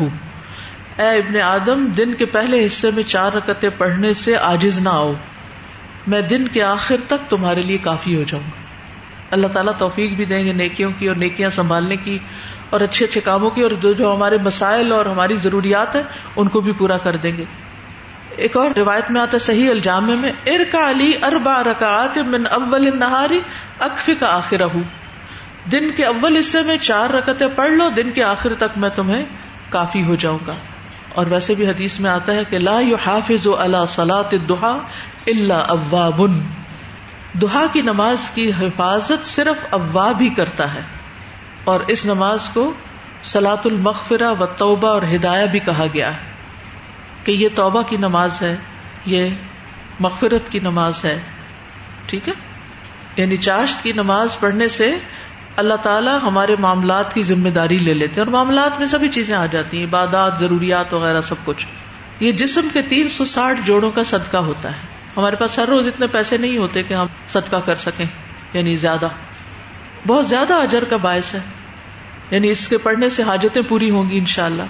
اے 0.98 1.10
ابن 1.18 1.36
آدم 1.40 1.84
دن 1.86 2.14
کے 2.14 2.26
پہلے 2.26 2.64
حصے 2.66 2.90
میں 2.90 3.02
چار 3.02 3.32
رکتیں 3.32 3.68
پڑھنے 3.70 4.12
سے 4.12 4.36
آجز 4.36 4.78
نہ 4.78 4.88
آؤ 4.88 5.12
میں 6.06 6.20
دن 6.20 6.48
کے 6.48 6.62
آخر 6.62 7.06
تک 7.06 7.30
تمہارے 7.30 7.60
لیے 7.60 7.78
کافی 7.78 8.16
ہو 8.16 8.22
جاؤں 8.22 8.50
اللہ 9.30 9.46
تعالیٰ 9.46 9.72
توفیق 9.78 10.12
بھی 10.12 10.24
دیں 10.24 10.44
گے 10.44 10.52
نیکیوں 10.52 10.90
کی 10.98 11.08
اور 11.08 11.16
نیکیاں 11.16 11.48
سنبھالنے 11.48 11.96
کی 11.96 12.18
اور 12.70 12.80
اچھے 12.80 13.06
اچھے 13.06 13.20
کاموں 13.20 13.50
کی 13.50 13.62
اور 13.62 13.70
جو 13.70 14.14
ہمارے 14.14 14.38
مسائل 14.38 14.92
اور 14.92 15.06
ہماری 15.06 15.36
ضروریات 15.36 15.96
ہیں، 15.96 16.02
ان 16.36 16.48
کو 16.48 16.60
بھی 16.60 16.72
پورا 16.72 16.96
کر 16.96 17.16
دیں 17.16 17.36
گے۔ 17.36 17.44
ایک 18.36 18.56
اور 18.56 18.70
روایت 18.76 19.10
میں 19.10 19.20
آتا 19.20 19.38
صحیح 19.38 19.70
الجام 19.70 20.20
میں 20.20 20.32
ارکا 20.46 20.90
علی 20.90 21.12
اربا 21.22 21.62
رکعات 21.62 22.18
من 22.18 22.46
اول 22.50 22.98
نہاری 22.98 23.40
اکف 23.80 24.10
کا 24.20 24.36
آخر 24.36 24.60
دن 25.72 25.90
کے 25.90 26.04
اول 26.04 26.36
حصے 26.36 26.62
میں 26.62 26.76
چار 26.76 27.10
رکتیں 27.10 27.46
پڑھ 27.56 27.70
لو، 27.70 27.88
دن 27.88 28.10
کے 28.10 28.24
آخر 28.24 28.54
تک 28.54 28.78
میں 28.78 28.90
تمہیں 28.90 29.24
کافی 29.70 30.04
ہو 30.04 30.14
جاؤں 30.14 30.38
گا۔ 30.46 30.52
اور 31.14 31.26
ویسے 31.26 31.54
بھی 31.54 31.68
حدیث 31.68 32.00
میں 32.00 32.10
آتا 32.10 32.34
ہے 32.34 32.44
کہ 32.44 32.58
لا 32.58 32.80
حافظ 33.06 33.48
اللہ 33.58 33.84
سلاط 33.88 34.34
دہا 34.48 34.78
اللہ 35.26 35.54
اوابن 35.54 36.40
دہا 37.42 37.64
کی 37.72 37.82
نماز 37.82 38.30
کی 38.30 38.52
حفاظت 38.60 39.26
صرف 39.26 39.66
اواب 39.70 40.20
ہی 40.20 40.28
کرتا 40.28 40.74
ہے۔ 40.74 40.80
اور 41.64 41.80
اس 41.88 42.06
نماز 42.06 42.48
کو 42.48 42.72
سلاۃ 43.22 43.62
المغفرہ 43.64 44.32
و 44.40 44.46
توبہ 44.46 44.88
اور 44.88 45.02
ہدایہ 45.14 45.46
بھی 45.46 45.58
کہا 45.58 45.86
گیا 45.94 46.14
ہے۔ 46.14 46.31
کہ 47.24 47.32
یہ 47.32 47.48
توبہ 47.54 47.82
کی 47.82 47.96
نماز 47.96 48.42
ہے، 48.42 48.56
یہ 49.06 49.28
مغفرت 50.00 50.52
کی 50.52 50.58
نماز 50.58 51.04
ہے۔ 51.04 51.20
ٹھیک 52.06 52.28
ہے؟ 52.28 52.32
یعنی 53.16 53.36
چاشت 53.36 53.82
کی 53.82 53.92
نماز 53.92 54.40
پڑھنے 54.40 54.68
سے 54.68 54.94
اللہ 55.56 55.74
تعالیٰ 55.74 56.18
ہمارے 56.22 56.56
معاملات 56.58 57.14
کی 57.14 57.22
ذمہ 57.22 57.48
داری 57.48 57.78
لے 57.78 57.94
لیتے 57.94 58.12
ہیں 58.12 58.18
اور 58.18 58.32
معاملات 58.32 58.78
میں 58.78 58.86
سبھی 58.86 59.08
چیزیں 59.08 59.36
آ 59.36 59.46
جاتی 59.46 59.78
ہیں، 59.78 59.84
عبادات، 59.84 60.38
ضروریات 60.38 60.94
وغیرہ 60.94 61.20
سب 61.20 61.34
کچھ۔ 61.44 61.66
یہ 62.20 62.32
جسم 62.32 62.68
کے 62.72 62.82
تین 62.82 63.08
سو 63.08 63.24
ساٹھ 63.24 63.60
جوڑوں 63.64 63.90
کا 63.90 64.02
صدقہ 64.02 64.36
ہوتا 64.36 64.72
ہے۔ 64.72 64.78
ہمارے 65.16 65.36
پاس 65.36 65.58
ہر 65.58 65.68
روز 65.68 65.88
اتنے 65.88 66.06
پیسے 66.06 66.36
نہیں 66.36 66.58
ہوتے 66.58 66.82
کہ 66.82 66.94
ہم 66.94 67.06
صدقہ 67.26 67.56
کر 67.56 67.74
سکیں 67.74 68.06
یعنی 68.52 68.76
زیادہ۔ 68.76 69.08
بہت 70.06 70.26
زیادہ 70.26 70.54
اجر 70.54 70.84
کا 70.84 70.96
باعث 70.96 71.34
ہے۔ 71.34 71.40
یعنی 72.30 72.48
اس 72.48 72.68
کے 72.68 72.78
پڑھنے 72.78 73.08
سے 73.08 73.22
حاجتیں 73.22 73.62
پوری 73.68 73.90
ہوں 73.90 74.10
گی 74.10 74.18
ان 74.18 74.24
شاء 74.24 74.46
اللہ 74.46 74.62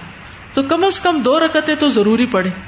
تو 0.53 0.63
کم 0.63 0.85
از 0.85 1.01
کم 1.01 1.21
دو 1.21 1.41
رکتیں 1.41 1.75
تو 1.75 1.89
ضروری 1.89 2.27
پڑھیں۔ 2.27 2.63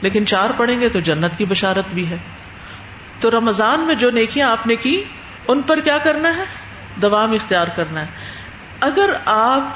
لیکن 0.00 0.26
چار 0.26 0.50
پڑھیں 0.56 0.80
گے 0.80 0.88
تو 0.88 1.00
جنت 1.00 1.38
کی 1.38 1.44
بشارت 1.44 1.88
بھی 1.88 2.06
ہے۔ 2.06 2.16
تو 3.20 3.30
رمضان 3.30 3.80
میں 3.80 3.94
جو 3.94 4.10
نیکیاں 4.10 4.50
آپ 4.50 4.66
نے 4.66 4.76
کی، 4.76 5.04
ان 5.48 5.62
پر 5.62 5.80
کیا 5.80 5.98
کرنا 5.98 6.36
ہے؟ 6.36 6.44
دوام 6.96 7.32
اختیار 7.32 7.66
کرنا 7.66 8.00
ہے۔ 8.00 8.06
اگر 8.80 9.10
آپ 9.26 9.68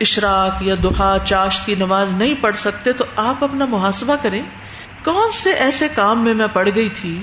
اشراق 0.00 0.62
یا 0.62 0.74
دہا 0.84 1.16
چاشت 1.24 1.66
کی 1.66 1.74
نماز 1.74 2.12
نہیں 2.12 2.34
پڑھ 2.34 2.56
سکتے، 2.56 2.92
تو 2.92 3.04
آپ 3.16 3.44
اپنا 3.44 3.64
محاسبہ 3.64 4.16
کریں۔ 4.22 4.42
کون 5.04 5.30
سے 5.30 5.52
ایسے 5.52 5.88
کام 5.88 6.24
میں 6.24 6.34
میں 6.34 6.46
پڑ 6.46 6.68
گئی 6.74 6.88
تھی 6.88 7.22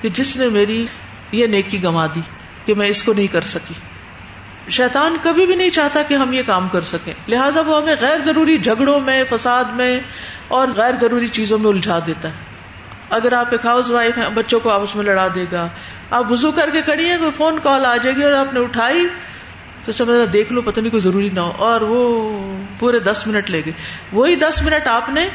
کہ 0.00 0.08
جس 0.08 0.36
نے 0.36 0.48
میری 0.48 0.86
یہ 1.32 1.46
نیکی 1.46 1.84
گما 1.84 2.06
دی 2.06 2.20
کہ 2.64 2.74
میں 2.74 2.88
اس 2.88 3.02
کو 3.02 3.12
نہیں 3.12 3.26
کر 3.26 3.40
سکی؟ 3.40 3.74
شیطان 4.68 5.16
کبھی 5.22 5.46
بھی 5.46 5.56
نہیں 5.56 5.70
چاہتا 5.70 6.02
کہ 6.02 6.14
ہم 6.14 6.32
یہ 6.32 6.42
کام 6.46 6.68
کر 6.68 6.80
سکیں۔ 6.80 7.12
لہٰذا 7.28 7.60
وہ 7.60 7.82
ہمیں 7.82 7.94
غیر 8.00 8.18
ضروری 8.18 8.58
جھگڑوں 8.58 9.00
میں، 9.00 9.24
فساد 9.30 9.64
میں 9.64 10.00
اور 10.48 10.68
غیر 10.76 10.94
ضروری 11.00 11.28
چیزوں 11.28 11.58
میں 11.58 11.70
الجھا 11.70 11.98
دیتا 12.06 12.28
ہے۔ 12.28 12.34
اگر 13.10 13.32
آپ 13.32 13.46
ایک 13.50 13.66
ہاؤس 13.66 13.90
وائف 13.90 14.18
ہیں، 14.18 14.28
بچوں 14.34 14.60
کو 14.60 14.70
آپس 14.70 14.96
میں 14.96 15.04
لڑا 15.04 15.28
دے 15.34 15.44
گا۔ 15.52 15.68
آپ 16.10 16.32
وزو 16.32 16.52
کر 16.52 16.70
کے 16.70 16.82
کھڑی 16.82 17.04
ہیں، 17.04 17.18
کوئی 17.18 17.30
فون 17.30 17.58
کال 17.62 17.86
آ 17.86 17.96
جائے 17.96 18.16
گی 18.16 18.22
اور 18.22 18.32
آپ 18.32 18.54
نے 18.54 18.60
اٹھائی، 18.60 19.08
تو 19.84 19.92
سمجھ 19.92 20.32
دیکھ 20.32 20.52
لو، 20.52 20.62
پتہ 20.62 20.80
نہیں 20.80 20.90
کوئی 20.90 21.00
ضروری 21.00 21.28
نہ 21.28 21.40
ہو۔ 21.40 21.52
اور 21.58 21.80
وہ 21.80 22.30
پورے 22.78 22.98
دس 22.98 23.26
منٹ 23.26 23.50
لے 23.50 23.62
گئے۔ 23.64 23.72
وہی 24.12 24.36
دس 24.36 24.62
منٹ 24.62 24.86
آپ 24.86 25.08
نے 25.08 25.28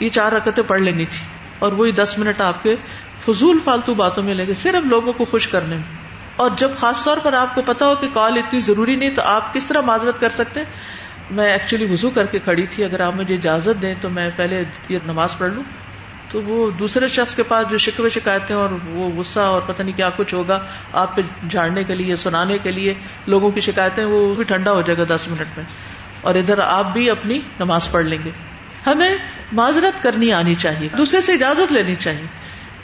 یہ 0.00 0.08
چار 0.08 0.32
رکتیں 0.32 0.62
پڑھ 0.66 0.80
لینی 0.80 1.04
تھی۔ 1.04 1.26
اور 1.58 1.72
وہی 1.72 1.92
دس 1.92 2.14
منٹ 2.18 2.40
آپ 2.40 2.62
کے 2.62 2.76
فضول 3.24 3.58
فالتو 3.64 3.94
باتوں 3.94 4.22
میں 4.22 4.34
لے 4.34 4.46
گئے، 4.46 4.54
صرف 4.54 4.86
لوگوں 4.86 5.12
کو 5.12 5.24
خوش 5.24 5.48
کرنے 5.48 5.76
میں۔ 5.76 6.01
اور 6.36 6.50
جب 6.56 6.70
خاص 6.76 7.04
طور 7.04 7.16
پر 7.22 7.32
آپ 7.32 7.54
کو 7.54 7.62
پتا 7.62 7.86
ہو 7.86 7.94
کہ 7.94 8.08
کال 8.14 8.32
اتنی 8.36 8.60
ضروری 8.60 8.96
نہیں، 8.96 9.10
تو 9.10 9.22
آپ 9.22 9.54
کس 9.54 9.66
طرح 9.66 9.80
معذرت 9.80 10.20
کر 10.20 10.28
سکتے 10.28 10.60
ہیں؟ 10.60 10.66
میں 11.30 11.52
ایکچولی 11.52 11.92
وزو 11.92 12.10
کر 12.10 12.26
کے 12.26 12.38
کھڑی 12.38 12.66
تھی، 12.66 12.84
اگر 12.84 13.00
آپ 13.00 13.14
مجھے 13.14 13.34
اجازت 13.34 13.82
دیں 13.82 13.94
تو 14.00 14.08
میں 14.08 14.30
پہلے 14.36 14.64
یہ 14.88 14.98
نماز 15.06 15.38
پڑھ 15.38 15.52
لوں۔ 15.52 15.62
تو 16.30 16.42
وہ 16.42 16.70
دوسرے 16.70 17.08
شخص 17.08 17.34
کے 17.34 17.42
پاس 17.42 17.70
جو 17.70 17.78
شکوے 17.78 18.10
شکایتیں 18.10 18.56
اور 18.56 18.68
وہ 18.86 19.10
غصہ 19.10 19.40
اور 19.40 19.62
پتہ 19.66 19.82
نہیں 19.82 19.96
کیا 19.96 20.10
کچھ 20.10 20.34
ہوگا، 20.34 20.66
آپ 20.92 21.16
پہ 21.16 21.22
جھاڑنے 21.50 21.84
کے 21.84 21.94
لیے، 21.94 22.16
سنانے 22.16 22.58
کے 22.58 22.70
لیے 22.70 22.94
لوگوں 23.26 23.50
کی 23.50 23.60
شکایتیں، 23.60 24.04
وہ 24.04 24.34
بھی 24.34 24.44
ٹھنڈا 24.44 24.72
ہو 24.72 24.82
جائے 24.82 24.98
گا 24.98 25.16
دس 25.16 25.28
منٹ 25.28 25.58
میں۔ 25.58 25.64
اور 26.20 26.34
ادھر 26.34 26.58
آپ 26.58 26.92
بھی 26.92 27.10
اپنی 27.10 27.38
نماز 27.60 27.90
پڑھ 27.90 28.04
لیں 28.04 28.18
گے۔ 28.24 28.30
ہمیں 28.86 29.16
معذرت 29.52 30.02
کرنی 30.02 30.32
آنی 30.32 30.54
چاہیے، 30.54 30.88
دوسرے 30.98 31.20
سے 31.20 31.32
اجازت 31.32 31.72
لینی 31.72 31.94
چاہیے۔ 31.94 32.26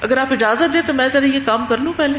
اگر 0.03 0.17
آپ 0.17 0.33
اجازت 0.33 0.73
دیں 0.73 0.83
تو 0.87 0.95
میں 0.95 1.09
ذرا 1.09 1.27
یہ 1.27 1.41
کام 1.47 1.67
کر 1.67 1.79
لوں 1.79 1.93
پہلے۔ 1.97 2.19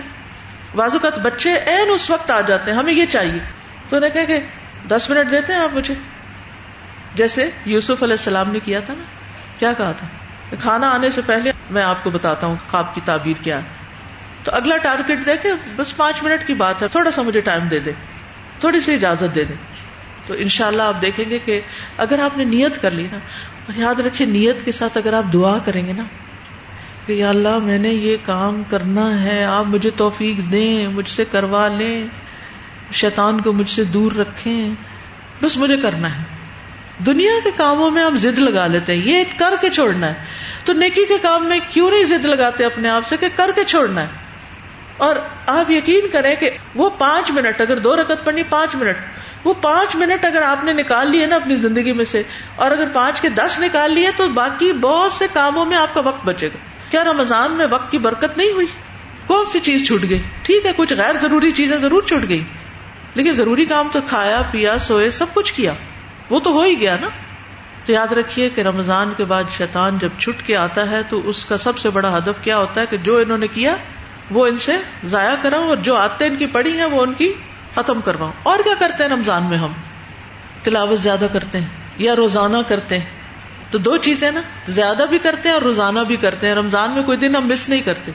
بازو 0.75 0.99
بچے 1.23 1.51
این 1.51 1.89
اس 1.89 2.10
وقت 2.10 2.32
آ 2.32 2.41
جاتے 2.41 2.71
ہیں، 2.71 2.77
ہمیں 2.77 2.93
یہ 2.93 3.05
چاہیے۔ 3.05 3.39
تو 3.89 3.95
انہیں 3.95 4.10
کہ 4.10 4.25
کہ 4.25 4.39
دس 4.88 5.10
منٹ 5.10 5.32
دیتے 5.32 5.53
ہیں 5.53 5.60
آپ 5.60 5.73
مجھے۔ 5.73 5.93
جیسے 7.15 7.49
یوسف 7.65 8.03
علیہ 8.03 8.13
السلام 8.13 8.51
نے 8.51 8.60
کیا 8.60 8.79
تھا 8.79 8.93
نا؟ 8.93 9.03
کیا 9.60 9.73
کہا 9.73 9.91
تھا؟ 9.91 10.08
کھانا 10.60 10.89
آنے 10.89 11.12
سے 11.12 11.21
پہلے 11.25 11.51
میں 11.69 11.84
آپ 11.84 12.03
کو 12.03 12.10
بتاتا 12.10 12.47
ہوں 12.47 12.55
خواب 12.69 12.95
کی 12.95 13.01
تعبیر 13.05 13.43
کیا 13.43 13.58
ہے۔ 13.58 13.63
تو 14.43 14.51
اگلا 14.55 14.77
ٹارگیٹ 14.77 15.25
دے 15.25 15.38
کے 15.38 15.49
بس 15.75 15.97
پانچ 15.97 16.23
منٹ 16.23 16.47
کی 16.47 16.53
بات 16.53 16.82
ہے، 16.82 16.88
تھوڑا 16.88 17.12
سا 17.12 17.21
مجھے 17.21 17.41
ٹائم 17.41 17.67
دے 17.67 17.79
دے، 17.79 17.91
تھوڑی 18.60 18.79
سی 18.79 18.93
اجازت 18.93 19.36
دے 19.36 19.43
دے۔ 19.43 19.53
تو 20.27 20.34
ان 20.38 20.47
شاء 20.47 20.67
اللہ 20.67 20.84
آپ 20.84 21.01
دیکھیں 21.01 21.29
گے 21.29 21.39
کہ 21.39 21.62
اگر 21.97 22.19
آپ 22.19 22.38
نے 22.38 22.43
نیت 22.43 22.82
کر 22.82 22.91
لی 22.91 23.08
نا 23.12 23.17
یاد 23.75 23.99
رکھے 23.99 24.25
نیت 24.25 24.65
کے 24.65 24.71
ساتھ 24.71 24.97
اگر 24.97 25.13
آپ 25.13 25.34
دعا 25.34 25.58
کریں 25.65 25.88
گے 25.88 25.93
نا 25.93 26.03
کہ 27.10 27.13
یا 27.13 27.30
اللہ 27.30 27.58
میں 27.58 27.78
نے 27.78 27.89
یہ 27.89 28.17
کام 28.26 28.63
کرنا 28.63 29.24
ہے، 29.24 29.43
آپ 29.43 29.65
مجھے 29.65 29.89
توفیق 29.89 30.52
دیں، 30.52 30.88
مجھ 30.88 31.10
سے 31.10 31.26
کروا 31.32 31.67
لیں، 31.67 32.08
شیطان 32.91 33.41
کو 33.41 33.54
مجھ 33.54 33.69
سے 33.69 33.84
دور 33.84 34.12
رکھیں۔ 34.12 34.69
بس 35.41 35.58
مجھے 35.58 35.78
کرنا 35.78 36.17
ہے۔ 36.17 36.24
دنیا 37.06 37.32
کے 37.43 37.52
کاموں 37.52 37.91
میں 37.91 38.04
ہم 38.04 38.17
ضد 38.17 38.39
لگا 38.39 38.67
لیتے 38.67 38.93
ہیں۔ 38.93 39.02
یہ 39.06 39.24
کر 39.38 39.54
کے 39.62 39.69
چھوڑنا 39.69 40.08
ہے۔ 40.08 40.13
تو 40.65 40.74
نیکی 40.74 41.06
کے 41.06 41.17
کام 41.22 41.45
میں 41.45 41.60
کیوں 41.69 41.91
نہیں 41.91 42.04
ضد 42.04 42.26
لگاتے 42.26 42.65
اپنے 42.65 42.89
آپ 42.89 43.08
سے 43.08 43.17
کہ 43.17 43.28
کر 43.36 43.50
کے 43.56 43.63
چھوڑنا 43.63 44.02
ہے؟ 44.02 44.08
اور 44.98 45.15
آپ 45.45 45.72
یقین 45.72 46.08
کریں 46.12 46.36
کہ 46.36 46.50
وہ 46.76 46.89
پانچ 46.89 47.32
منٹ، 47.32 47.62
اگر 47.62 47.80
دو 47.80 47.95
رکت 47.95 48.26
پڑنی 48.26 48.43
پانچ 48.50 48.76
منٹ۔ 48.76 48.98
وہ 49.43 49.54
پانچ 49.54 49.95
منٹ 49.95 50.26
اگر 50.26 50.41
آپ 50.41 50.63
نے 50.63 50.74
نکال 50.74 51.12
لیے 51.12 51.26
نا 51.26 51.36
اپنی 51.36 51.56
زندگی 51.56 51.93
میں 51.93 52.06
سے، 52.06 52.24
اور 52.56 52.72
اگر 52.72 52.89
پانچ 52.93 53.22
کے 53.22 53.30
دس 53.30 53.60
نکال 53.60 53.93
لیے، 53.93 54.10
تو 54.15 54.30
باقی 54.30 54.74
بہت 54.74 55.13
سے 55.13 55.26
کاموں 55.34 55.65
میں 55.65 55.78
آپ 55.78 55.93
کا 55.93 56.02
وقت 56.02 56.26
بچے 56.26 56.48
گا۔ 56.48 56.79
کیا 56.89 57.04
رمضان 57.04 57.52
میں 57.52 57.67
وقت 57.71 57.91
کی 57.91 57.97
برکت 57.97 58.38
نہیں 58.38 58.52
ہوئی؟ 58.52 58.67
کون 59.28 59.45
سی 59.45 59.60
چیز 59.60 59.88
چھوٹ 59.88 60.04
گئی؟ 60.10 60.21
ٹھیک 60.41 60.65
ہے، 60.65 60.71
کچھ 60.78 60.93
غیر 60.93 61.15
ضروری 61.21 61.52
چیزیں 61.52 61.78
ضرور 61.78 62.04
چھوٹ 62.04 62.30
گئی، 62.30 62.43
لیکن 63.13 63.32
ضروری 63.32 63.65
کام 63.65 63.88
تو 63.91 63.99
کھایا، 64.02 64.41
پیا، 64.52 64.80
سوئے، 64.80 65.10
سب 65.10 65.25
کچھ 65.34 65.54
کیا۔ 65.54 65.73
وہ 66.30 66.39
تو 66.39 66.52
ہو 66.52 66.62
ہی 66.62 66.80
گیا 66.80 66.95
نا۔ 66.95 67.08
تو 67.86 67.91
یاد 67.91 68.12
رکھیے 68.12 68.49
کہ 68.49 68.62
رمضان 68.62 69.13
کے 69.17 69.25
بعد 69.25 69.43
شیطان 69.52 69.97
جب 69.97 70.10
چھٹ 70.17 70.47
کے 70.47 70.58
آتا 70.58 70.91
ہے 70.91 71.04
تو 71.04 71.30
اس 71.30 71.45
کا 71.45 71.58
سب 71.58 71.78
سے 71.78 71.89
بڑا 71.89 72.17
ہدف 72.17 72.41
کیا 72.41 72.58
ہوتا 72.58 72.82
ہے 72.82 72.86
کہ 72.86 72.97
جو 72.97 73.17
انہوں 73.17 73.38
نے 73.38 73.47
کیا، 73.47 73.75
وہ 74.32 74.47
ان 74.47 74.58
سے 74.58 74.78
ضائع 75.04 75.36
کراؤں 75.41 75.67
اور 75.67 75.78
جو 75.78 75.95
آتے 75.95 76.25
ان 76.25 76.36
کی 76.36 76.45
پڑی 76.45 76.78
ہیں، 76.78 76.86
وہ 76.86 77.02
ان 77.02 77.13
کی 77.13 77.34
ختم 77.75 78.02
کرواؤں۔ 78.02 78.34
اور 78.43 78.60
کیا 78.60 78.73
کرتے 78.80 79.04
ہیں 79.04 79.12
رمضان 79.12 79.49
میں 79.49 79.58
ہم؟ 79.58 79.71
تلاوت 80.63 80.99
زیادہ 80.99 81.28
کرتے 81.34 81.60
ہیں 81.60 81.67
یا 81.97 82.15
روزانہ 82.15 82.58
کرتے 82.67 82.97
ہیں؟ 82.97 83.18
تو 83.71 83.77
دو 83.77 83.97
چیزیں 83.97 84.32
نا 84.32 84.41
زیادہ 84.65 85.03
بھی 85.10 85.19
کرتے 85.19 85.49
ہیں 85.49 85.53
اور 85.53 85.62
روزانہ 85.62 85.99
بھی 85.99 86.15
کرتے 86.15 86.47
ہیں۔ 86.47 86.55
رمضان 86.55 86.91
میں 86.91 87.03
کوئی 87.03 87.17
دن 87.17 87.36
ہم 87.36 87.47
مس 87.47 87.69
نہیں 87.69 87.82
کرتے۔ 87.82 88.12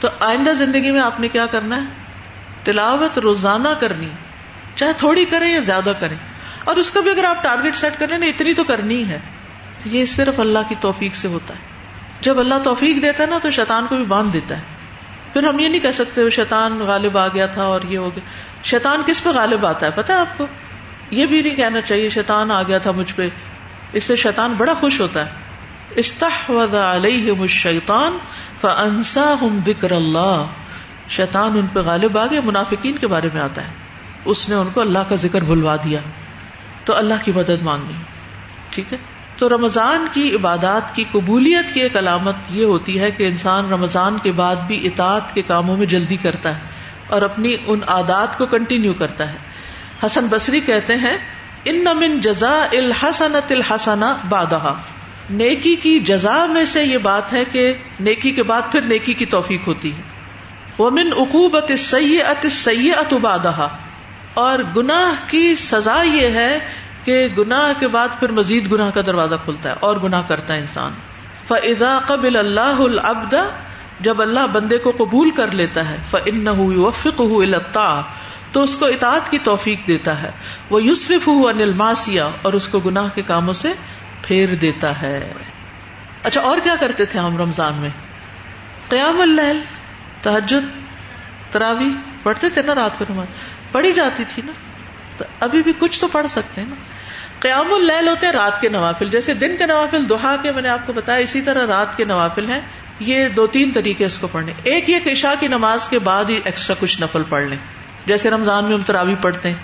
تو 0.00 0.08
آئندہ 0.20 0.50
زندگی 0.50 0.90
میں 0.90 1.00
آپ 1.00 1.20
نے 1.20 1.28
کیا 1.28 1.46
کرنا 1.46 1.76
ہے؟ 1.76 1.86
تلاوت 2.64 3.18
روزانہ 3.18 3.68
کرنی 3.80 4.08
چاہے 4.74 4.92
تھوڑی 4.92 5.24
کریں 5.24 5.52
یا 5.52 5.60
زیادہ 5.60 5.92
کریں۔ 6.00 6.16
اور 6.64 6.76
اس 6.76 6.90
کا 6.90 7.00
بھی 7.00 7.10
اگر 7.10 7.24
آپ 7.24 7.42
ٹارگیٹ 7.42 7.76
سیٹ 7.76 7.98
کریں 7.98 8.18
نا 8.18 8.26
اتنی 8.26 8.54
تو 8.54 8.64
کرنی 8.64 9.08
ہے۔ 9.08 9.18
یہ 9.84 10.04
صرف 10.04 10.40
اللہ 10.40 10.58
کی 10.68 10.74
توفیق 10.80 11.14
سے 11.14 11.28
ہوتا 11.28 11.54
ہے۔ 11.54 11.60
جب 12.20 12.38
اللہ 12.38 12.54
توفیق 12.64 13.02
دیتا 13.02 13.22
ہے 13.22 13.28
نا، 13.28 13.38
تو 13.42 13.50
شیطان 13.50 13.86
کو 13.88 13.96
بھی 13.96 14.04
باندھ 14.04 14.32
دیتا 14.32 14.56
ہے۔ 14.56 14.62
پھر 15.32 15.44
ہم 15.44 15.58
یہ 15.58 15.68
نہیں 15.68 15.80
کہہ 15.80 15.90
سکتے 15.90 16.24
وہ 16.24 16.30
شیطان 16.30 16.78
غالب 16.78 17.18
آ 17.18 17.28
گیا 17.28 17.46
تھا 17.46 17.62
اور 17.62 17.80
یہ 17.82 17.98
ہو 17.98 18.08
گیا۔ 18.08 18.24
شیطان 18.64 19.02
کس 19.06 19.24
پہ 19.24 19.30
غالب 19.30 19.66
آتا 19.66 19.86
ہے؟ 19.86 19.90
پتا 19.90 20.20
آپ 20.20 20.38
کو؟ 20.38 20.46
یہ 21.10 21.26
بھی 21.26 21.42
نہیں 21.42 21.54
کہنا 21.54 21.80
چاہیے، 21.80 22.08
شیطان 22.08 22.50
آ 22.50 22.62
گیا 22.62 22.78
تھا 22.78 22.90
مجھ 22.90 23.14
پہ۔ 23.14 23.28
اس 23.94 24.04
سے 24.04 24.16
شیطان 24.16 24.52
بڑا 24.52 24.74
خوش 24.74 25.00
ہوتا 25.00 25.26
ہے۔ 25.26 25.30
استحوذ 25.90 26.74
علیہم 26.74 27.40
الشیطان 27.40 28.18
فانساہم 28.60 29.60
ذکر 29.66 29.90
اللہ۔ 29.90 30.46
شیطان 31.08 31.58
ان 31.58 31.66
پہ 31.66 31.80
غالب 31.80 32.18
آ 32.18 32.26
منافقین 32.44 32.96
کے 32.96 33.06
بارے 33.06 33.28
میں 33.34 33.40
آتا 33.40 33.68
ہے۔ 33.68 33.72
اس 34.24 34.48
نے 34.48 34.54
ان 34.54 34.68
کو 34.74 34.80
اللہ 34.80 34.98
کا 35.08 35.14
ذکر 35.14 35.44
بھلوا 35.44 35.76
دیا۔ 35.76 36.00
تو 36.84 36.96
اللہ 36.96 37.14
کی 37.24 37.32
مدد 37.32 37.62
مانگی 37.62 37.92
ٹھیک 38.70 38.92
ہے؟ 38.92 38.98
تو 39.36 39.48
رمضان 39.48 40.06
کی 40.12 40.34
عبادات 40.34 40.94
کی 40.94 41.04
قبولیت 41.12 41.74
کی 41.74 41.80
ایک 41.80 41.96
علامت 41.96 42.36
یہ 42.50 42.64
ہوتی 42.64 43.00
ہے 43.00 43.10
کہ 43.10 43.28
انسان 43.28 43.72
رمضان 43.72 44.18
کے 44.18 44.32
بعد 44.32 44.56
بھی 44.56 44.86
اطاعت 44.86 45.34
کے 45.34 45.42
کاموں 45.42 45.76
میں 45.76 45.86
جلدی 45.86 46.16
کرتا 46.16 46.54
ہے 46.54 46.60
اور 47.06 47.22
اپنی 47.22 47.56
ان 47.66 47.80
عادات 47.86 48.38
کو 48.38 48.46
کنٹینیو 48.46 48.92
کرتا 48.92 49.32
ہے۔ 49.32 49.38
حسن 50.06 50.26
بصری 50.30 50.60
کہتے 50.60 50.96
ہیں 50.96 51.33
ان 51.64 51.76
نمن 51.84 52.18
جزا 52.20 52.54
الحسنت 52.72 53.52
الحسنا 53.52 54.14
بادہ 54.28 54.74
نیکی 55.30 55.74
کی 55.76 55.98
جزا 56.00 56.44
میں 56.46 56.64
سے 56.64 56.84
یہ 56.84 56.98
بات 56.98 57.32
ہے 57.32 57.44
کہ 57.44 57.72
نیکی 58.00 58.32
کے 58.32 58.42
بعد 58.42 58.62
پھر 58.72 58.80
نیکی 58.82 59.14
کی 59.14 59.26
توفیق 59.26 59.66
ہوتی 59.68 59.92
ہے۔ 59.92 60.02
وہ 60.78 60.90
من 60.90 61.12
اقوبت 61.16 61.72
سید 61.78 63.14
بادہ 63.22 63.68
اور 64.34 64.58
گناہ 64.76 65.22
کی 65.26 65.54
سزا 65.56 66.02
یہ 66.02 66.26
ہے 66.26 66.58
کہ 67.04 67.28
گناہ 67.38 67.72
کے 67.80 67.88
بعد 67.88 68.08
پھر 68.20 68.32
مزید 68.32 68.70
گناہ 68.72 68.90
کا 68.90 69.00
دروازہ 69.00 69.34
کھلتا 69.44 69.70
ہے، 69.70 69.74
اور 69.80 69.96
گناہ 69.96 70.22
کرتا 70.28 70.54
ہے 70.54 70.58
انسان۔ 70.58 70.92
فضا 71.48 71.98
قبل 72.06 72.36
اللہ 72.36 72.82
العبد۔ 72.82 73.34
جب 74.00 74.20
اللہ 74.20 74.46
بندے 74.52 74.78
کو 74.78 74.90
قبول 74.90 75.30
کر 75.30 75.50
لیتا 75.50 75.88
ہے 75.90 75.96
فن 76.10 76.48
وفق 76.48 77.20
تو 78.54 78.62
اس 78.62 78.76
کو 78.76 78.86
اطاعت 78.86 79.30
کی 79.30 79.38
توفیق 79.38 79.88
دیتا 79.88 80.22
ہے۔ 80.22 80.30
وہ 80.70 80.82
یوسف 80.82 81.28
ہو 81.28 81.48
انلماسیا 81.48 82.30
اور 82.42 82.52
اس 82.52 82.68
کو 82.68 82.80
گناہ 82.80 83.08
کے 83.14 83.22
کاموں 83.22 83.52
سے 83.52 83.72
پھیر 84.22 84.54
دیتا 84.54 85.02
ہے۔ 85.02 85.32
اچھا 86.22 86.40
اور 86.40 86.58
کیا 86.58 86.74
کرتے 86.80 87.04
تھے 87.04 87.20
ہم 87.20 87.36
رمضان 87.36 87.74
میں؟ 87.74 87.90
قیام 88.88 89.20
اللیل 89.20 89.60
تحجد 90.22 90.64
تراوی 91.52 91.90
پڑھتے 92.22 92.48
تھے 92.48 92.62
نا 92.62 92.74
رات 92.74 92.98
کو 92.98 93.04
نماز؟ 93.10 93.26
پڑھی 93.72 93.92
جاتی 93.92 94.24
تھی 94.28 94.42
نا۔ 94.46 94.52
تو 95.16 95.24
ابھی 95.40 95.62
بھی 95.62 95.72
کچھ 95.78 96.00
تو 96.00 96.08
پڑھ 96.08 96.26
سکتے 96.26 96.60
ہیں 96.60 96.68
نا۔ 96.68 96.76
قیام 97.40 97.72
اللیل 97.72 98.08
ہوتے 98.08 98.26
ہیں 98.26 98.32
رات 98.32 98.60
کے 98.60 98.68
نوافل، 98.68 99.08
جیسے 99.08 99.34
دن 99.34 99.56
کے 99.58 99.66
نوافل 99.66 100.08
دوہا 100.08 100.36
کے 100.42 100.52
میں 100.52 100.62
نے 100.62 100.68
آپ 100.68 100.86
کو 100.86 100.92
بتایا، 100.92 101.18
اسی 101.18 101.40
طرح 101.40 101.66
رات 101.66 101.96
کے 101.96 102.04
نوافل 102.04 102.50
ہیں۔ 102.50 102.60
یہ 103.00 103.28
دو 103.28 103.46
تین 103.46 103.72
طریقے 103.72 104.04
اس 104.04 104.18
کو 104.18 104.28
پڑھنے۔ 104.28 104.52
ایک 104.62 104.90
یہ 104.90 104.96
عشاء 105.12 105.34
کی 105.40 105.48
نماز 105.48 105.88
کے 105.88 105.98
بعد 105.98 106.24
ہی 106.24 106.40
ایکسٹرا 106.44 106.76
کچھ 106.80 107.02
نفل 107.02 107.22
پڑھ 107.28 107.44
لیں۔ 107.44 107.58
جیسے 108.06 108.30
رمضان 108.30 108.64
میں 108.64 108.74
ہم 108.74 108.82
تراوی 108.82 109.14
پڑھتے 109.14 109.48
ہیں۔ 109.48 109.56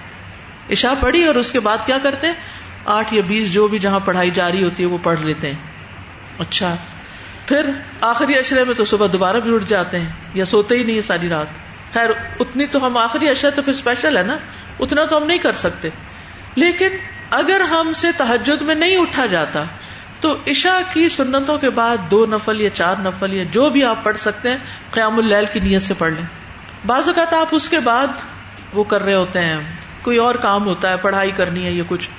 عشاء 0.70 0.92
پڑھی 1.00 1.24
اور 1.24 1.34
اس 1.34 1.50
کے 1.50 1.60
بعد 1.60 1.78
کیا 1.86 1.98
کرتے 1.98 2.26
ہیں؟ 2.26 2.34
آٹھ 2.84 3.14
یا 3.14 3.22
بیس 3.26 3.52
جو 3.52 3.68
بھی 3.68 3.78
جہاں 3.78 4.00
پڑھائی 4.00 4.30
جاری 4.30 4.64
ہوتی 4.64 4.82
ہے 4.82 4.88
وہ 4.88 4.98
پڑھ 5.02 5.20
لیتے 5.20 5.46
ہیں۔ 5.46 5.58
اچھا۔ 6.38 6.76
پھر 7.46 7.70
آخری 8.00 8.38
اشرے 8.38 8.64
میں 8.64 8.74
تو 8.74 8.84
صبح 8.84 9.06
دوبارہ 9.12 9.36
بھی 9.36 9.54
اٹھ 9.54 9.64
جاتے 9.64 9.98
ہیں 9.98 10.08
یا 10.34 10.44
سوتے 10.44 10.76
ہی 10.76 10.82
نہیں 10.82 10.96
ہے 10.96 11.02
ساری 11.02 11.28
رات۔ 11.28 11.46
خیر، 11.94 12.10
اتنی 12.40 12.66
تو 12.66 12.86
ہم 12.86 12.96
آخری 12.96 13.28
اشرا 13.28 13.50
تو 13.50 13.62
پھر 13.62 13.72
اسپیشل 13.72 14.16
ہے 14.16 14.22
نا؟ 14.22 14.36
اتنا 14.80 15.04
تو 15.04 15.16
ہم 15.16 15.26
نہیں 15.26 15.38
کر 15.38 15.52
سکتے۔ 15.52 15.88
لیکن 16.54 16.88
اگر 17.30 17.60
ہم 17.60 17.92
سے 17.92 18.06
تحجد 18.16 18.62
میں 18.62 18.74
نہیں 18.74 18.96
اٹھا 18.96 19.26
جاتا، 19.26 19.64
تو 20.20 20.36
عشاء 20.46 20.92
کی 20.92 21.08
سنتوں 21.08 21.58
کے 21.58 21.70
بعد 21.70 21.96
دو 22.10 22.26
نفل 22.26 22.60
یا 22.60 22.70
چار 22.70 22.94
نفل 22.98 23.34
یا 23.34 23.44
جو 23.50 23.70
بھی 23.70 23.84
آپ 23.84 24.04
پڑھ 24.04 24.16
سکتے 24.16 24.50
ہیں، 24.50 24.56
قیام 24.90 25.18
اللیل 25.18 25.44
کی 25.52 25.60
نیت 25.60 25.82
سے 25.82 25.94
پڑھ 25.98 26.12
لیں۔ 26.12 26.39
بعض 26.86 27.08
اوقات 27.08 27.32
آپ 27.32 27.48
اس 27.50 27.68
کے 27.68 27.80
بعد 27.80 28.06
وہ 28.72 28.84
کر 28.84 29.02
رہے 29.02 29.14
ہوتے 29.14 29.38
ہیں، 29.38 29.60
کوئی 30.02 30.18
اور 30.18 30.34
کام 30.34 30.66
ہوتا 30.66 30.90
ہے، 30.90 30.96
پڑھائی 30.96 31.30
کرنی 31.30 31.64
ہے 31.64 31.70
یا 31.70 31.84
کچھ۔ 31.88 32.10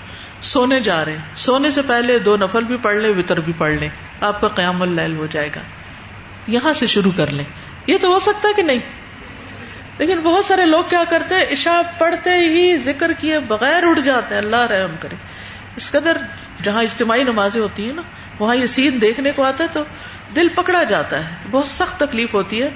سونے 0.41 0.79
جا 0.79 1.05
رہے 1.05 1.11
ہیں۔ 1.11 1.35
سونے 1.35 1.69
سے 1.69 1.81
پہلے 1.81 2.19
دو 2.19 2.37
نفل 2.37 2.63
بھی 2.63 2.77
پڑھ 2.81 2.97
لیں، 2.97 3.09
وطر 3.09 3.39
بھی 3.39 3.53
پڑھ 3.57 3.73
لیں۔ 3.73 3.89
آپ 4.21 4.41
کا 4.41 4.47
قیام 4.47 4.81
اللیل 4.81 5.15
ہو 5.17 5.25
جائے 5.25 5.49
گا۔ 5.55 5.61
یہاں 6.47 6.73
سے 6.73 6.87
شروع 6.87 7.11
کر 7.17 7.27
لیں۔ 7.27 7.45
یہ 7.87 7.97
تو 8.01 8.07
ہو 8.13 8.19
سکتا 8.19 8.47
ہے 8.47 8.53
کہ 8.53 8.61
نہیں۔ 8.61 8.79
لیکن 9.97 10.19
بہت 10.19 10.45
سارے 10.45 10.65
لوگ 10.65 10.83
کیا 10.89 11.03
کرتے 11.09 11.35
ہیں، 11.35 11.45
عشاء 11.51 11.99
پڑھتے 11.99 12.29
ہی 12.29 12.77
ذکر 12.77 13.13
کیے 13.13 13.39
بغیر 13.39 13.83
اٹھ 13.83 13.99
جاتے 13.99 14.35
ہیں۔ 14.35 14.41
اللہ 14.41 14.61
رحم 14.61 14.95
کرے۔ 14.99 15.15
اس 15.75 15.91
قدر 15.91 16.17
جہاں 16.63 16.83
اجتماعی 16.83 17.23
نمازیں 17.23 17.61
ہوتی 17.61 17.85
ہیں 17.85 17.93
نا، 17.93 18.01
وہاں 18.39 18.55
یہ 18.55 18.65
سین 18.65 19.01
دیکھنے 19.01 19.31
کو 19.31 19.43
آتا 19.43 19.63
ہے 19.63 19.69
تو 19.73 19.83
دل 20.35 20.47
پکڑا 20.55 20.83
جاتا 20.83 21.29
ہے۔ 21.29 21.35
بہت 21.51 21.67
سخت 21.67 21.99
تکلیف 21.99 22.33
ہوتی 22.33 22.63
ہے۔ 22.63 22.69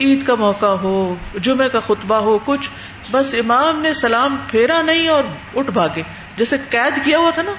عید 0.00 0.26
کا 0.26 0.34
موقع 0.34 0.66
ہو 0.66 1.14
جمعے 1.34 1.68
کا 1.68 1.80
خطبہ 1.80 2.16
ہو، 2.16 2.38
کچھ 2.38 2.70
بس 3.10 3.34
امام 3.34 3.80
نے 3.80 3.92
سلام 3.92 4.36
پھیرا 4.48 4.82
نہیں 4.82 5.08
اور 5.08 5.24
اٹھ 5.54 5.70
بھاگے۔ 5.70 6.02
جیسے 6.36 6.56
قید 6.70 7.04
کیا 7.04 7.18
ہوا 7.18 7.30
تھا 7.30 7.42
نا، 7.42 7.52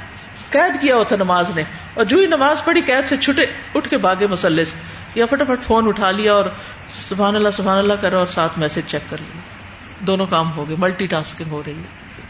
قید 0.49 0.81
کیا 0.81 0.95
ہوا 0.95 1.03
تھا 1.03 1.15
نماز 1.15 1.51
نے۔ 1.55 1.63
اور 1.93 2.05
جو 2.05 2.17
ہی 2.17 2.25
نماز 2.25 2.63
پڑھی، 2.63 2.81
قید 2.81 3.07
سے 3.07 3.17
چھٹے، 3.17 3.45
اٹھ 3.75 3.89
کے 3.89 3.97
بھاگے 3.97 4.27
مسلح 4.27 4.63
سے۔ 4.63 4.77
یا 5.15 5.25
فٹافٹ 5.25 5.63
فون 5.63 5.87
اٹھا 5.87 6.11
لیا 6.11 6.33
اور 6.33 6.45
سبحان 6.89 7.35
اللہ 7.35 7.49
سبحان 7.49 7.77
اللہ 7.77 7.93
کرو 7.93 8.19
اور 8.19 8.27
ساتھ 8.27 8.59
میسج 8.59 8.79
چیک 8.85 9.09
کر 9.09 9.17
لیا۔ 9.19 9.41
دونوں 10.05 10.25
کام 10.25 10.51
ہو 10.51 10.67
گئے، 10.67 10.75
ملٹی 10.79 11.07
ٹاسکنگ 11.07 11.51
ہو 11.51 11.63
رہی 11.65 11.77
ہے۔ 11.77 12.21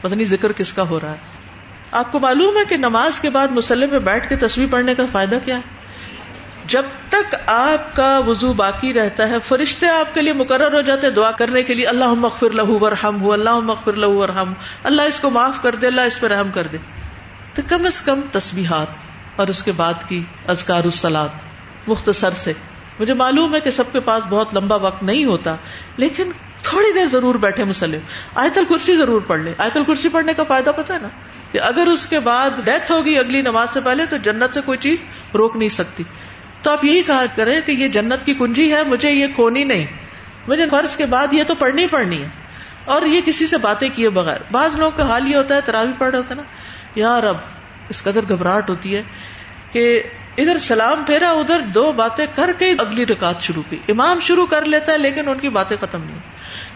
پتہ 0.00 0.14
نہیں 0.14 0.26
ذکر 0.26 0.52
کس 0.52 0.72
کا 0.72 0.82
ہو 0.82 1.00
رہا 1.00 1.10
ہے۔ 1.10 1.16
آپ 1.90 2.12
کو 2.12 2.20
معلوم 2.20 2.56
ہے 2.56 2.62
کہ 2.68 2.76
نماز 2.76 3.20
کے 3.20 3.30
بعد 3.30 3.48
مسلح 3.48 3.86
پہ 3.86 3.98
بیٹھ 3.98 4.28
کے 4.28 4.36
تصویر 4.36 4.66
پڑھنے 4.70 4.94
کا 4.94 5.02
فائدہ 5.12 5.38
کیا 5.44 5.56
ہے؟ 5.56 5.75
جب 6.68 6.82
تک 7.08 7.34
آپ 7.46 7.96
کا 7.96 8.20
وضو 8.26 8.52
باقی 8.52 8.92
رہتا 8.92 9.28
ہے، 9.28 9.36
فرشتے 9.40 9.88
آپ 9.88 10.14
کے 10.14 10.22
لیے 10.22 10.32
مقرر 10.32 10.74
ہو 10.74 10.80
جاتے 10.80 11.10
دعا 11.10 11.30
کرنے 11.30 11.62
کے 11.62 11.74
لیے 11.74 11.86
اللہ 11.86 12.14
مغفر 12.14 12.50
لہو 12.50 12.78
ورحم 12.80 13.20
ہو 13.22 13.32
اللہ 13.32 13.58
مغفر 13.58 13.92
لہو 13.92 14.18
ورحم 14.18 14.52
اللہ 14.84 15.02
اس 15.02 15.20
کو 15.20 15.30
معاف 15.30 15.62
کر 15.62 15.74
دے، 15.74 15.86
اللہ 15.86 16.00
اس 16.00 16.20
پہ 16.20 16.26
رحم 16.26 16.50
کر 16.50 16.66
دے۔ 16.66 16.76
تو 17.54 17.62
کم 17.68 17.86
از 17.86 18.02
کم 18.02 18.20
تسبیحات 18.32 18.86
اور 19.36 19.46
اس 19.46 19.62
کے 19.62 19.72
بعد 19.72 19.94
کی 20.08 20.24
ازکار 20.46 20.84
السلاد 20.84 21.28
مختصر 21.86 22.30
سے۔ 22.30 22.52
مجھے 23.00 23.14
معلوم 23.14 23.54
ہے 23.54 23.60
کہ 23.60 23.70
سب 23.70 23.92
کے 23.92 24.00
پاس 24.00 24.26
بہت 24.26 24.54
لمبا 24.54 24.76
وقت 24.76 25.02
نہیں 25.02 25.24
ہوتا، 25.24 25.56
لیکن 25.96 26.30
تھوڑی 26.62 26.92
دیر 26.92 27.06
ضرور 27.06 27.34
بیٹھے 27.34 27.64
مسلم 27.64 28.00
آیت 28.34 28.58
الکرسی 28.58 28.96
ضرور 28.96 29.20
پڑھ 29.20 29.40
لے 29.40 29.52
آیت 29.58 29.76
الکرسی 29.76 30.08
پڑھنے 30.08 30.34
کا 30.34 30.44
فائدہ 30.44 30.70
پتا 30.76 30.94
ہے 30.94 30.98
نا؟ 30.98 31.08
کہ 31.52 31.60
اگر 31.60 31.86
اس 31.86 32.06
کے 32.06 32.20
بعد 32.20 32.50
ڈیتھ 32.64 32.92
ہوگی 32.92 33.18
اگلی 33.18 33.42
نماز 33.42 33.70
سے 33.70 33.80
پہلے، 33.80 34.06
تو 34.06 34.16
جنت 34.16 34.54
سے 34.54 34.60
کوئی 34.60 34.78
چیز 34.78 35.04
روک 35.34 35.56
نہیں 35.56 35.68
سکتی۔ 35.68 36.04
تو 36.66 36.72
آپ 36.72 36.84
یہی 36.84 37.02
کہا 37.02 37.24
کریں 37.36 37.60
کہ 37.60 37.72
یہ 37.72 37.88
جنت 37.88 38.26
کی 38.26 38.34
کنجی 38.34 38.72
ہے، 38.72 38.82
مجھے 38.82 39.10
یہ 39.10 39.26
کھونی 39.34 39.64
نہیں۔ 39.64 39.86
مجھے 40.48 40.66
فرض 40.70 40.96
کے 40.96 41.06
بعد 41.06 41.26
یہ 41.32 41.44
تو 41.44 41.54
پڑھنی 41.54 41.86
پڑنی 41.86 42.22
ہے۔ 42.22 42.28
اور 42.84 43.02
یہ 43.02 43.20
کسی 43.24 43.46
سے 43.46 43.58
باتیں 43.58 43.88
کیے 43.94 44.08
بغیر۔ 44.08 44.40
بعض 44.50 44.76
لوگوں 44.76 44.98
کا 44.98 45.08
حال 45.08 45.28
یہ 45.28 45.36
ہوتا 45.36 45.56
ہے، 45.56 45.60
تراوی 45.60 45.92
پڑھ 45.98 46.10
رہا 46.10 46.18
ہوتا 46.18 46.30
ہے 46.30 46.34
نا۔ 46.34 46.42
یار 46.94 47.22
اب 47.22 47.36
اس 47.88 48.02
قدر 48.02 48.20
گھبراہٹ 48.28 48.70
ہوتی 48.70 48.96
ہے 48.96 49.02
کہ 49.72 50.02
ادھر 50.38 50.58
سلام 50.58 51.04
پھیرا، 51.04 51.30
ادھر 51.30 51.60
دو 51.60 51.92
باتیں 51.92 52.26
کر 52.34 52.50
کے 52.58 52.74
اگلی 52.78 53.06
رکاط 53.06 53.40
شروع 53.40 53.62
کی۔ 53.70 53.78
امام 53.88 54.20
شروع 54.20 54.46
کر 54.46 54.64
لیتا 54.64 54.92
ہے، 54.92 54.98
لیکن 54.98 55.28
ان 55.28 55.38
کی 55.38 55.48
باتیں 55.48 55.76
ختم 55.80 56.04
نہیں۔ 56.04 56.18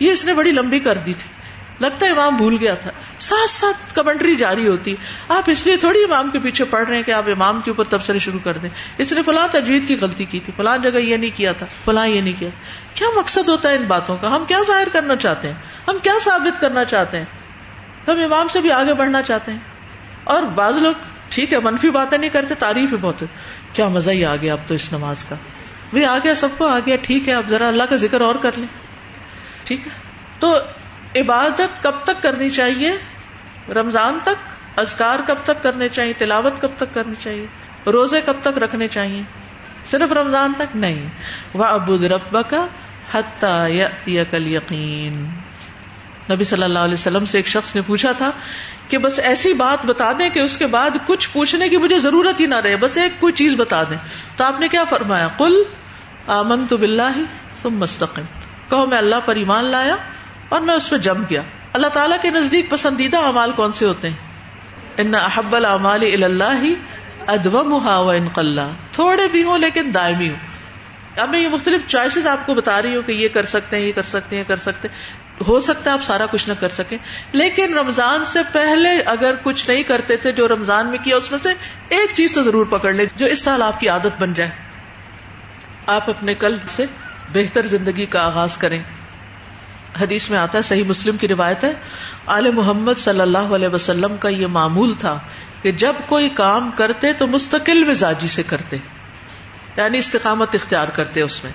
یہ 0.01 0.13
اس 0.13 0.25
نے 0.25 0.35
بڑی 0.35 0.51
لمبی 0.51 0.81
کر 0.81 0.99
دی 0.99 1.15
تھی۔ 1.15 1.40
لگتا 1.81 2.07
ہے 2.07 2.11
امام 2.11 2.37
بھول 2.37 2.57
گیا 2.61 2.75
تھا۔ 2.75 2.91
ساتھ 3.19 3.51
ساتھ 3.51 3.95
کمنٹری 3.95 4.35
جاری 4.35 4.69
ہوتی۔ 4.69 4.95
آپ 5.29 5.43
اس 5.47 5.67
لیے 5.67 5.77
تھوڑی 5.77 6.05
امام 6.05 6.31
کے 6.31 6.39
پیچھے 6.39 6.65
پڑھ 6.65 6.89
رہے 6.89 6.97
ہیں 6.97 7.03
کہ 7.03 7.11
آپ 7.11 7.25
امام 7.27 7.61
کے 7.61 7.71
اوپر 7.71 7.85
تبصرے 7.85 8.19
شروع 8.19 8.41
کر 8.45 8.59
دیں۔ 8.59 8.71
اس 8.99 9.13
نے 9.13 9.23
فلاں 9.23 9.49
تجوید 9.51 9.89
کی 9.89 9.97
غلطی 10.01 10.25
کی 10.25 10.41
تھی۔ 10.41 10.53
فلاں 10.57 10.79
جگہ 10.79 10.99
یہ 10.99 11.17
نہیں 11.17 11.37
کیا 11.37 11.53
تھا۔ 11.53 11.67
فلاں 11.85 12.07
یہ 12.07 12.21
نہیں 12.21 12.41
کیا۔ 12.41 12.49
تھا 12.49 12.95
کیا 12.95 13.07
مقصد 13.17 13.49
ہوتا 13.49 13.69
ہے 13.69 13.77
ان 13.77 13.85
باتوں 13.85 14.17
کا؟ 14.17 14.37
ہم 14.37 14.45
کیا 14.45 14.59
ظاہر 14.67 14.89
کرنا 14.93 15.17
چاہتے 15.17 15.49
ہیں؟ 15.49 15.55
ہم 15.89 15.97
کیا 16.03 16.13
ثابت 16.25 16.61
کرنا 16.61 16.85
چاہتے 16.85 17.17
ہیں؟ 17.17 17.25
ہم 18.09 18.25
امام 18.25 18.49
سے 18.49 18.61
بھی 18.61 18.73
آگے 18.73 18.95
بڑھنا 18.95 19.23
چاہتے 19.23 19.53
ہیں۔ 19.53 19.59
اور 20.25 20.43
بعض 20.43 20.79
لوگ 20.79 20.95
ٹھیک 21.29 21.53
ہے، 21.53 21.59
منفی 21.59 21.91
باتیں 21.91 22.19
نہیں 22.19 22.31
کرتے، 22.31 22.55
تعریف 22.55 22.93
ہے 22.93 22.99
بہت 22.99 23.25
کیا 23.73 23.89
مزہ 23.89 24.11
ہی 24.11 24.25
آ 24.25 24.37
گیا 24.37 24.53
اب 24.53 24.59
تو 24.67 24.75
اس 24.75 24.93
نماز 24.93 25.25
کا۔ 25.25 25.37
بھی 25.93 26.05
آ 26.05 26.19
گیا 26.25 26.35
سب 26.35 26.49
کو، 26.59 26.67
آ 26.67 26.79
گیا، 26.87 26.97
ٹھیک 27.03 27.29
ہے، 27.29 27.35
اب 27.35 27.49
ذرا 27.49 27.69
اللہ 27.69 27.83
کا 27.89 27.97
ذکر 27.97 28.21
اور 28.21 28.35
کر 28.35 28.51
لیں۔ 28.57 28.69
ٹھیک 29.65 29.87
ہے۔ 29.87 29.93
تو 30.39 30.59
عبادت 31.17 31.83
کب 31.83 31.95
تک 32.05 32.23
کرنی 32.23 32.51
چاہیے؟ 32.51 32.93
رمضان 33.73 34.19
تک؟ 34.23 34.79
ازکار 34.79 35.19
کب 35.27 35.35
تک 35.45 35.63
کرنے 35.63 35.89
چاہیے؟ 35.89 36.13
تلاوت 36.13 36.63
کب 36.63 36.69
تک 36.77 36.95
کرنی 36.95 37.15
چاہیے؟ 37.19 37.47
روزے 37.91 38.21
کب 38.21 38.37
تک 38.43 38.59
رکھنے 38.59 38.89
چاہیے؟ 38.89 39.23
صرف 39.85 40.13
رمضان 40.13 40.53
تک 40.57 40.77
نہیں۔ 40.77 41.09
وہ 41.55 41.65
ابود 41.65 42.05
رب 42.05 42.51
کا 42.51 42.67
کل 44.31 44.47
یقین 44.47 45.31
نبی 46.31 46.45
صلی 46.45 46.63
اللہ 46.63 46.79
علیہ 46.79 46.95
وسلم 46.95 47.25
سے 47.25 47.39
ایک 47.39 47.47
شخص 47.47 47.77
نے 47.77 47.83
پوچھا 47.87 48.13
تھا 48.13 48.31
کہ 48.89 48.99
بس 48.99 49.19
ایسی 49.19 49.53
بات 49.53 49.87
بتا 49.87 50.13
دیں 50.19 50.31
کہ 50.31 50.41
اس 50.41 50.59
کے 50.59 50.67
بعد 50.67 50.91
کچھ 51.07 51.31
پوچھنے 51.33 51.69
کی 51.69 51.77
مجھے 51.77 51.99
ضرورت 51.99 52.41
ہی 52.41 52.47
نہ 52.47 52.55
رہے، 52.55 52.77
بس 52.77 52.97
ایک 52.97 53.21
کوئی 53.21 53.33
چیز 53.33 53.55
بتا 53.55 53.83
دیں۔ 53.83 53.97
تو 54.37 54.45
آپ 54.45 54.61
نے 54.61 54.69
کیا 54.69 54.85
فرمایا؟ 54.85 55.29
کل 55.39 55.63
آمن 56.27 56.67
تو 56.67 56.77
بلّہ 56.77 57.19
سم 57.55 57.71
مستقم 57.71 58.23
کہو، 58.69 58.87
میں 58.87 58.99
اللہ 58.99 59.21
پر 59.25 59.37
ایمان 59.37 59.65
لایا 59.65 59.97
اور 60.51 60.61
میں 60.61 60.75
اس 60.75 60.91
پہ 60.91 60.97
جم 60.97 61.23
گیا۔ 61.31 61.43
اللہ 61.73 61.87
تعالیٰ 61.87 62.17
کے 62.23 62.31
نزدیک 62.31 62.71
پسندیدہ 62.71 63.17
اعمال 63.17 63.53
کون 63.53 63.73
سے 63.73 63.87
ہوتے 63.87 64.09
ہیں؟ 64.09 64.17
ان 64.97 65.15
احب 65.15 65.57
العمال 65.57 66.25
اللہ 66.25 66.65
ادب 67.27 67.55
و 67.55 68.11
انقلہ 68.11 68.61
تھوڑے 68.93 69.23
بھی 69.33 69.43
ہوں 69.43 69.59
لیکن 69.59 69.91
دائمی 69.95 70.29
ہوں۔ 70.29 70.37
اب 71.21 71.31
میں 71.31 71.41
یہ 71.41 71.49
مختلف 71.49 71.87
چوائسیز 71.87 72.27
آپ 72.27 72.47
کو 72.47 72.55
بتا 72.55 72.83
رہی 72.83 72.97
ہوں 72.97 73.03
کہ 73.03 73.13
یہ 73.13 73.29
کر 73.29 73.43
سکتے 73.43 73.77
ہیں، 73.77 73.85
یہ 73.85 73.93
کر 73.93 74.03
سکتے 74.03 74.37
ہیں 74.37 74.45
کر 74.45 74.57
سکتے 74.57 74.89
ہیں۔ 74.89 74.95
ہو 75.49 75.61
سکتا 75.61 75.91
ہے 75.91 75.95
آپ 75.95 76.03
سارا 76.03 76.27
کچھ 76.27 76.49
نہ 76.49 76.55
کر 76.55 76.69
سکیں۔ 76.69 76.99
لیکن 77.33 77.79
رمضان 77.79 78.25
سے 78.25 78.39
پہلے 78.53 79.01
اگر 79.01 79.35
کچھ 79.43 79.71
نہیں 79.71 79.83
کرتے 79.83 80.17
تھے 80.17 80.33
جو 80.33 80.49
رمضان 80.49 80.89
میں 80.89 80.99
کیا، 80.99 81.17
اس 81.17 81.31
میں 81.31 81.39
سے 81.39 81.49
ایک 81.89 82.11
چیز 82.15 82.33
تو 82.33 82.43
ضرور 82.43 82.67
پکڑ 82.67 82.93
لیں، 82.93 83.07
جو 83.17 83.27
اس 83.27 83.43
سال 83.43 83.63
آپ 83.63 83.81
کی 83.81 83.89
عادت 83.89 84.21
بن 84.21 84.35
جائے۔ 84.35 84.51
آپ 85.87 86.11
اپنے 86.11 86.35
کل 86.35 86.59
سے 86.69 86.85
بہتر 87.33 87.67
زندگی 87.67 88.07
کا 88.07 88.27
آغاز 88.27 88.57
کریں۔ 88.57 88.83
حدیث 89.99 90.31
میں 90.31 90.39
آتا 90.39 90.59
ہے، 90.59 90.63
صحیح 90.63 90.85
مسلم 90.85 91.17
کی 91.17 91.29
روایت 91.29 91.65
ہے، 91.65 91.73
آل 92.27 92.51
محمد 92.53 92.99
صلی 92.99 93.21
اللہ 93.21 93.55
علیہ 93.55 93.69
وسلم 93.69 94.17
کا 94.17 94.29
یہ 94.29 94.47
معمول 94.47 94.95
تھا 94.95 95.19
کہ 95.63 95.73
جب 95.73 95.95
کوئی 96.07 96.29
کام 96.29 96.71
کرتے 96.77 97.13
تو 97.13 97.27
مستقل 97.27 97.85
مزاجی 97.85 98.29
سے 98.29 98.43
کرتے 98.43 98.77
یعنی 99.77 99.99
استقامت 99.99 100.55
اختیار 100.55 100.89
کرتے 100.89 101.23
اس 101.23 101.43
میں۔ 101.45 101.53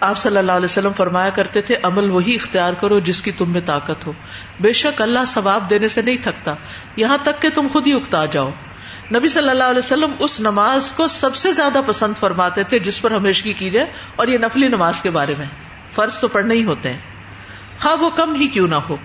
آپ 0.00 0.18
صلی 0.18 0.36
اللہ 0.36 0.52
علیہ 0.52 0.64
وسلم 0.64 0.92
فرمایا 0.92 1.30
کرتے 1.30 1.60
تھے، 1.62 1.76
عمل 1.82 2.10
وہی 2.10 2.34
اختیار 2.34 2.72
کرو 2.72 2.98
جس 2.98 3.22
کی 3.22 3.32
تم 3.32 3.52
میں 3.52 3.60
طاقت 3.64 4.06
ہو۔ 4.06 4.12
بے 4.60 4.72
شک 4.72 5.02
اللہ 5.02 5.24
ثواب 5.26 5.70
دینے 5.70 5.88
سے 5.88 6.02
نہیں 6.02 6.22
تھکتا، 6.22 6.54
یہاں 6.96 7.18
تک 7.22 7.42
کہ 7.42 7.50
تم 7.50 7.68
خود 7.72 7.86
ہی 7.86 7.92
اکتا 7.92 8.24
جاؤ۔ 8.26 8.50
نبی 9.14 9.28
صلی 9.28 9.48
اللہ 9.48 9.64
علیہ 9.64 9.78
وسلم 9.78 10.10
اس 10.18 10.40
نماز 10.40 10.92
کو 10.92 11.06
سب 11.06 11.36
سے 11.36 11.52
زیادہ 11.52 11.80
پسند 11.86 12.14
فرماتے 12.20 12.62
تھے 12.62 12.78
جس 12.78 13.02
پر 13.02 13.10
ہمیشگی 13.10 13.52
کی 13.52 13.70
جائے، 13.70 13.86
اور 14.16 14.28
یہ 14.28 14.38
نفلی 14.38 14.68
نماز 14.68 15.02
کے 15.02 15.10
بارے 15.10 15.34
میں۔ 15.38 15.46
فرض 15.92 16.18
تو 16.18 16.28
پڑھنے 16.28 16.54
ہی 16.54 16.64
ہوتے 16.64 16.92
ہیں۔ 16.92 16.98
خواہ 17.78 17.94
وہ 17.94 18.10
کم 18.10 18.34
ہی 18.34 18.48
کیوں 18.48 18.68
نہ 18.68 18.74
ہو۔ 18.74 18.96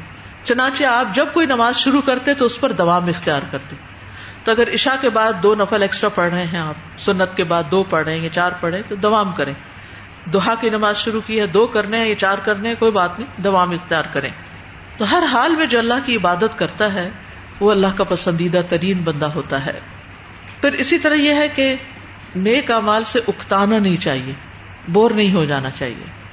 چنانچہ 0.44 0.84
آپ 0.84 1.16
جب 1.16 1.26
کوئی 1.34 1.46
نماز 1.46 1.76
شروع 1.76 2.02
کرتے 2.02 2.34
تو 2.34 2.46
اس 2.46 2.60
پر 2.60 2.72
دوام 2.72 3.06
اختیار 3.06 3.42
کرتے۔ 3.52 3.76
تو 4.44 4.52
اگر 4.52 4.74
عشاء 4.74 5.02
کے 5.02 5.10
بعد 5.10 5.34
دو 5.44 5.56
نفل 5.56 5.82
ایکسٹرا 5.82 6.10
پڑھ 6.10 6.34
رہے 6.34 6.46
ہیں 6.46 6.60
آپ، 6.60 7.00
سنت 7.00 7.38
کے 7.38 7.44
بعد 7.44 7.64
دو 7.72 7.84
پڑھ 7.84 8.06
رہے 8.06 8.16
ہیں 8.16 8.24
یا 8.24 8.30
چار 8.30 8.52
پڑھ 8.60 8.72
رہے 8.72 8.78
ہیں، 8.78 8.90
تو 8.90 8.96
دوام 8.96 9.32
کریں۔ 9.32 9.54
دوہا 10.26 10.56
کی 10.56 10.70
نماز 10.70 10.98
شروع 10.98 11.22
کی 11.22 11.40
ہے، 11.40 11.48
دو 11.48 11.68
کرنے 11.68 11.98
ہیں 11.98 12.08
یا 12.08 12.16
چار 12.16 12.38
کرنے 12.38 12.70
ہیں، 12.70 12.76
کوئی 12.80 12.92
بات 12.92 13.20
نہیں، 13.20 13.42
دوام 13.42 13.72
اختیار 13.72 14.06
کریں۔ 14.06 14.30
تو 14.98 15.12
ہر 15.12 15.24
حال 15.32 15.56
میں 15.56 15.66
جو 15.66 15.80
اللہ 15.80 15.94
کی 16.06 16.16
عبادت 16.16 16.58
کرتا 16.58 16.94
ہے، 16.94 17.10
وہ 17.60 17.72
اللہ 17.72 17.88
کا 17.98 18.04
پسندیدہ 18.04 18.62
ترین 18.70 18.98
بندہ 19.04 19.26
ہوتا 19.26 19.66
ہے۔ 19.66 19.80
پھر 20.62 20.74
اسی 20.74 20.98
طرح 20.98 21.14
یہ 21.14 21.34
ہے 21.34 21.48
کہ 21.48 21.76
نیک 22.36 22.72
امال 22.72 23.04
سے 23.04 23.20
اکتانا 23.28 23.80
نہیں 23.80 23.98
چاہیے، 23.98 24.34
بور 24.88 25.12
نہیں 25.12 25.34
ہو 25.34 25.46
جانا 25.46 25.70
چاہیے۔ 25.70 26.26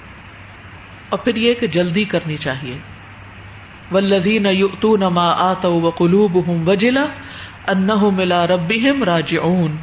اور 1.09 1.19
پھر 1.19 1.37
یہ 1.37 1.55
کہ 1.55 1.67
جلدی 1.67 2.05
کرنی 2.05 2.37
چاہیے۔ 2.37 2.79
ولدین 3.93 4.47
ما 5.13 5.31
آتا 5.39 5.69
و 5.69 5.91
قلوب 5.91 6.47
ہوں 6.47 6.67
وجلا 6.67 7.05
ان 7.67 7.91
ملا 8.13 8.47
ربی 8.47 8.91
راج 9.07 9.37
اون 9.43 9.77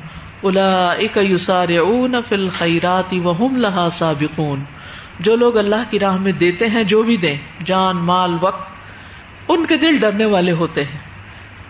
الا 0.44 0.94
یوسار 1.16 1.78
اون 1.80 2.16
فل 2.28 2.50
خیراتی 2.50 3.20
و 3.20 3.32
ہم 3.32 3.56
لہا 3.56 3.90
سابقون۔ 3.92 4.64
جو 5.20 5.36
لوگ 5.36 5.58
اللہ 5.58 5.92
کی 5.92 6.00
راہ 6.00 6.18
میں 6.18 6.32
دیتے 6.32 6.68
ہیں، 6.68 6.84
جو 6.84 7.04
بھی 7.04 7.18
دیں، 7.18 7.38
جان، 7.66 7.98
مال، 7.98 8.38
وقت، 8.42 8.70
ان 9.48 9.66
کے 9.66 9.78
دل 9.78 9.98
ڈرنے 9.98 10.26
والے 10.26 10.52
ہوتے 10.52 10.84
ہیں۔ 10.84 10.98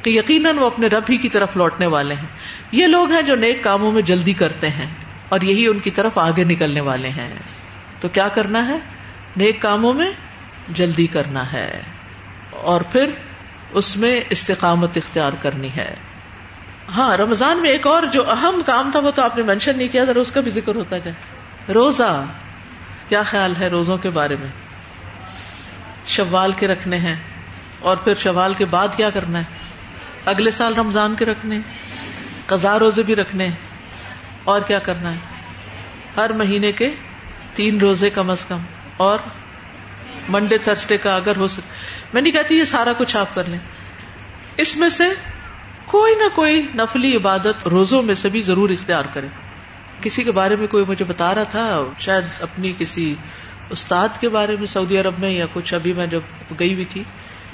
کہ 0.04 0.10
یقیناً 0.10 0.58
وہ 0.58 0.66
اپنے 0.66 0.88
رب 0.88 1.04
ہی 1.10 1.18
کی 1.18 1.30
طرف 1.30 1.58
لوٹنے 1.58 1.86
والے 1.86 2.16
ہیں۔ 2.16 2.28
یہ 2.72 2.88
لوگ 2.88 3.12
ہیں 3.12 3.22
جو 3.22 3.36
نیک 3.36 3.64
کاموں 3.64 3.92
میں 3.92 4.02
جلدی 4.02 4.34
کرتے 4.34 4.70
ہیں 4.70 4.86
اور 5.30 5.42
یہی 5.42 5.68
ان 5.68 5.80
کی 5.80 5.92
طرف 5.92 6.18
آگے 6.18 6.44
نکلنے 6.44 6.82
والے 6.82 7.10
ہیں۔ 7.10 7.34
تو 8.00 8.08
کیا 8.08 8.28
کرنا 8.28 8.68
ہے؟ 8.68 8.80
نیک 9.38 9.62
کاموں 9.62 9.94
میں 9.94 10.12
جلدی 10.70 11.08
کرنا 11.08 11.54
ہے 11.54 11.82
اور 12.52 12.82
پھر 12.82 13.12
اس 13.72 13.98
میں 13.98 14.22
استقامت 14.30 14.98
اختیار 14.98 15.34
کرنی 15.42 15.70
ہے۔ 15.78 15.94
ہاں 16.90 17.18
رمضان 17.18 17.62
میں 17.62 17.70
ایک 17.70 17.88
اور 17.88 18.04
جو 18.04 18.32
اہم 18.32 18.62
کام 18.66 18.90
تھا 18.92 19.00
وہ 19.00 19.12
تو 19.12 19.22
آپ 19.22 19.38
نے 19.38 19.44
مینشن 19.44 19.78
نہیں 19.78 19.88
کیا، 19.88 20.04
ذرا 20.04 20.20
اس 20.20 20.32
کا 20.32 20.42
بھی 20.42 20.52
ذکر 20.52 20.76
ہوتا 20.76 20.96
ہے 20.96 21.12
روزہ۔ 21.74 22.26
کیا 23.08 23.24
خیال 23.24 23.54
ہے 23.60 23.68
روزوں 23.68 23.98
کے 23.98 24.10
بارے 24.10 24.36
میں؟ 24.36 24.48
شوال 26.06 26.52
کے 26.52 26.68
رکھنے 26.68 26.98
ہیں۔ 26.98 27.16
اور 27.80 27.98
پھر 27.98 28.16
شوال 28.16 28.54
کے 28.54 28.66
بعد 28.66 28.88
کیا 28.96 29.10
کرنا 29.10 29.40
ہے؟ 29.40 29.44
اگلے 30.26 30.52
سال 30.52 30.76
رمضان 30.76 31.16
کے 31.16 31.26
رکھنے 31.26 31.60
قزا 32.46 32.80
روزے 32.80 33.04
بھی 33.04 33.16
رکھنے۔ 33.16 33.50
اور 34.44 34.62
کیا 34.62 34.80
کرنا 34.80 35.14
ہے؟ 35.14 35.20
ہر 36.18 36.34
مہینے 36.34 36.72
کے 36.72 36.90
تین 37.54 37.78
روزے 37.78 38.10
کم 38.10 38.30
از 38.30 38.46
کم۔ 38.46 38.60
اور 39.02 39.20
منڈے 40.30 40.58
تھرسڈے 40.58 40.98
کا 40.98 41.16
اگر 41.16 41.38
ہو 41.38 41.48
سکے 41.48 41.70
میں 42.14 42.22
نہیں 42.22 42.34
کہتی 42.34 42.58
یہ 42.58 42.64
سارا 42.64 42.94
کچھ 42.94 43.16
آپ 43.18 43.36
کر 43.36 43.44
لیں۔ 43.48 43.60
اس 44.58 44.76
میں 44.78 44.90
سے 44.90 45.08
کوئی 45.86 46.16
نہ 46.16 46.28
کوئی 46.36 46.62
نفلی 46.76 47.16
عبادت 47.16 47.68
روزوں 47.68 48.02
میں 48.02 48.16
سے 48.16 48.30
بھی 48.30 48.42
ضرور 48.42 48.70
اختیار 48.70 49.06
کرے 49.14 49.28
کسی 50.02 50.24
کے 50.24 50.32
بارے 50.32 50.56
میں 50.56 50.68
کوئی 50.68 50.86
مجھے 50.88 51.06
بتا 51.06 51.34
رہا 51.36 51.44
تھا، 51.44 51.66
شاید 52.00 52.26
اپنی 52.40 52.74
کسی 52.78 53.16
استاد 53.70 54.18
کے 54.20 54.30
بارے 54.30 54.56
میں 54.56 54.66
سعودی 54.66 54.98
عرب 54.98 55.20
میں 55.20 55.30
یا 55.30 55.46
کچھ 55.54 55.74
ابھی 55.74 55.94
میں 55.94 56.08
جب 56.08 56.22
گئی 56.60 56.74
ہوئی 56.74 56.86
تھی۔ 56.86 57.04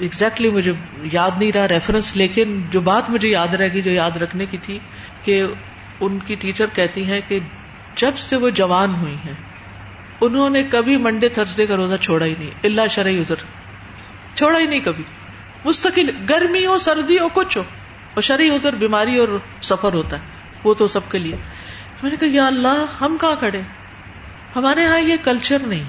Exactly 0.02 0.52
مجھے 0.52 0.72
یاد 1.12 1.30
نہیں 1.38 1.52
رہا 1.52 1.68
ریفرنس 1.68 2.16
لیکن 2.16 2.60
جو 2.70 2.80
بات 2.80 3.10
مجھے 3.10 3.28
یاد 3.28 3.54
رہے 3.54 3.72
گی 3.72 3.82
جو 3.82 3.90
یاد 3.90 4.16
رکھنے 4.16 4.46
کی 4.46 4.56
تھی 4.56 4.78
کہ 5.22 5.42
ان 6.00 6.18
کی 6.18 6.34
ٹیچر 6.34 6.66
کہتی 6.72 7.04
ہیں 7.04 7.20
کہ 7.28 7.38
جب 7.96 8.18
سے 8.18 8.36
وہ 8.36 8.50
جوان 8.50 8.94
ہوئی 8.94 9.16
ہیں 9.24 9.34
انہوں 10.20 10.50
نے 10.50 10.62
کبھی 10.62 10.96
منڈے 10.96 11.28
تھرسڈے 11.28 11.66
کا 11.66 11.76
روزہ 11.76 11.96
چھوڑا 11.96 12.26
ہی 12.26 12.34
نہیں 12.38 12.50
اللہ 12.64 12.80
شرعی 12.90 13.20
ازر 13.20 13.34
چھوڑا 14.34 14.58
ہی 14.58 14.66
نہیں 14.66 14.80
کبھی۔ 14.80 15.04
مستقل، 15.64 16.10
گرمی 16.30 16.66
ہو، 16.66 16.78
سردی 16.78 17.18
ہو، 17.18 17.28
کچھ 17.28 17.58
ہو۔ 17.58 17.62
اور 18.14 18.20
شرعی 18.20 18.50
ازر 18.50 18.74
بیماری 18.74 19.16
اور 19.16 19.28
سفر 19.62 19.92
ہوتا 19.92 20.16
ہے۔ 20.16 20.22
وہ 20.64 20.74
تو 20.74 20.88
سب 20.88 21.00
کے 21.10 21.18
لیے۔ 21.18 21.36
میں 22.02 22.10
نے 22.10 22.16
کہا، 22.16 22.28
یا 22.30 22.46
اللہ، 22.46 22.84
ہم 23.00 23.16
کہاں 23.20 23.36
کھڑے؟ 23.36 23.60
ہمارے 24.56 24.82
یہاں 24.82 25.00
یہ 25.00 25.16
کلچر 25.24 25.58
نہیں 25.58 25.84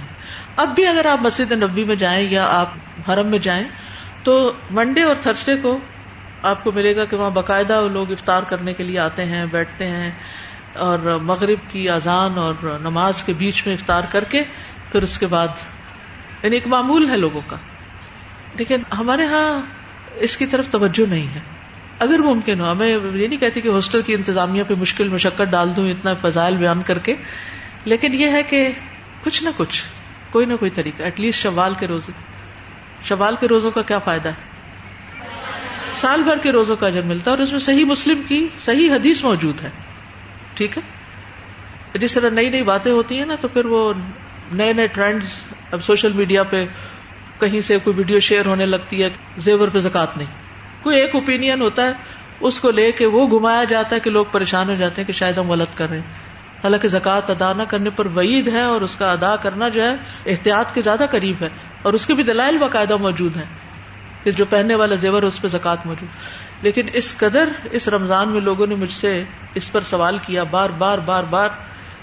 اب 0.56 0.76
بھی 0.76 0.88
اگر 0.88 1.06
آپ 1.06 1.22
مسجد 1.22 1.52
نبی 1.52 1.84
میں 1.84 1.96
جائیں 1.96 2.30
یا 2.30 2.46
آپ 2.50 2.74
حرم 3.10 3.28
میں 3.28 3.40
جائیں، 3.40 3.64
تو 4.24 4.54
منڈے 4.72 5.04
اور 5.04 5.16
تھرسڈے 5.22 5.56
کو 5.56 5.80
آپ 6.44 6.64
کو 6.64 6.72
ملے 6.72 6.96
گا 6.96 7.06
کہ 7.06 7.18
وہاں 7.18 7.30
باقاعدہ 7.30 7.88
لوگ 7.92 8.12
افطار 8.12 8.44
کرنے 8.44 8.74
کے 8.74 8.84
لیے 8.84 9.00
آتے 9.00 9.26
ہیں، 9.26 9.46
بیٹھتے 9.46 9.86
ہیں۔ 9.88 10.12
اور 10.80 11.20
مغرب 11.22 11.60
کی 11.72 11.90
اذان 11.90 12.38
اور 12.38 12.80
نماز 12.82 13.24
کے 13.24 13.34
بیچ 13.34 13.68
میں 13.68 13.74
افطار 13.74 14.02
کر 14.12 14.24
کے 14.24 14.44
پھر 14.92 15.04
اس 15.04 15.20
کے 15.20 15.28
بعد 15.28 15.48
یعنی 16.44 16.56
ایک 16.56 16.68
معمول 16.68 17.10
ہے 17.10 17.18
لوگوں 17.18 17.42
کا۔ 17.48 17.56
لیکن 18.54 18.82
ہمارے 18.98 19.26
ہاں 19.26 19.62
اس 20.16 20.38
کی 20.38 20.46
طرف 20.46 20.70
توجہ 20.70 21.10
نہیں 21.10 21.36
ہے۔ 21.36 21.40
اگر 22.00 22.20
ممکن 22.20 22.60
ہو، 22.60 22.72
ہمیں 22.72 22.98
یہ 23.14 23.28
نہیں 23.28 23.40
کہتی 23.40 23.62
کہ 23.62 23.68
ہاسٹل 23.68 24.02
کی 24.02 24.14
انتظامیہ 24.14 24.64
پہ 24.64 24.74
مشکل 24.80 25.08
مشقت 25.08 25.42
ڈال 25.42 25.76
دوں، 25.76 25.90
اتنا 25.90 26.14
فضائل 26.14 26.58
بیان 26.58 26.84
کر 26.84 27.00
کے۔ 27.00 27.16
لیکن 27.86 28.14
یہ 28.14 28.32
ہے 28.32 28.44
کہ 28.44 28.72
کچھ 29.24 29.44
نہ 29.44 29.50
کچھ، 29.58 29.84
کوئی 30.30 30.46
نہ 30.46 30.54
کوئی 30.56 30.72
طریقہ 30.72 31.04
ایٹ 31.04 31.20
لیسٹ 31.20 31.44
شوال 31.44 31.74
کے 31.80 31.88
روزے۔ 31.88 32.12
شوال 33.04 33.36
کے 33.40 33.48
روزوں 33.48 33.72
کا 33.72 33.82
کیا 33.82 34.00
فائدہ؟ 34.00 34.30
ہے 34.30 34.50
سال 35.94 36.24
بھر 36.24 36.38
کے 36.38 36.52
روزوں 36.52 36.76
کا 36.76 36.88
اجر 36.88 37.02
ملتا 37.02 37.32
ہے 37.32 37.36
اور 37.36 37.44
اس 37.44 37.52
میں 37.52 37.60
صحیح 37.60 37.86
مسلم 37.86 38.22
کی 38.24 38.48
صحیح 38.60 38.92
حدیث 38.92 39.24
موجود 39.24 39.62
ہے۔ 39.62 39.70
ٹھیک 40.60 40.78
ہے؟ 40.78 40.82
جس 41.98 42.14
طرح 42.14 42.30
نئی 42.30 42.50
نئی 42.50 42.64
باتیں 42.64 42.92
ہوتی 42.92 43.20
ہیں 43.20 43.26
نا، 43.26 43.36
تو 43.42 43.48
پھر 43.48 43.66
وہ 43.66 43.94
نئے 44.52 44.74
نئے 44.74 44.88
ٹرینڈز 44.88 45.48
اب 45.72 45.84
سوشل 45.84 46.14
میڈیا 46.14 46.44
پہ 46.44 46.66
کہیں 47.40 47.60
سے 47.60 47.78
کوئی 47.80 47.98
ویڈیو 47.98 48.20
شیئر 48.20 48.46
ہونے 48.46 48.66
لگتی 48.66 49.04
ہے، 49.04 49.10
زیور 49.38 49.68
پہ 49.68 49.80
زکات 49.80 50.18
نہیں۔ 50.18 50.28
کوئی 50.84 51.00
ایک 51.00 51.16
اوپین 51.16 51.62
ہوتا 51.62 51.86
ہے، 51.86 51.92
اس 52.40 52.60
کو 52.60 52.72
لے 52.72 52.92
کے 52.92 53.06
وہ 53.06 53.28
گھمایا 53.28 53.64
جاتا 53.64 53.96
ہے 53.96 54.00
کہ 54.00 54.10
لوگ 54.10 54.26
پریشان 54.32 54.70
ہو 54.70 54.76
جاتے 54.76 55.02
ہیں 55.02 55.08
کہ 55.08 55.14
شاید 55.14 55.38
ہم 55.38 55.52
غلط 55.52 55.70
کر 55.76 55.90
رہے 55.90 56.00
ہیں۔ 56.00 56.08
حالانکہ 56.64 56.88
زکوٰۃ 56.88 57.30
ادا 57.30 57.54
نہ 57.54 57.64
کرنے 57.64 57.90
پر 57.90 58.06
وعید 58.06 58.48
ہے 58.48 58.62
اور 58.62 58.82
اس 58.82 58.96
کا 58.96 59.12
ادا 59.12 59.36
کرنا 59.36 59.70
جو 59.70 59.82
ہے، 59.84 59.96
احتیاط 60.26 60.74
کے 60.74 60.82
زیادہ 60.82 61.06
قریب 61.12 61.36
ہے۔ 61.42 61.50
اور 61.82 61.94
اس 61.94 62.06
کے 62.06 62.14
بھی 62.14 62.24
دلائل 62.24 62.58
باقاعدہ 62.58 62.98
موجود 62.98 63.38
ہیں۔ 63.38 63.46
جو 64.26 64.46
پہننے 64.46 64.76
والا 64.76 64.96
زیور 64.96 65.24
اس 65.24 65.42
پہ 65.42 65.48
زکوٰۃ 65.48 65.76
موجود۔ 65.86 66.10
لیکن 66.62 66.86
اس 66.94 67.18
قدر 67.18 67.50
اس 67.72 67.88
رمضان 67.88 68.30
میں 68.30 68.42
لوگوں 68.42 68.68
نے 68.68 68.76
مجھ 68.76 68.92
سے 68.92 69.24
اس 69.56 69.72
پر 69.72 69.82
سوال 69.82 70.18
کیا 70.18 70.44
بار 70.44 70.70
بار 70.70 70.98
بار 70.98 71.24
بار، 71.24 71.50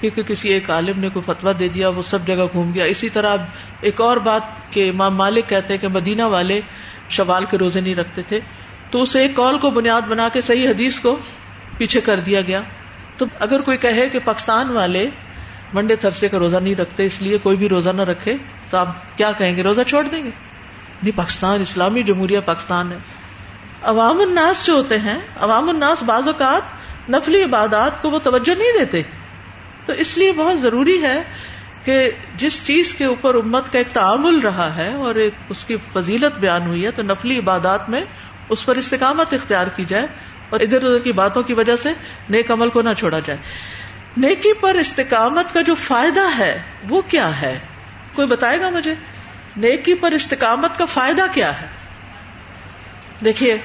کیونکہ 0.00 0.22
کسی 0.22 0.48
ایک 0.48 0.70
عالم 0.70 1.00
نے 1.00 1.08
کوئی 1.08 1.22
فتوا 1.26 1.52
دے 1.58 1.68
دیا، 1.68 1.88
وہ 1.88 2.02
سب 2.02 2.26
جگہ 2.26 2.44
گھوم 2.52 2.74
گیا۔ 2.74 2.84
اسی 2.84 3.08
طرح 3.08 3.32
اب 3.32 3.42
ایک 3.80 4.00
اور 4.00 4.16
بات 4.16 4.42
کہ 4.70 4.90
امام 4.90 5.16
مالک 5.16 5.48
کہتے 5.48 5.74
ہیں 5.74 5.80
کہ 5.80 5.88
مدینہ 5.88 6.22
والے 6.22 6.60
شوال 7.08 7.44
کے 7.50 7.58
روزے 7.58 7.80
نہیں 7.80 7.94
رکھتے 7.94 8.22
تھے، 8.22 8.40
تو 8.90 9.02
اسے 9.02 9.22
ایک 9.22 9.36
کال 9.36 9.58
کو 9.58 9.70
بنیاد 9.70 10.02
بنا 10.02 10.28
کے 10.32 10.40
صحیح 10.40 10.68
حدیث 10.68 11.00
کو 11.00 11.16
پیچھے 11.78 12.00
کر 12.00 12.20
دیا 12.20 12.40
گیا۔ 12.40 12.60
تو 13.16 13.26
اگر 13.40 13.60
کوئی 13.60 13.76
کہے 13.76 14.08
کہ 14.08 14.18
پاکستان 14.18 14.70
والے 14.70 15.10
منڈے 15.72 15.96
تھرسڈے 15.96 16.28
کا 16.28 16.38
روزہ 16.38 16.56
نہیں 16.56 16.74
رکھتے، 16.74 17.04
اس 17.04 17.22
لیے 17.22 17.38
کوئی 17.38 17.56
بھی 17.56 17.68
روزہ 17.68 17.90
نہ 17.90 18.02
رکھے، 18.02 18.36
تو 18.70 18.76
آپ 18.76 19.18
کیا 19.18 19.32
کہیں 19.32 19.56
گے؟ 19.56 19.62
روزہ 19.62 19.82
چھوڑ 19.86 20.04
دیں 20.04 20.24
گے؟ 20.24 20.30
نہیں، 21.02 21.18
پاکستان، 21.18 21.60
اسلامی 21.60 22.02
جمہوریہ 22.02 22.40
پاکستان 22.40 22.92
ہے۔ 22.92 22.98
عوام 23.86 24.20
الناس 24.20 24.66
جو 24.66 24.72
ہوتے 24.72 24.98
ہیں، 24.98 25.18
عوام 25.36 25.68
الناس 25.68 26.02
بعض 26.02 26.28
اوقات 26.28 26.62
نفلی 27.10 27.44
عبادات 27.44 28.02
کو 28.02 28.10
وہ 28.10 28.18
توجہ 28.18 28.58
نہیں 28.58 28.72
دیتے۔ 28.78 29.02
تو 29.86 29.92
اس 29.92 30.18
لیے 30.18 30.32
بہت 30.32 30.60
ضروری 30.60 31.02
ہے 31.02 31.22
کہ 31.84 32.10
جس 32.36 32.66
چیز 32.66 32.94
کے 32.94 33.04
اوپر 33.04 33.34
امت 33.34 33.72
کا 33.72 33.78
ایک 33.78 33.88
تعامل 33.92 34.38
رہا 34.38 34.76
ہے 34.76 34.94
اور 34.94 35.14
ایک 35.14 35.34
اس 35.48 35.64
کی 35.64 35.76
فضیلت 35.92 36.38
بیان 36.38 36.66
ہوئی 36.66 36.86
ہے، 36.86 36.90
تو 36.90 37.02
نفلی 37.02 37.38
عبادات 37.38 37.88
میں 37.88 38.00
اس 38.48 38.66
پر 38.66 38.76
استقامت 38.76 39.32
اختیار 39.32 39.66
کی 39.66 39.84
جائے 39.84 40.06
اور 40.50 40.60
ادھر 40.60 40.76
ادھر 40.76 40.98
کی 40.98 41.12
باتوں 41.12 41.42
کی 41.42 41.54
وجہ 41.54 41.76
سے 41.76 41.92
نیک 42.30 42.50
عمل 42.50 42.70
کو 42.70 42.82
نہ 42.82 42.90
چھوڑا 42.98 43.18
جائے۔ 43.18 43.38
نیکی 44.16 44.54
پر 44.54 44.74
استقامت 44.74 45.54
کا 45.54 45.60
جو 45.60 45.74
فائدہ 45.74 46.38
ہے، 46.38 46.62
وہ 46.88 47.02
کیا 47.02 47.40
ہے؟ 47.40 47.58
کوئی 48.14 48.28
بتائے 48.28 48.60
گا 48.60 48.70
مجھے؟ 48.70 48.94
نیکی 49.56 49.94
پر 49.94 50.12
استقامت 50.12 50.78
کا 50.78 50.84
فائدہ 50.84 51.22
کیا 51.32 51.62
ہے؟ 51.62 51.66
دیکھیے 53.24 53.58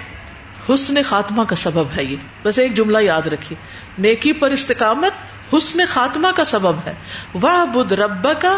حسن 0.70 1.04
خاتمہ 1.06 1.44
کا 1.44 1.56
سبب 1.56 1.88
ہے 1.98 2.04
یہ۔ 2.04 2.16
بس 2.44 2.60
ایک 2.60 2.78
جملہ 2.78 2.98
یاد 3.02 3.22
رکھیے۔ 3.22 3.62
نیکی 3.98 4.34
پر 4.34 4.52
استقامت 4.52 5.12
حسن 5.58 5.80
خاتمہ 5.88 6.28
کا 6.36 6.44
سبب 6.44 6.76
ہے۔ 6.86 6.94
وہ 7.34 7.66
بدھ 7.66 7.94
رب 7.94 8.28
کا 8.42 8.58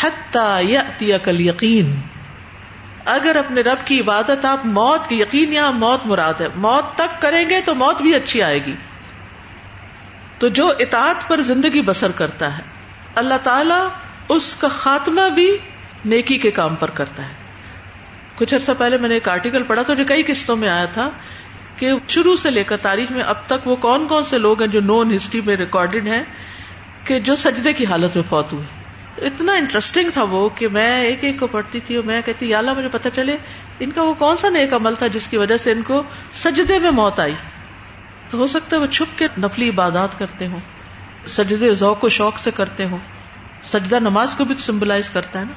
حتی 0.00 1.12
کل 1.22 1.40
یقین 1.40 2.00
اگر 3.04 3.36
اپنے 3.36 3.60
رب 3.60 3.86
کی 3.86 4.00
عبادت 4.00 4.44
آپ 4.44 4.66
موت 4.66 5.08
کی 5.08 5.20
یقین 5.20 5.52
یا 5.52 5.70
موت 5.70 6.06
مراد 6.06 6.40
ہے، 6.40 6.48
موت 6.54 6.98
تک 6.98 7.22
کریں 7.22 7.50
گے 7.50 7.60
تو 7.60 7.74
موت 7.74 8.02
بھی 8.02 8.14
اچھی 8.14 8.42
آئے 8.42 8.64
گی۔ 8.64 8.74
تو 10.38 10.48
جو 10.48 10.72
اطاعت 10.78 11.28
پر 11.28 11.40
زندگی 11.40 11.82
بسر 11.82 12.10
کرتا 12.10 12.58
ہے، 12.58 12.62
اللہ 13.14 13.34
تعالی 13.42 13.88
اس 14.28 14.56
کا 14.56 14.68
خاتمہ 14.68 15.28
بھی 15.30 15.58
نیکی 16.04 16.38
کے 16.38 16.50
کام 16.50 16.74
پر 16.74 16.90
کرتا 16.90 17.22
ہے۔ 17.22 17.34
کچھ 18.34 18.54
عرصہ 18.54 18.72
پہلے 18.78 18.98
میں 18.98 19.08
نے 19.08 19.14
ایک 19.14 19.28
آرٹیکل 19.28 19.62
پڑھا 19.62 19.82
تھا 19.82 19.94
جو 19.94 20.04
کئی 20.04 20.22
قسطوں 20.26 20.56
میں 20.56 20.68
آیا 20.68 20.84
تھا۔ 20.84 21.10
کہ 21.76 21.92
شروع 22.08 22.36
سے 22.36 22.50
لے 22.50 22.64
کر 22.64 22.76
تاریخ 22.76 23.10
میں 23.10 23.22
اب 23.22 23.36
تک 23.46 23.66
وہ 23.66 23.76
کون 23.76 24.06
کون 24.06 24.24
سے 24.24 24.38
لوگ 24.38 24.60
ہیں 24.60 24.68
جو 24.68 24.80
نون 24.80 25.14
ہسٹری 25.14 25.40
میں 25.40 25.56
ریکارڈیڈ 25.56 26.06
ہیں 26.06 26.22
کہ 27.04 27.20
جو 27.20 27.36
سجدے 27.36 27.72
کی 27.72 27.86
حالت 27.86 28.16
میں 28.16 28.24
فوت 28.28 28.52
ہوئے۔ 28.52 28.64
اتنا 29.26 29.52
انٹرسٹنگ 29.52 30.10
تھا 30.12 30.22
وہ 30.22 30.48
کہ 30.48 30.68
میں 30.68 31.02
ایک 31.02 31.24
ایک 31.24 31.40
کو 31.40 31.46
پڑھتی 31.46 31.80
تھی 31.80 31.96
اور 31.96 32.04
میں 32.04 32.22
کہتی، 32.22 32.48
یا 32.50 32.58
اللہ 32.58 32.70
مجھے 32.76 32.88
پتا 32.88 33.10
چلے، 33.10 33.36
ان 33.80 33.90
کا 33.90 34.02
وہ 34.02 34.14
کون 34.14 34.36
سا 34.36 34.48
نیک 34.48 34.74
عمل 34.74 34.94
تھا 34.94 35.06
جس 35.06 35.28
کی 35.28 35.36
وجہ 35.36 35.56
سے 35.56 35.72
ان 35.72 35.82
کو 35.82 36.02
سجدے 36.32 36.78
میں 36.78 36.90
موت 36.90 37.20
آئی؟ 37.20 37.34
تو 38.30 38.38
ہو 38.38 38.46
سکتا 38.46 38.76
ہے 38.76 38.80
وہ 38.80 38.86
چھپ 38.86 39.18
کے 39.18 39.26
نفلی 39.38 39.68
عبادات 39.68 40.18
کرتے 40.18 40.46
ہوں، 40.46 40.60
سجدے 41.26 41.74
ذوق 41.74 42.04
و 42.04 42.08
شوق 42.08 42.38
سے 42.38 42.50
کرتے 42.50 42.84
ہوں۔ 42.84 42.98
سجدہ 43.64 43.98
نماز 44.00 44.34
کو 44.34 44.44
بھی 44.44 44.54
سمبلائز 44.54 45.10
کرتا 45.10 45.40
ہے 45.40 45.44
نا۔ 45.44 45.52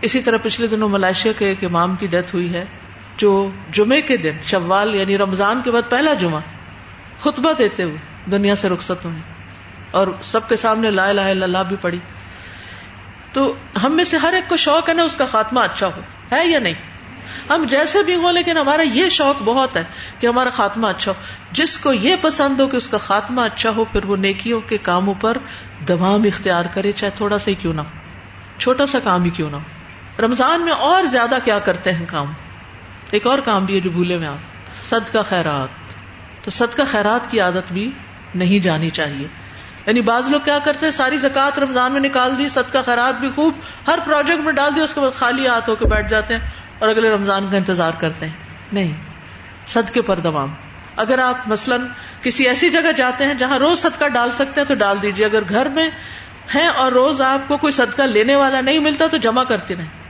اسی 0.00 0.20
طرح 0.20 0.36
پچھلے 0.42 0.66
دنوں 0.66 0.88
ملائشیا 0.88 1.32
کے 1.32 1.46
ایک 1.46 1.64
امام 1.64 1.96
کی 1.96 2.06
ڈیتھ 2.06 2.34
ہوئی 2.34 2.54
ہے۔ 2.54 2.64
جو 3.16 3.50
جمعے 3.70 4.00
کے 4.00 4.16
دن، 4.16 4.36
شوال 4.44 4.94
یعنی 4.94 5.18
رمضان 5.18 5.60
کے 5.64 5.70
بعد 5.70 5.90
پہلا 5.90 6.14
جمعہ، 6.14 6.40
خطبہ 7.20 7.52
دیتے 7.52 7.82
ہوئے 7.82 8.30
دنیا 8.30 8.54
سے 8.54 8.68
رخصت 8.68 9.04
ہوئے 9.04 9.20
اور 9.90 10.08
سب 10.22 10.48
کے 10.48 10.56
سامنے 10.56 10.90
لا 10.90 11.08
الہ 11.08 11.20
الا 11.20 11.44
اللہ 11.44 11.62
بھی 11.68 11.76
پڑی 11.76 11.98
تو 13.32 13.54
ہم 13.82 13.92
میں 13.92 14.04
سے 14.04 14.16
ہر 14.16 14.32
ایک 14.32 14.48
کو 14.48 14.56
شوق 14.56 14.88
ہے 14.88 14.94
نا 14.94 15.02
اس 15.02 15.16
کا 15.16 15.26
خاتمہ 15.26 15.60
اچھا 15.60 15.86
ہو، 15.86 16.00
ہے 16.32 16.46
یا 16.46 16.58
نہیں؟ 16.58 16.74
ہم 17.50 17.64
جیسے 17.68 18.02
بھی 18.02 18.14
ہوں 18.16 18.32
لیکن 18.32 18.56
ہمارا 18.56 18.82
یہ 18.82 19.08
شوق 19.08 19.42
بہت 19.42 19.76
ہے 19.76 19.82
کہ 20.18 20.26
ہمارا 20.26 20.50
خاتمہ 20.50 20.86
اچھا 20.86 21.12
ہو۔ 21.12 21.22
جس 21.52 21.78
کو 21.78 21.92
یہ 21.92 22.16
پسند 22.20 22.60
ہو 22.60 22.66
کہ 22.66 22.76
اس 22.76 22.88
کا 22.88 22.98
خاتمہ 22.98 23.40
اچھا 23.40 23.70
ہو، 23.70 23.84
پھر 23.84 24.04
وہ 24.04 24.16
نیکیوں 24.16 24.60
کے 24.60 24.78
کاموں 24.78 25.14
پر 25.20 25.36
دوام 25.88 26.22
اختیار 26.22 26.64
کرے، 26.64 26.92
چاہے 26.92 27.12
تھوڑا 27.16 27.38
سا 27.38 27.50
ہی 27.50 27.54
کیوں 27.54 27.72
نہ 27.72 27.80
ہو، 27.80 28.58
چھوٹا 28.58 28.86
سا 28.86 28.98
کام 28.98 29.24
ہی 29.24 29.30
کیوں 29.30 29.50
نہ 29.50 29.56
ہو۔ 29.56 30.24
رمضان 30.24 30.62
میں 30.62 30.72
اور 30.72 31.02
زیادہ 31.02 31.38
کیا 31.44 31.58
کرتے 31.58 31.92
ہیں 31.92 32.06
کام؟ 32.06 32.32
ایک 33.10 33.26
اور 33.26 33.38
کام 33.38 33.64
بھی 33.64 33.74
ہے 33.74 33.80
جو 33.80 33.90
بھولے 33.90 34.18
میں 34.18 34.28
آپ، 34.28 34.38
صدقہ 34.84 35.18
خیرات۔ 35.28 35.68
تو 36.44 36.50
صدقہ 36.50 36.82
خیرات 36.90 37.30
کی 37.30 37.40
عادت 37.40 37.72
بھی 37.72 37.90
نہیں 38.34 38.58
جانی 38.58 38.90
چاہیے۔ 38.90 39.26
یعنی 39.86 40.00
بعض 40.00 40.28
لوگ 40.28 40.40
کیا 40.40 40.58
کرتے 40.58 40.86
ہیں، 40.86 40.90
ساری 40.90 41.16
زکات 41.16 41.58
رمضان 41.58 41.92
میں 41.92 42.00
نکال 42.00 42.38
دی، 42.38 42.48
صدقہ 42.48 42.78
خیرات 42.84 43.20
بھی 43.20 43.30
خوب 43.30 43.54
ہر 43.88 43.98
پروجیکٹ 44.06 44.40
میں 44.40 44.52
ڈال 44.52 44.74
دیا 44.74 44.84
اس 44.84 44.94
کے 44.94 45.00
بعد 45.00 45.16
خالی 45.16 45.46
ہاتھ 45.46 45.70
ہو 45.70 45.74
کے 45.74 45.86
بیٹھ 45.86 46.10
جاتے 46.10 46.36
ہیں 46.36 46.40
اور 46.78 46.88
اگلے 46.88 47.10
رمضان 47.10 47.50
کا 47.50 47.56
انتظار 47.56 47.92
کرتے 47.92 48.26
ہیں۔ 48.26 48.36
نہیں، 48.72 48.92
صدقے 49.66 50.02
پر 50.02 50.20
دوام۔ 50.20 50.54
اگر 50.96 51.18
آپ 51.18 51.48
مثلاً 51.48 51.80
کسی 52.22 52.48
ایسی 52.48 52.70
جگہ 52.70 52.92
جاتے 52.96 53.24
ہیں 53.24 53.34
جہاں 53.34 53.58
روز 53.58 53.78
صدقہ 53.78 54.08
ڈال 54.08 54.32
سکتے 54.32 54.60
ہیں 54.60 54.68
تو 54.68 54.74
ڈال 54.74 55.02
دیجیے 55.02 55.26
اگر 55.26 55.42
گھر 55.48 55.68
میں 55.68 55.90
ہیں 56.54 56.66
اور 56.66 56.92
روز 56.92 57.20
آپ 57.20 57.48
کو 57.48 57.56
کوئی 57.56 57.72
صدقہ 57.72 58.02
لینے 58.02 58.34
والا 58.34 58.60
نہیں 58.60 58.78
ملتا 58.78 59.06
تو 59.06 59.16
جمع 59.16 59.44
کرتے 59.44 59.76
رہیں۔ 59.76 60.01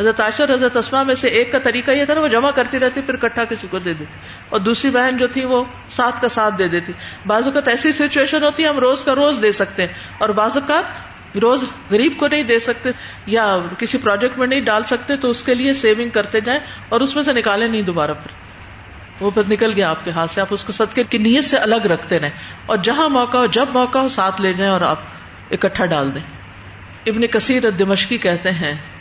حضرت 0.00 0.20
عاشر 0.20 0.54
حضرت 0.54 0.76
اسما 0.76 1.02
میں 1.02 1.14
سے 1.14 1.28
ایک 1.28 1.52
کا 1.52 1.58
طریقہ 1.58 1.90
یہ 1.90 2.04
تھا 2.04 2.14
نا، 2.14 2.20
وہ 2.20 2.28
جمع 2.28 2.50
کرتی 2.50 2.78
رہتی، 2.78 3.00
پھر 3.00 3.16
کٹھا 3.16 3.44
کسی 3.44 3.66
کو 3.70 3.78
دے 3.78 3.94
دیتی۔ 3.94 4.14
اور 4.48 4.60
دوسری 4.60 4.90
بہن 4.90 5.16
جو 5.16 5.26
تھی، 5.26 5.44
وہ 5.44 5.64
ساتھ 5.88 6.22
کا 6.22 6.28
ساتھ 6.28 6.54
دے 6.58 6.68
دیتی۔ 6.68 6.92
بعض 7.26 7.46
اوقات 7.46 7.68
ایسی 7.68 7.92
سچویشن 7.92 8.42
ہوتی 8.42 8.62
ہے 8.62 8.68
ہم 8.68 8.78
روز 8.78 9.02
کا 9.02 9.14
روز 9.14 9.38
دے 9.42 9.52
سکتے 9.52 9.82
ہیں۔ 9.82 9.94
اور 10.18 10.28
بعض 10.28 10.56
اوقات 10.56 11.00
روز 11.38 11.64
غریب 11.90 12.12
کو 12.16 12.28
نہیں 12.28 12.42
دے 12.42 12.58
سکتے، 12.58 12.90
یا 13.26 13.58
کسی 13.78 13.98
پروجیکٹ 13.98 14.38
میں 14.38 14.46
نہیں 14.46 14.60
ڈال 14.60 14.84
سکتے، 14.84 15.16
تو 15.16 15.28
اس 15.28 15.42
کے 15.42 15.54
لیے 15.54 15.74
سیونگ 15.74 16.08
کرتے 16.08 16.40
جائیں 16.40 16.60
اور 16.88 17.00
اس 17.00 17.14
میں 17.14 17.22
سے 17.22 17.32
نکالے 17.32 17.68
نہیں 17.68 17.82
دوبارہ 17.82 18.10
پھر 18.10 18.46
وہ 19.20 19.30
پھر 19.30 19.42
نکل 19.50 19.72
گیا 19.72 19.90
آپ 19.90 20.04
کے 20.04 20.10
ہاتھ 20.10 20.30
سے۔ 20.30 20.40
آپ 20.40 20.46
اس 20.50 20.64
کو 20.64 20.72
صدقے 20.72 21.04
کی 21.04 21.18
نیت 21.18 21.44
سے 21.44 21.56
الگ 21.56 21.86
رکھتے 21.86 22.18
رہیں۔ 22.18 22.30
اور 22.66 22.76
جہاں 22.76 23.08
موقع 23.08 23.36
ہو، 23.36 23.46
جب 23.46 23.66
موقع 23.72 23.98
ہو، 23.98 24.08
ساتھ 24.08 24.40
لے 24.40 24.52
جائیں 24.52 24.72
اور 24.72 24.80
آپ 24.80 24.98
اکٹھا 25.50 25.84
ڈال 25.84 26.14
دیں۔ 26.14 26.22
ابن 27.06 27.26
کثیر 27.26 27.70
دمشقی 27.70 28.18
کہتے 28.18 28.50
ہیں 28.50 28.95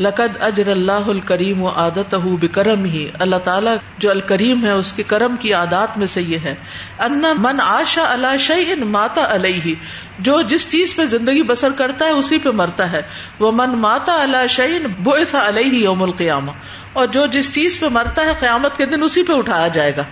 لقد 0.00 0.42
اجر 0.42 0.66
اللہ 0.66 0.92
الکریم 0.92 1.62
و 1.62 1.68
عادت 1.68 2.14
بکرم 2.14 2.84
ہی 2.84 3.08
اللہ 3.18 3.36
تعالیٰ 3.36 3.76
جو 3.98 4.10
الکریم 4.10 4.64
ہے، 4.64 4.70
اس 4.70 4.92
کے 4.92 5.02
کرم 5.02 5.36
کی 5.36 5.54
عادات 5.54 5.98
میں 5.98 6.06
سے 6.06 6.22
یہ 6.22 6.38
ہے۔ 6.38 6.54
ان 6.98 7.24
من 7.38 7.60
آشا 7.60 8.02
اللہ 8.12 8.36
شعین 8.38 8.80
ماتا 8.80 9.26
علیہ۔ 9.30 9.74
جو 10.18 10.40
جس 10.42 10.72
چیز 10.72 10.96
پہ 10.96 11.04
زندگی 11.04 11.42
بسر 11.42 11.70
کرتا 11.70 12.04
ہے، 12.04 12.10
اسی 12.10 12.38
پہ 12.38 12.48
مرتا 12.48 12.92
ہے۔ 12.92 13.02
وہ 13.38 13.52
من 13.54 13.78
ماتا 13.78 14.22
اللہ 14.22 14.46
شعین 14.48 14.82
بو 14.98 15.14
علیہ 15.32 15.78
یوم 15.78 16.02
القیامہ۔ 16.02 16.52
اور 16.92 17.06
جو 17.06 17.26
جس 17.26 17.54
چیز 17.54 17.80
پہ 17.80 17.86
مرتا 17.86 18.24
ہے، 18.24 18.32
قیامت 18.38 18.76
کے 18.76 18.86
دن 18.86 19.02
اسی 19.02 19.22
پہ 19.22 19.32
اٹھایا 19.32 19.68
جائے 19.68 19.96
گا۔ 19.96 20.02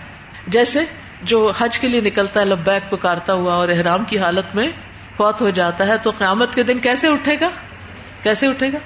جیسے 0.47 0.79
جو 1.21 1.51
حج 1.57 1.79
کے 1.79 1.87
لیے 1.87 2.01
نکلتا 2.01 2.39
ہے، 2.39 2.45
لبیک 2.45 2.91
پکارتا 2.91 3.33
ہوا 3.33 3.53
اور 3.53 3.69
احرام 3.69 4.03
کی 4.03 4.19
حالت 4.19 4.55
میں 4.55 4.71
فوت 5.17 5.41
ہو 5.41 5.49
جاتا 5.49 5.87
ہے، 5.87 5.97
تو 5.97 6.09
قیامت 6.09 6.55
کے 6.55 6.63
دن 6.63 6.79
کیسے 6.79 7.07
اٹھے 7.07 7.35
گا؟ 7.41 7.49
کیسے 8.23 8.47
اٹھے 8.47 8.73
گا؟ 8.73 8.77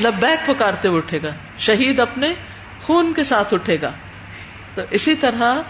لبیک 0.00 0.46
پکارتے 0.46 0.88
ہوئے 0.88 0.98
اٹھے 0.98 1.22
گا۔ 1.22 1.30
شہید 1.58 2.00
اپنے 2.00 2.34
خون 2.82 3.12
کے 3.16 3.24
ساتھ 3.24 3.54
اٹھے 3.54 3.80
گا۔ 3.82 3.92
تو 4.74 4.82
اسی 4.90 5.14
طرح 5.14 5.62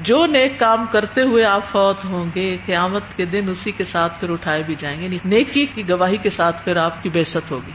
جو 0.00 0.26
نیک 0.26 0.60
کام 0.60 0.86
کرتے 0.86 1.22
ہوئے 1.22 1.44
آپ 1.44 1.66
فوت 1.66 2.04
ہوں 2.04 2.30
گے، 2.34 2.56
قیامت 2.66 3.02
کے 3.16 3.24
دن 3.24 3.48
اسی 3.48 3.72
کے 3.72 3.84
ساتھ 3.84 4.20
پھر 4.20 4.30
اٹھائے 4.30 4.62
بھی 4.62 4.74
جائیں 4.78 4.98
گے۔ 4.98 5.04
یعنی 5.04 5.18
نیکی 5.24 5.66
کی 5.66 5.88
گواہی 5.88 6.16
کے 6.16 6.30
ساتھ 6.30 6.64
پھر 6.64 6.76
آپ 6.76 7.02
کی 7.02 7.08
بےست 7.08 7.50
ہوگی۔ 7.50 7.72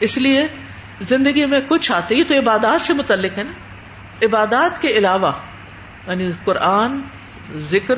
اس 0.00 0.18
لیے 0.18 0.46
زندگی 1.00 1.46
میں 1.46 1.60
کچھ 1.68 1.92
آتے 1.92 2.24
تو 2.24 2.38
عبادات 2.38 2.82
سے 2.82 2.92
متعلق 2.92 3.38
ہے 3.38 3.44
نا۔ 3.44 3.52
عبادات 4.22 4.82
کے 4.82 4.88
علاوہ 4.88 5.32
یعنی 6.06 6.30
قرآن، 6.44 7.00
ذکر 7.54 7.94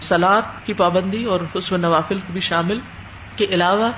سلاد 0.00 0.42
کی 0.64 0.74
پابندی 0.74 1.24
اور 1.24 1.40
اس 1.54 1.70
میں 1.70 1.80
نوافل 1.80 2.18
بھی 2.30 2.40
شامل۔ 2.40 2.80
کے 3.36 3.44
علاوہ 3.44 3.90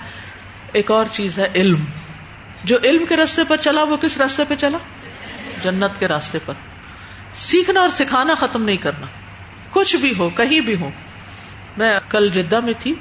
ایک 0.73 0.91
اور 0.91 1.07
چیز 1.13 1.39
ہے، 1.39 1.49
علم۔ 1.55 1.85
جو 2.65 2.77
علم 2.85 3.07
کے 3.07 3.17
راستے 3.17 3.43
پر 3.49 3.57
چلا، 3.57 3.83
وہ 3.83 3.97
کس 3.97 4.19
راستے 4.19 4.43
پہ 4.49 4.57
چلا؟ 4.57 4.79
جنت 5.63 6.01
کے 6.01 6.09
راستے 6.09 6.39
پر۔ 6.45 6.55
سیکھنا 7.35 7.81
اور 7.81 7.89
سکھانا 7.89 8.35
ختم 8.35 8.63
نہیں 8.63 8.77
کرنا۔ 8.77 9.07
کچھ 9.71 9.97
بھی 9.97 10.15
ہو، 10.19 10.31
کہیں 10.31 10.61
بھی 10.61 10.77
ہو۔ 10.81 10.91
میں 11.77 11.99
کل 12.09 12.31
جدہ 12.31 12.61
میں 12.61 12.73
تھی، 12.79 12.95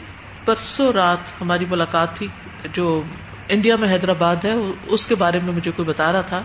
پرسوں 0.45 0.93
رات 0.93 1.41
ہماری 1.41 1.65
ملاقات 1.65 2.15
تھی، 2.15 2.27
جو 2.73 3.03
انڈیا 3.49 3.75
میں 3.75 3.89
حیدرآباد 3.89 4.35
ہے، 4.43 4.53
اس 4.87 5.07
کے 5.07 5.15
بارے 5.15 5.39
میں 5.39 5.53
مجھے 5.53 5.71
کوئی 5.71 5.87
بتا 5.87 6.11
رہا 6.11 6.21
تھا 6.21 6.43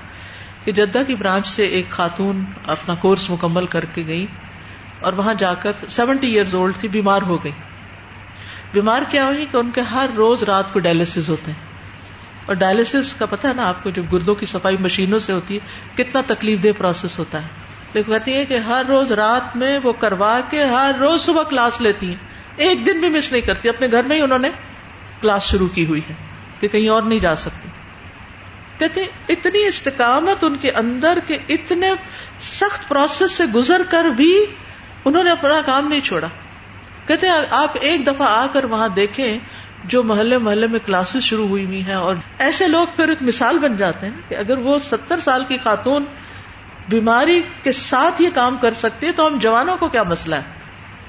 کہ 0.64 0.72
جدہ 0.72 1.02
کی 1.06 1.14
برانچ 1.14 1.46
سے 1.46 1.66
ایک 1.66 1.90
خاتون 1.90 2.44
اپنا 2.66 2.94
کورس 2.94 3.30
مکمل 3.30 3.66
کر 3.66 3.84
کے 3.84 4.04
گئی 4.06 4.26
اور 5.00 5.12
وہاں 5.12 5.34
جا 5.34 5.54
کر 5.54 5.72
سیونٹی 5.88 6.32
ایئرز 6.32 6.54
اولڈ 6.54 6.74
تھی، 6.76 6.88
بیمار 6.88 7.22
ہو 7.22 7.44
گئی 7.44 7.52
بیمار 8.72 9.02
کیا 9.10 9.24
ہوئی 9.24 9.46
کہ 9.52 9.56
ان 9.56 9.70
کے 9.70 9.80
ہر 9.80 10.10
روز 10.16 10.42
رات 10.42 10.72
کو 10.72 10.78
ڈائلسس 10.78 11.30
ہوتے 11.30 11.52
ہیں۔ 11.52 11.71
اور 12.46 12.54
ڈائلسس 12.54 13.14
کا 13.14 13.26
پتا 13.26 13.48
ہے 13.48 13.54
نا، 13.54 13.68
آپ 13.68 13.82
کو 13.82 13.90
جب 13.90 14.12
گردوں 14.12 14.34
کی 14.34 14.46
صفائی 14.46 14.76
مشینوں 14.76 15.18
سے 15.18 15.32
ہوتی 15.32 15.58
ہے، 15.58 15.60
کتنا 16.02 16.20
تکلیف 16.26 16.62
دہ 16.62 16.68
پروسیس 16.78 17.18
ہوتا 17.18 17.42
ہے۔ 17.42 17.46
لیکن 17.92 18.12
کہتی 18.12 18.34
ہے 18.34 18.46
کہ 18.46 18.56
ہر 18.58 18.84
روز 18.88 19.12
رات 19.12 19.56
میں 19.56 19.78
وہ 19.82 19.92
کروا 19.92 20.40
کے 20.50 20.64
ہر 20.64 20.92
روز 21.00 21.20
صبح 21.20 21.42
کلاس 21.42 21.80
لیتی 21.80 22.08
ہیں۔ 22.08 22.16
ایک 22.56 22.86
دن 22.86 23.00
بھی 23.00 23.08
مس 23.08 23.32
نہیں 23.32 23.42
کرتی، 23.42 23.68
اپنے 23.68 23.86
گھر 23.90 24.04
میں 24.04 24.16
ہی 24.16 24.22
انہوں 24.22 24.38
نے 24.38 24.50
کلاس 25.20 25.42
شروع 25.42 25.68
کی 25.68 25.86
ہوئی 25.86 26.00
ہے 26.10 26.14
کہ 26.60 26.68
کہیں 26.68 26.88
اور 26.88 27.02
نہیں 27.02 27.20
جا 27.20 27.36
سکتی۔ 27.36 27.68
کہتے 28.78 29.04
اتنی 29.28 29.66
استقامت 29.66 30.44
ان 30.44 30.56
کے 30.56 30.70
اندر 30.70 31.18
کے 31.26 31.38
اتنے 31.48 31.90
سخت 32.40 32.88
پروسیس 32.88 33.30
سے 33.30 33.44
گزر 33.44 33.82
کر 33.90 34.04
بھی 34.04 34.44
انہوں 35.04 35.24
نے 35.24 35.30
اپنا 35.30 35.60
کام 35.66 35.88
نہیں 35.88 36.00
چھوڑا۔ 36.00 36.26
کہتے 37.06 37.26
آپ 37.50 37.70
ایک 37.80 38.06
دفعہ 38.06 38.26
آ 38.30 38.46
کر 38.52 38.64
وہاں 38.64 38.88
دیکھیں 38.88 39.38
جو 39.84 40.02
محلے 40.02 40.38
محلے 40.38 40.66
میں 40.66 40.78
کلاسز 40.86 41.22
شروع 41.22 41.48
ہوئی 41.48 41.64
ہوئی 41.64 41.82
ہیں 41.82 41.94
اور 41.94 42.16
ایسے 42.38 42.68
لوگ 42.68 42.86
پھر 42.96 43.08
ایک 43.08 43.22
مثال 43.22 43.58
بن 43.58 43.76
جاتے 43.76 44.06
ہیں 44.06 44.20
کہ 44.28 44.34
اگر 44.34 44.58
وہ 44.58 44.78
ستر 44.78 45.20
سال 45.20 45.44
کی 45.44 45.56
خاتون 45.64 46.04
بیماری 46.88 47.42
کے 47.62 47.72
ساتھ 47.72 48.22
یہ 48.22 48.28
کام 48.34 48.56
کر 48.56 48.72
سکتی 48.72 49.06
ہے 49.06 49.12
تو 49.12 49.26
ہم 49.26 49.38
جوانوں 49.38 49.76
کو 49.76 49.88
کیا 49.88 50.02
مسئلہ 50.02 50.34
ہے؟ 50.34 50.42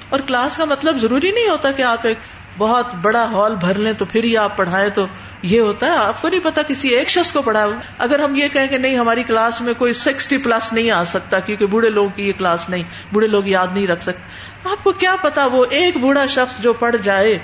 اور 0.10 0.20
کلاس 0.20 0.58
کا 0.58 0.66
مطلب 0.66 0.98
ضروری 0.98 1.32
نہیں 1.32 1.50
ہوتا 1.50 1.72
کہ 1.72 1.82
آپ 1.82 2.06
ایک 2.08 2.18
بہت 2.58 2.96
بڑا 2.96 3.24
ہال 3.32 3.56
بھر 3.56 3.78
لیں 3.78 3.94
تو 3.94 4.06
پھر 4.06 4.24
ہی 4.24 4.38
آپ 4.38 4.58
پڑھائیں 4.58 4.90
تو 4.90 5.06
یہ 5.42 5.60
ہوتا 5.60 5.86
ہے۔ 5.86 5.92
آپ 5.92 6.22
کو 6.22 6.30
نہیں 6.30 6.40
پتا 6.44 6.62
کسی 6.62 6.90
ایک 6.90 7.10
شخص 7.10 7.32
کو 7.32 7.42
پڑھا 7.42 7.68
اگر 7.98 8.20
ہم 8.20 8.36
یہ 8.36 8.48
کہیں 8.48 8.68
کہ 8.68 8.78
نہیں، 8.78 8.98
ہماری 8.98 9.24
کلاس 9.24 9.62
میں 9.62 9.74
کوئی 9.78 9.94
سکسٹی 9.94 10.38
پلس 10.38 10.74
نہیں 10.74 10.92
آ 10.92 11.04
سکتا 11.04 11.40
کیونکہ 11.40 11.66
بوڑھے 11.66 11.90
لوگوں 11.90 12.10
کی 12.10 12.28
یہ 12.28 12.34
کلاس 12.38 12.70
نہیں، 12.70 12.84
بوڑھے 13.12 13.28
لوگ 13.28 13.48
یاد 13.48 13.68
نہیں 13.74 13.88
رکھ 13.88 14.04
سکتے۔ 14.04 14.70
آپ 14.72 14.84
کو 14.84 14.92
کیا 14.92 15.16
پتا 15.22 15.46
وہ 15.46 15.66
ایک 15.70 15.98
بوڑھا 15.98 16.26
شخص 16.26 16.60
جو 16.60 16.74
پڑھ 16.74 16.96
جائے، 17.04 17.38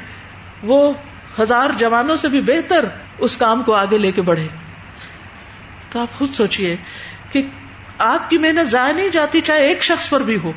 وہ 0.63 0.93
ہزار 1.42 1.70
جوانوں 1.78 2.16
سے 2.16 2.30
بھی 2.30 2.42
بہتر 2.42 2.86
اس 3.18 3.38
کام 3.38 3.64
کو 3.64 3.74
آگے 3.76 3.98
لے 3.98 4.12
کے 4.12 4.22
بڑھے۔ 4.22 4.48
تو 5.90 6.00
آپ 6.00 6.18
خود 6.18 6.34
سوچیے 6.34 6.76
کہ 7.32 7.42
آپ 7.98 8.30
کی 8.30 8.38
محنت 8.38 8.70
ضائع 8.70 8.94
نہیں 8.94 9.10
جاتی 9.10 9.42
چاہے 9.42 9.68
ایک 9.68 9.84
شخص 9.84 10.10
پر 10.10 10.22
بھی 10.22 10.38
ہو، 10.44 10.52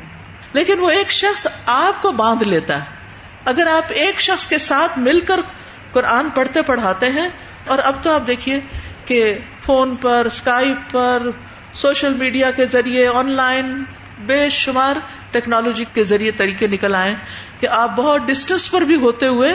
لیکن 0.52 0.80
وہ 0.80 0.90
ایک 0.90 1.10
شخص 1.12 1.46
آپ 1.66 2.02
کو 2.02 2.12
باندھ 2.12 2.44
لیتا 2.44 2.78
ہے۔ 2.78 3.00
اگر 3.44 3.66
آپ 3.66 3.92
ایک 3.94 4.20
شخص 4.20 4.46
کے 4.46 4.58
ساتھ 4.58 4.98
مل 4.98 5.20
کر 5.20 5.40
قرآن 5.92 6.28
پڑھتے 6.30 6.62
پڑھاتے 6.62 7.08
ہیں، 7.10 7.28
اور 7.66 7.78
اب 7.78 8.02
تو 8.02 8.12
آپ 8.12 8.26
دیکھیے 8.26 8.60
کہ 9.04 9.38
فون 9.62 9.96
پر 9.96 10.26
اسکائپ 10.26 10.90
پر، 10.90 11.30
سوشل 11.74 12.14
میڈیا 12.14 12.50
کے 12.50 12.66
ذریعے، 12.66 13.06
آن 13.08 13.30
لائن 13.32 13.82
بے 14.26 14.48
شمار 14.50 14.96
ٹیکنالوجی 15.30 15.84
کے 15.94 16.02
ذریعے 16.04 16.30
طریقے 16.32 16.66
نکل 16.66 16.94
آئے 16.94 17.14
کہ 17.60 17.66
آپ 17.72 17.96
بہت 17.96 18.26
ڈسٹینس 18.26 18.70
پر 18.70 18.80
بھی 18.80 18.96
ہوتے 18.96 19.26
ہوئے 19.26 19.52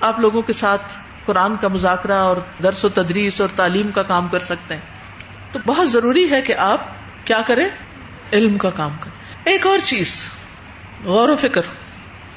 آپ 0.00 0.20
لوگوں 0.20 0.42
کے 0.42 0.52
ساتھ 0.52 0.98
قرآن 1.24 1.56
کا 1.56 1.68
مذاکرہ 1.68 2.16
اور 2.16 2.36
درس 2.62 2.84
و 2.84 2.88
تدریس 2.88 3.40
اور 3.40 3.48
تعلیم 3.56 3.90
کا 3.90 4.02
کام 4.02 4.28
کر 4.28 4.38
سکتے 4.38 4.74
ہیں۔ 4.74 4.82
تو 5.52 5.58
بہت 5.66 5.90
ضروری 5.90 6.30
ہے 6.30 6.42
کہ 6.42 6.54
آپ 6.58 6.80
کیا 7.24 7.40
کریں؟ 7.46 7.68
علم 8.32 8.58
کا 8.58 8.70
کام 8.70 8.96
کریں۔ 9.00 9.34
ایک 9.44 9.66
اور 9.66 9.78
چیز، 9.78 10.30
غور 11.04 11.28
و 11.28 11.36
فکر۔ 11.36 11.60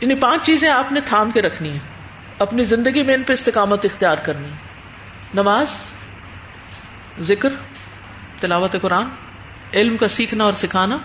یعنی 0.02 0.16
پانچ 0.16 0.46
چیزیں 0.46 0.70
آپ 0.70 0.92
نے 0.92 1.02
تھام 1.02 1.32
کے 1.32 1.42
رکھنی 1.42 1.74
ہے 1.74 1.80
اپنی 2.40 2.64
زندگی 2.64 3.04
میں 3.04 3.14
ان 3.14 3.24
پہ 3.24 3.34
استقامت 3.34 3.86
اختیار 3.86 4.18
کرنی 4.18 4.50
نماز، 5.34 5.68
ذکر، 7.20 7.50
تلاوت 8.40 8.76
قرآن، 8.82 9.06
علم 9.74 9.98
کا 9.98 10.08
سیکھنا 10.08 10.44
اور 10.44 10.54
سکھانا 10.54 10.98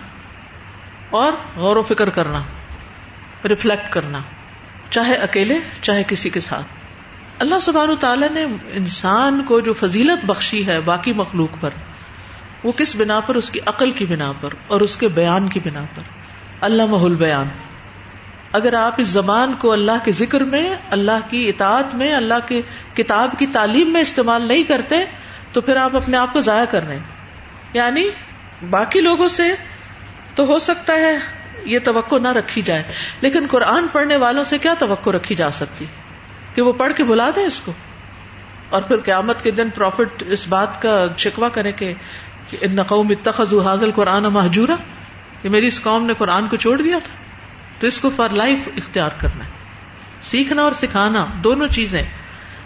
اور 1.09 1.33
غور 1.55 1.75
و 1.75 1.83
فکر 1.83 2.09
کرنا 2.09 2.43
ریفلیکٹ 3.45 3.93
کرنا۔ 3.93 4.21
چاہے 4.89 5.15
اکیلے، 5.15 5.59
چاہے 5.81 6.03
کسی 6.07 6.29
کے 6.29 6.39
ساتھ۔ 6.39 6.65
اللہ 7.39 7.59
سبحانہ 7.61 7.93
تعالیٰ 7.99 8.29
نے 8.29 8.45
انسان 8.71 9.43
کو 9.43 9.59
جو 9.59 9.73
فضیلت 9.73 10.25
بخشی 10.25 10.67
ہے 10.67 10.81
باقی 10.81 11.13
مخلوق 11.13 11.49
پر، 11.59 11.69
وہ 12.63 12.71
کس 12.71 12.95
بنا 12.95 13.19
پر؟ 13.19 13.35
اس 13.35 13.49
کی 13.49 13.59
عقل 13.65 13.91
کی 13.91 14.05
بنا 14.05 14.31
پر 14.31 14.49
اور 14.67 14.81
اس 14.81 14.97
کے 14.97 15.07
بیان 15.07 15.49
کی 15.49 15.59
بنا 15.59 15.85
پر۔ 15.95 16.01
اللہ 16.61 16.85
محل 16.85 17.15
بیان 17.15 17.47
اگر 18.51 18.73
آپ 18.73 18.93
اس 18.97 19.07
زبان 19.07 19.53
کو 19.53 19.71
اللہ 19.71 19.91
کے 20.03 20.11
ذکر 20.11 20.43
میں، 20.43 20.75
اللہ 20.91 21.29
کی 21.29 21.49
اطاعت 21.49 21.95
میں، 21.95 22.13
اللہ 22.13 22.47
کی 22.47 22.61
کتاب 22.93 23.29
کی 23.39 23.47
تعلیم 23.47 23.93
میں 23.93 24.01
استعمال 24.01 24.41
نہیں 24.41 24.63
کرتے، 24.63 24.95
تو 25.51 25.61
پھر 25.61 25.75
آپ 25.75 25.95
اپنے 25.95 26.17
آپ 26.17 26.33
کو 26.33 26.41
ضائع 26.41 26.65
کر 26.65 26.85
رہے 26.85 26.95
ہیں۔ 26.95 27.03
یعنی 27.73 28.09
باقی 28.69 29.01
لوگوں 29.01 29.27
سے 29.27 29.43
تو 30.35 30.45
ہو 30.45 30.59
سکتا 30.59 30.93
ہے 30.93 31.17
یہ 31.65 31.79
توقع 31.79 32.15
نہ 32.15 32.27
رکھی 32.27 32.61
جائے۔ 32.61 32.83
لیکن 33.21 33.45
قرآن 33.49 33.87
پڑھنے 33.91 34.15
والوں 34.15 34.43
سے 34.43 34.57
کیا 34.57 34.73
توقع 34.79 35.09
رکھی 35.09 35.35
جا 35.35 35.51
سکتی؟ 35.51 35.85
کہ 36.55 36.61
وہ 36.61 36.73
پڑھ 36.73 36.93
کے 36.93 37.03
بلا 37.03 37.29
دیں 37.35 37.43
اس 37.43 37.61
کو؟ 37.61 37.71
اور 38.69 38.81
پھر 38.81 38.99
قیامت 38.99 39.43
کے 39.43 39.51
دن 39.51 39.69
پروفٹ 39.69 40.23
اس 40.27 40.47
بات 40.47 40.81
کا 40.81 41.05
شکوا 41.17 41.49
کرے 41.49 41.71
کہ 41.71 41.93
ان 42.61 42.83
قوم 42.83 43.07
اتخذ 43.09 43.53
حاضل 43.65 43.91
قرآن 43.91 44.23
محجورا 44.23 44.75
کہ 45.41 45.49
میری 45.49 45.67
اس 45.67 45.83
قوم 45.83 46.05
نے 46.05 46.13
قرآن 46.17 46.47
کو 46.47 46.55
چھوڑ 46.55 46.81
دیا 46.81 46.97
تھا۔ 47.03 47.15
تو 47.79 47.87
اس 47.87 48.01
کو 48.01 48.09
فار 48.15 48.29
لائف 48.29 48.69
اختیار 48.77 49.09
کرنا 49.19 49.43
ہے۔ 49.45 49.49
سیکھنا 50.21 50.61
اور 50.61 50.71
سکھانا 50.71 51.25
دونوں 51.43 51.67
چیزیں۔ 51.67 52.03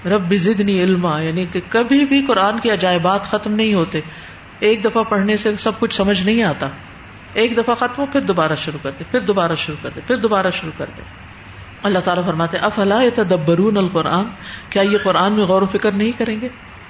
رب 0.05 0.33
زدنی 0.33 0.83
علما 0.83 1.21
یعنی 1.21 1.45
کہ 1.45 1.61
کبھی 1.69 2.05
بھی 2.05 2.25
قرآن 2.25 2.59
کے 2.59 2.69
عجائبات 2.69 3.23
ختم 3.23 3.53
نہیں 3.53 3.73
ہوتے۔ 3.73 3.99
ایک 4.59 4.85
دفعہ 4.85 5.03
پڑھنے 5.03 5.37
سے 5.37 5.57
سب 5.57 5.79
کچھ 5.79 5.95
سمجھ 5.95 6.23
نہیں 6.23 6.43
آتا۔ 6.43 6.69
ایک 7.33 7.57
دفعہ 7.57 7.75
ختم 7.75 8.01
ہو، 8.01 8.05
پھر 8.05 8.21
دوبارہ 8.21 8.55
شروع 8.55 8.79
کر 8.83 8.91
دے، 8.91 9.03
پھر 9.11 9.19
دوبارہ 9.19 9.55
شروع 9.55 9.77
کر 9.81 9.89
دے، 9.95 10.01
پھر 10.07 10.15
دوبارہ 10.15 10.47
شروع 10.53 10.71
کر 10.77 10.85
دے۔ 10.97 11.01
اللہ 11.83 11.99
تعالیٰ 11.99 12.25
فرماتے 12.25 12.57
افلا 12.57 13.01
تدبرون 13.15 13.77
القرآن؟ 13.77 14.25
کیا 14.69 14.81
یہ 14.81 14.97
قرآن 15.03 15.33
میں 15.33 15.43
غور 15.43 15.61
و 15.61 15.65
فکر 15.65 15.91
نہیں 15.91 16.11
کریں 16.17 16.41
گے؟ 16.41 16.47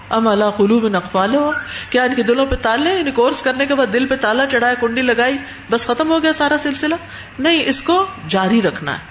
ام 0.10 0.28
اللہ 0.28 0.50
قلوب 0.58 0.88
نقفال 0.88 1.36
ہو 1.36 1.52
کیا 1.90 2.04
ان 2.04 2.16
کے 2.16 2.24
دلوں 2.24 2.46
پہ 2.46 2.56
تالے 2.56 2.92
ان 2.92 2.98
یعنی 2.98 3.12
کورس 3.12 3.42
کرنے 3.42 3.66
کے 3.66 3.76
بعد 3.76 3.94
دل 3.94 4.08
پہ 4.08 4.16
تالا 4.16 4.46
چڑھائے، 4.46 4.76
کنڈی 4.82 5.02
لگائی، 5.02 5.38
بس 5.72 5.88
ختم 5.88 6.10
ہو 6.10 6.24
گیا 6.24 6.34
سارا 6.34 6.58
سلسلہ؟ 6.58 6.96
نہیں، 7.40 7.64
اس 7.66 7.82
کو 7.82 8.06
جاری 8.28 8.62
رکھنا 8.62 8.94
ہے۔ 8.94 9.04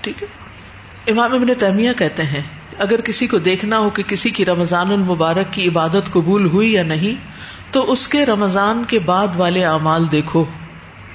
ٹھیک 0.00 0.22
ہے؟ 0.22 0.28
امام 1.10 1.34
ابن 1.34 1.54
تیمیہ 1.58 1.92
کہتے 1.92 2.22
ہیں، 2.22 2.42
اگر 2.78 3.00
کسی 3.00 3.26
کو 3.26 3.38
دیکھنا 3.38 3.78
ہو 3.78 3.90
کہ 3.90 4.02
کسی 4.02 4.30
کی 4.30 4.44
رمضان 4.44 4.92
المبارک 4.92 5.52
کی 5.52 5.68
عبادت 5.68 6.12
قبول 6.12 6.46
ہوئی 6.46 6.72
یا 6.72 6.82
نہیں، 6.82 7.28
تو 7.72 7.92
اس 7.92 8.08
کے 8.08 8.26
رمضان 8.26 8.84
کے 8.88 8.98
بعد 8.98 9.28
والے 9.36 9.64
اعمال 9.64 10.12
دیکھو۔ 10.12 10.44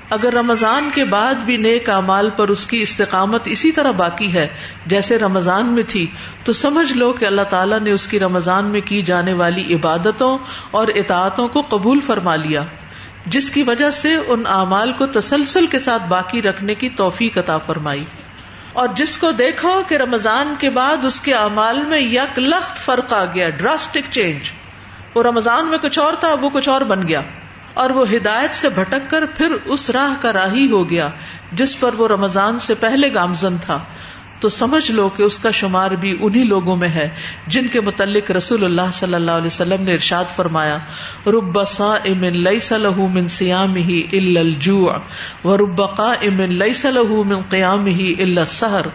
اگر 0.09 0.33
رمضان 0.33 0.89
کے 0.93 1.05
بعد 1.05 1.33
بھی 1.33 1.57
نیک 1.57 1.89
اعمال 1.89 2.29
پر 2.29 2.47
اس 2.47 2.67
کی 2.67 2.79
استقامت 2.79 3.41
اسی 3.45 3.71
طرح 3.71 3.91
باقی 3.91 4.33
ہے 4.33 4.47
جیسے 4.85 5.17
رمضان 5.17 5.65
میں 5.65 5.83
تھی، 5.87 6.07
تو 6.43 6.53
سمجھ 6.53 6.93
لو 6.93 7.13
کہ 7.13 7.25
اللہ 7.25 7.41
تعالیٰ 7.41 7.79
نے 7.79 7.91
اس 7.91 8.07
کی 8.07 8.19
رمضان 8.19 8.65
میں 8.65 8.81
کی 8.81 9.01
جانے 9.01 9.33
والی 9.33 9.75
عبادتوں 9.75 10.37
اور 10.71 10.87
اطاعتوں 10.87 11.47
کو 11.47 11.61
قبول 11.61 11.99
فرما 11.99 12.35
لیا، 12.35 12.63
جس 13.25 13.49
کی 13.49 13.63
وجہ 13.63 13.89
سے 13.89 14.15
ان 14.15 14.43
اعمال 14.45 14.93
کو 14.93 15.05
تسلسل 15.05 15.67
کے 15.67 15.79
ساتھ 15.79 16.03
باقی 16.03 16.41
رکھنے 16.41 16.75
کی 16.75 16.89
توفیق 16.89 17.37
عطا 17.37 17.57
فرمائی۔ 17.57 18.03
اور 18.73 18.87
جس 18.95 19.17
کو 19.17 19.31
دیکھو 19.31 19.81
کہ 19.87 19.95
رمضان 19.95 20.55
کے 20.59 20.69
بعد 20.69 21.05
اس 21.05 21.21
کے 21.21 21.33
اعمال 21.33 21.81
میں 21.81 21.99
یک 21.99 22.39
لخت 22.39 22.77
فرق 22.77 23.13
آ 23.13 23.25
گیا 23.25 23.49
ڈراسٹک 23.49 24.11
چینج 24.11 24.51
وہ 25.15 25.23
رمضان 25.23 25.67
میں 25.67 25.77
کچھ 25.77 25.99
اور 25.99 26.13
تھا 26.13 26.35
وہ 26.41 26.49
کچھ 26.49 26.69
اور 26.69 26.81
بن 26.81 27.07
گیا۔ 27.07 27.21
اور 27.77 27.89
وہ 27.89 28.05
ہدایت 28.11 28.53
سے 28.53 28.69
بھٹک 28.69 29.09
کر 29.09 29.25
پھر 29.25 29.55
اس 29.65 29.89
راہ 29.89 30.21
کا 30.21 30.33
راہی 30.33 30.71
ہو 30.71 30.89
گیا 30.89 31.09
جس 31.51 31.79
پر 31.79 31.93
وہ 31.93 32.07
رمضان 32.07 32.59
سے 32.59 32.73
پہلے 32.75 33.13
گامزن 33.13 33.57
تھا۔ 33.57 33.83
تو 34.39 34.49
سمجھ 34.49 34.91
لو 34.91 35.09
کہ 35.09 35.23
اس 35.23 35.37
کا 35.37 35.51
شمار 35.51 35.91
بھی 35.91 36.17
انہی 36.21 36.43
لوگوں 36.43 36.75
میں 36.75 36.89
ہے 36.89 37.09
جن 37.47 37.67
کے 37.67 37.81
متعلق 37.81 38.31
رسول 38.31 38.63
اللہ 38.63 38.91
صلی 38.93 39.13
اللہ 39.13 39.31
علیہ 39.31 39.45
وسلم 39.45 39.83
نے 39.83 39.93
ارشاد 39.93 40.25
فرمایا، 40.35 40.77
رب 41.27 41.59
امن 41.59 42.37
لئی 42.37 42.59
صلاح 42.59 42.99
من 43.13 43.27
سیام 43.27 43.75
ہی 43.75 44.03
الجوع 44.13 44.91
و 45.43 45.57
رب 45.57 45.81
امن 45.81 46.53
لئی 46.53 46.87
من 47.25 47.41
قیام 47.49 47.85
ہی 47.85 48.15
السحر۔ 48.19 48.85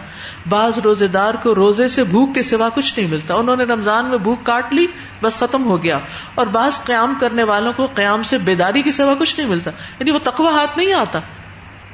بعض 0.49 0.79
روزے 0.79 1.07
دار 1.07 1.33
کو 1.33 1.55
روزے 1.55 1.87
سے 1.87 2.03
بھوک 2.03 2.35
کے 2.35 2.41
سوا 2.41 2.69
کچھ 2.69 2.99
نہیں 2.99 3.09
ملتا۔ 3.09 3.33
انہوں 3.33 3.55
نے 3.55 3.63
رمضان 3.63 4.09
میں 4.09 4.17
بھوک 4.17 4.43
کاٹ 4.43 4.73
لی، 4.73 4.87
بس 5.21 5.39
ختم 5.39 5.65
ہو 5.65 5.83
گیا۔ 5.83 5.99
اور 6.35 6.47
بعض 6.47 6.83
قیام 6.83 7.13
کرنے 7.19 7.43
والوں 7.43 7.73
کو 7.75 7.85
قیام 7.85 8.23
سے 8.23 8.37
بیداری 8.37 8.81
کے 8.81 8.91
سوا 8.91 9.13
کچھ 9.19 9.39
نہیں 9.39 9.49
ملتا۔ 9.49 9.71
یعنی 9.71 10.11
وہ 10.11 10.19
تقوی 10.23 10.47
ہاتھ 10.47 10.77
نہیں 10.77 10.93
آتا۔ 10.93 11.19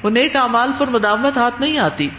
وہ 0.04 0.10
نیک 0.10 0.36
اعمال 0.36 0.72
پر 0.78 0.88
مداوت 0.88 1.38
ہاتھ 1.38 1.62
نہیں 1.62 1.78
آتی۔ 1.78 2.10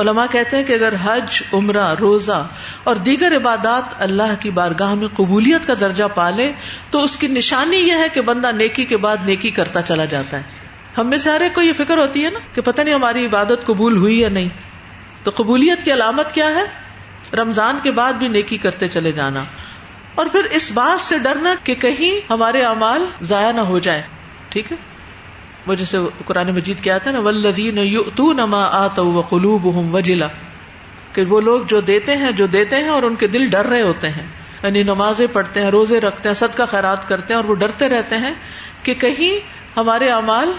علماء 0.00 0.26
کہتے 0.30 0.56
ہیں 0.56 0.64
کہ 0.64 0.72
اگر 0.72 0.94
حج، 1.04 1.42
عمرہ، 1.52 1.94
روزہ 1.94 2.48
اور 2.84 2.96
دیگر 2.96 3.36
عبادات 3.36 3.84
اللہ 3.98 4.40
کی 4.40 4.50
بارگاہ 4.50 4.94
میں 4.94 5.08
قبولیت 5.08 5.66
کا 5.66 5.74
درجہ 5.80 6.04
پالے، 6.14 6.52
تو 6.90 7.02
اس 7.02 7.18
کی 7.18 7.26
نشانی 7.26 7.76
یہ 7.76 7.92
ہے 7.92 8.08
کہ 8.12 8.20
بندہ 8.20 8.52
نیکی 8.52 8.84
کے 8.84 8.96
بعد 8.96 9.16
نیکی 9.24 9.50
کرتا 9.50 9.82
چلا 9.82 10.04
جاتا 10.04 10.36
ہے۔ 10.36 10.42
ہم 10.98 11.08
میں 11.08 11.18
سے 11.18 11.30
ہر 11.30 11.40
ایک 11.40 11.54
کو 11.54 11.62
یہ 11.62 11.72
فکر 11.72 11.98
ہوتی 11.98 12.24
ہے 12.24 12.30
نا 12.30 12.38
کہ 12.52 12.60
پتہ 12.60 12.82
نہیں 12.82 12.94
ہماری 12.94 13.26
عبادت 13.26 13.66
قبول 13.66 13.96
ہوئی 13.96 14.20
یا 14.20 14.28
نہیں۔ 14.28 14.48
تو 15.22 15.30
قبولیت 15.34 15.82
کی 15.82 15.92
علامت 15.92 16.32
کیا 16.32 16.46
ہے؟ 16.46 16.64
رمضان 17.36 17.78
کے 17.82 17.90
بعد 17.92 18.12
بھی 18.12 18.28
نیکی 18.28 18.56
کرتے 18.56 18.88
چلے 18.88 19.12
جانا۔ 19.12 19.44
اور 20.14 20.26
پھر 20.26 20.44
اس 20.44 20.72
بات 20.72 21.00
سے 21.00 21.18
ڈرنا 21.18 21.54
کہ 21.64 21.74
کہیں 21.74 22.32
ہمارے 22.32 22.62
اعمال 22.62 23.04
ضائع 23.22 23.52
نہ 23.52 23.60
ہو 23.60 23.78
جائے 23.78 24.02
ٹھیک 24.48 24.72
ہے؟ 24.72 24.76
وہ 25.68 25.74
جیسے 25.74 25.98
قرآن 26.24 26.50
مجید 26.50 26.80
کیا 26.80 26.98
تھا 26.98 27.10
نا 27.10 27.20
ولدین 27.20 27.78
نما 28.18 28.64
آت 28.64 28.96
قلوب 29.28 29.94
وجلا 29.94 30.26
کہ 31.12 31.24
وہ 31.24 31.40
لوگ 31.40 31.60
جو 31.60 31.80
دیتے 31.80 32.16
ہیں، 32.16 32.32
جو 32.32 32.46
دیتے 32.46 32.76
ہیں 32.76 32.88
اور 32.88 33.02
ان 33.02 33.14
کے 33.14 33.26
دل 33.26 33.46
ڈر 33.50 33.66
رہے 33.66 33.82
ہوتے 33.82 34.08
ہیں۔ 34.08 34.26
یعنی 34.62 34.82
نمازیں 34.82 35.26
پڑھتے 35.26 35.60
ہیں، 35.60 35.70
روزے 35.70 36.00
رکھتے 36.00 36.28
ہیں، 36.28 36.34
صدقہ 36.34 36.56
کا 36.56 36.64
خیرات 36.64 37.08
کرتے 37.08 37.34
ہیں 37.34 37.40
اور 37.40 37.48
وہ 37.48 37.54
ڈرتے 37.54 37.88
رہتے 37.88 38.16
ہیں 38.16 38.34
کہ 38.82 38.94
کہیں 38.94 39.48
ہمارے 39.76 40.08
اعمال 40.08 40.52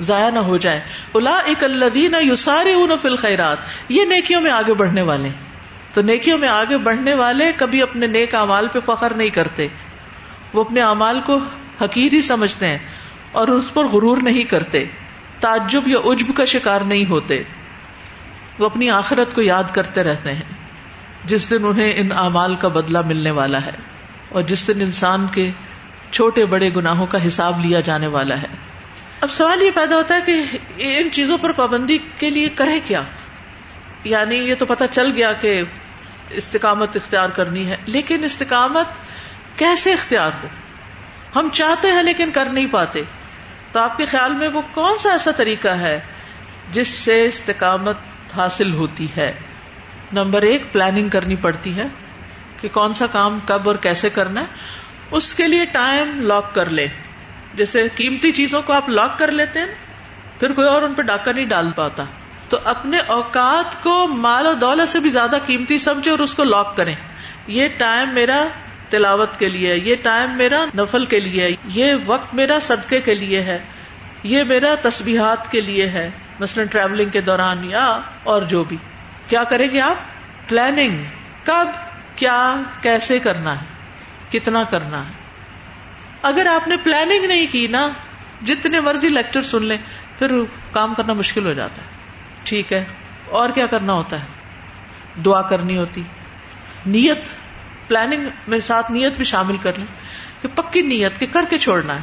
ضائع 0.00 0.30
نہ 0.30 0.38
ہو 0.38 0.56
جائے 0.56 0.80
الا 1.14 1.36
اک 1.46 1.64
الدین 1.64 2.14
یو 2.20 2.36
سارے 2.36 2.74
فل 3.02 3.16
خیرات 3.16 3.58
یہ 3.88 4.04
نیکیوں 4.04 4.40
میں 4.40 4.50
آگے 4.50 4.74
بڑھنے 4.74 5.02
والے۔ 5.02 5.28
تو 5.92 6.02
نیکیوں 6.02 6.38
میں 6.38 6.48
آگے 6.48 6.78
بڑھنے 6.78 7.14
والے 7.14 7.52
کبھی 7.56 7.82
اپنے 7.82 8.06
نیک 8.06 8.34
اعمال 8.34 8.68
پہ 8.68 8.78
فخر 8.86 9.14
نہیں 9.14 9.30
کرتے۔ 9.30 9.68
وہ 10.52 10.60
اپنے 10.60 10.80
اعمال 10.80 11.20
کو 11.20 11.38
حقیر 11.84 12.12
ہی 12.12 12.20
سمجھتے 12.20 12.68
ہیں۔ 12.68 12.78
اور 13.32 13.48
اس 13.48 13.74
پر 13.74 13.86
غرور 13.86 14.18
نہیں 14.22 14.44
کرتے، 14.44 14.84
تعجب 15.40 15.88
یا 15.88 15.98
عجب 15.98 16.36
کا 16.36 16.44
شکار 16.44 16.80
نہیں 16.80 17.06
ہوتے۔ 17.06 17.42
وہ 18.58 18.66
اپنی 18.66 18.90
آخرت 18.90 19.34
کو 19.34 19.42
یاد 19.42 19.64
کرتے 19.72 20.02
رہتے 20.02 20.34
ہیں، 20.34 20.42
جس 21.24 21.50
دن 21.50 21.64
انہیں 21.64 21.92
ان 21.96 22.08
اعمال 22.12 22.56
کا 22.56 22.68
بدلہ 22.68 22.98
ملنے 23.06 23.30
والا 23.30 23.66
ہے 23.66 23.72
اور 24.28 24.42
جس 24.42 24.68
دن 24.68 24.80
انسان 24.80 25.26
کے 25.26 25.50
چھوٹے 26.10 26.46
بڑے 26.46 26.70
گناہوں 26.76 27.06
کا 27.06 27.26
حساب 27.26 27.64
لیا 27.64 27.80
جانے 27.80 28.06
والا 28.06 28.42
ہے۔ 28.42 28.46
اب 29.20 29.30
سوال 29.30 29.62
یہ 29.62 29.70
پیدا 29.70 29.96
ہوتا 29.96 30.14
ہے 30.14 30.20
کہ 30.20 30.42
ان 30.78 31.10
چیزوں 31.10 31.38
پر 31.38 31.52
پابندی 31.52 31.98
کے 32.18 32.30
لیے 32.30 32.48
کرے 32.48 32.80
کیا؟ 32.84 33.02
یعنی 34.04 34.36
یہ 34.36 34.54
تو 34.54 34.66
پتہ 34.66 34.84
چل 34.90 35.12
گیا 35.16 35.32
کہ 35.32 35.62
استقامت 36.30 36.96
اختیار 36.96 37.30
کرنی 37.30 37.66
ہے، 37.66 37.76
لیکن 37.86 38.24
استقامت 38.24 38.86
کیسے 39.58 39.92
اختیار 39.92 40.30
ہو؟ 40.42 40.48
ہم 41.36 41.48
چاہتے 41.52 41.88
ہیں 41.88 42.02
لیکن 42.02 42.30
کر 42.30 42.48
نہیں 42.52 42.66
پاتے۔ 42.66 43.02
تو 43.72 43.80
آپ 43.80 43.96
کے 43.96 44.04
خیال 44.04 44.34
میں 44.34 44.48
وہ 44.48 44.62
کون 44.74 44.98
سا 44.98 45.10
ایسا 45.10 45.30
طریقہ 45.30 45.68
ہے 45.68 46.00
جس 46.72 46.88
سے 46.88 47.24
استقامت 47.26 47.96
حاصل 48.36 48.72
ہوتی 48.74 49.06
ہے؟ 49.16 49.32
نمبر 50.12 50.42
ایک 50.42 50.72
پلاننگ 50.72 51.08
کرنی 51.08 51.36
پڑتی 51.36 51.76
ہے 51.76 51.86
کہ 52.60 52.68
کون 52.68 52.94
سا 52.94 53.06
کام 53.06 53.38
کب 53.46 53.68
اور 53.68 53.76
کیسے 53.76 54.10
کرنا 54.10 54.40
ہے۔ 54.40 54.46
اس 55.10 55.34
کے 55.34 55.48
لیے 55.48 55.64
ٹائم 55.64 56.20
لاک 56.20 56.54
کر 56.54 56.70
لے۔ 56.70 56.86
جیسے 57.54 57.88
قیمتی 57.88 58.32
چیزوں 58.32 58.62
کو 58.62 58.72
آپ 58.72 58.88
لاک 58.88 59.18
کر 59.18 59.30
لیتے 59.30 59.58
ہیں، 59.58 59.66
پھر 60.40 60.52
کوئی 60.52 60.68
اور 60.68 60.82
ان 60.82 60.94
پہ 60.94 61.02
ڈاکہ 61.02 61.32
نہیں 61.32 61.46
ڈال 61.46 61.70
پاتا۔ 61.70 62.04
تو 62.48 62.58
اپنے 62.64 62.98
اوقات 62.98 63.82
کو 63.82 64.08
مال 64.08 64.46
و 64.46 64.52
دولت 64.52 64.88
سے 64.88 65.00
بھی 65.00 65.10
زیادہ 65.10 65.36
قیمتی 65.46 65.78
سمجھے 65.78 66.10
اور 66.10 66.18
اس 66.18 66.34
کو 66.34 66.44
لاک 66.44 66.76
کریں۔ 66.76 66.94
یہ 67.46 67.68
ٹائم 67.78 68.08
میرا 68.08 68.44
تلاوت 68.90 69.36
کے 69.36 69.48
لیے، 69.48 69.74
یہ 69.74 69.96
ٹائم 70.02 70.30
میرا 70.30 70.64
نفل 70.78 71.04
کے 71.06 71.20
لیے، 71.20 71.56
یہ 71.64 71.94
وقت 72.06 72.34
میرا 72.34 72.58
صدقے 72.62 73.00
کے 73.00 73.14
لیے 73.14 73.40
ہے، 73.40 73.58
یہ 74.22 74.44
میرا 74.44 74.74
تسبیحات 74.82 75.52
کے 75.52 75.60
لیے 75.60 75.86
ہے، 75.86 76.10
مثلاً 76.40 76.66
ٹریولنگ 76.66 77.10
کے 77.10 77.20
دوران 77.20 77.64
یا 77.64 78.00
اور 78.22 78.42
جو 78.42 78.64
بھی۔ 78.64 78.76
کیا 79.28 79.44
کریں 79.44 79.70
گے 79.70 79.80
آپ؟ 79.80 79.96
پلاننگ 80.48 81.04
کب؟ 81.44 81.68
کیا؟ 82.16 82.56
کیسے 82.82 83.18
کرنا 83.18 83.60
ہے؟ 83.60 83.66
کتنا 84.30 84.64
کرنا 84.64 85.08
ہے؟ 85.08 85.12
اگر 86.22 86.46
آپ 86.46 86.68
نے 86.68 86.76
پلاننگ 86.76 87.24
نہیں 87.24 87.46
کی 87.50 87.66
نا، 87.66 87.88
جتنے 88.42 88.80
مرضی 88.80 89.08
لیکچر 89.08 89.42
سن 89.42 89.64
لیں، 89.64 89.78
پھر 90.18 90.32
کام 90.72 90.94
کرنا 90.94 91.12
مشکل 91.12 91.46
ہو 91.46 91.52
جاتا 91.52 91.82
ہے۔ 91.82 91.86
ٹھیک 92.44 92.72
ہے، 92.72 92.84
اور 93.30 93.50
کیا 93.50 93.66
کرنا 93.66 93.92
ہوتا 93.92 94.20
ہے؟ 94.20 94.26
دعا 95.24 95.42
کرنی 95.42 95.76
ہوتی۔ 95.76 96.02
نیت 96.86 97.28
پلاننگ 97.88 98.28
میں 98.46 98.58
ساتھ 98.58 98.92
نیت 98.92 99.12
بھی 99.12 99.24
شامل 99.24 99.56
کر 99.56 99.72
لیں 99.76 99.86
کہ 100.42 100.48
پکی 100.48 100.82
نیت 100.82 101.18
کہ 101.18 101.26
کر 101.26 101.44
کے 101.50 101.58
چھوڑنا 101.58 101.94
ہے۔ 101.94 102.00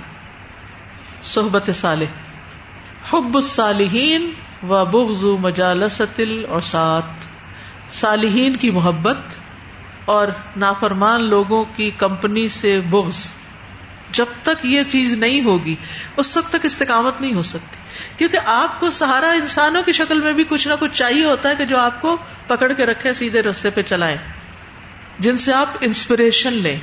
صحبت 1.23 1.69
صالح۔ 1.73 2.05
حب 3.13 3.35
الصالحین 3.35 4.31
و 4.63 4.85
بغض 4.85 5.25
مجالست 5.39 6.21
اور 6.49 6.61
صالحین 7.89 8.55
کی 8.55 8.71
محبت 8.71 9.17
اور 10.05 10.27
نافرمان 10.57 11.23
لوگوں 11.23 11.65
کی 11.65 11.91
کمپنی 11.91 12.47
سے 12.47 12.81
بغض۔ 12.81 13.31
جب 14.11 14.25
تک 14.41 14.65
یہ 14.65 14.83
چیز 14.83 15.17
نہیں 15.17 15.41
ہوگی، 15.41 15.75
اس 16.17 16.37
وقت 16.37 16.49
تک 16.49 16.55
استقامت 16.63 17.21
نہیں 17.21 17.33
ہو 17.33 17.43
سکتی۔ 17.43 17.77
کیونکہ 18.17 18.37
آپ 18.45 18.79
کو 18.79 18.89
سہارا 18.89 19.31
انسانوں 19.31 19.83
کی 19.83 19.91
شکل 19.91 20.21
میں 20.21 20.33
بھی 20.33 20.43
کچھ 20.43 20.67
نہ 20.67 20.73
کچھ 20.79 20.91
چاہیے 20.91 21.25
ہوتا 21.25 21.49
ہے 21.49 21.55
کہ 21.55 21.65
جو 21.65 21.79
آپ 21.79 22.01
کو 22.01 22.17
پکڑ 22.47 22.73
کے 22.73 22.85
رکھے، 22.85 23.13
سیدھے 23.13 23.41
رستے 23.41 23.69
پہ 23.69 23.81
چلائیں۔ 23.81 24.17
جن 25.19 25.37
سے 25.37 25.53
آپ 25.53 25.67
انسپریشن 25.81 26.53
لیں۔ 26.53 26.79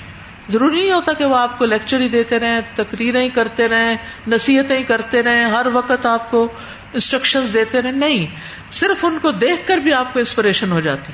ضروری 0.49 0.81
نہیں 0.81 0.93
ہوتا 0.93 1.13
کہ 1.13 1.25
وہ 1.25 1.37
آپ 1.37 1.59
کو 1.59 1.65
لیکچر 1.65 2.01
ہی 2.01 2.09
دیتے 2.09 2.39
رہیں، 2.39 2.61
تقریریں 2.75 3.23
ہی 3.23 3.29
کرتے 3.29 3.69
رہیں، 3.69 3.97
نصیحتیں 4.29 4.79
ہی 4.79 4.83
کرتے 4.83 5.23
رہیں، 5.23 5.45
ہر 5.45 5.67
وقت 5.73 6.07
آپ 6.07 6.31
کو 6.31 6.49
انسٹرکشن 6.93 7.41
دیتے 7.55 7.83
رہیں۔ 7.83 7.93
نہیں، 7.93 8.27
صرف 8.71 9.05
ان 9.05 9.19
کو 9.19 9.31
دیکھ 9.31 9.67
کر 9.67 9.77
بھی 9.77 9.93
آپ 9.93 10.13
کو 10.13 10.19
انسپریشن 10.19 10.73
ہو 10.73 10.81
جاتی۔ 10.81 11.13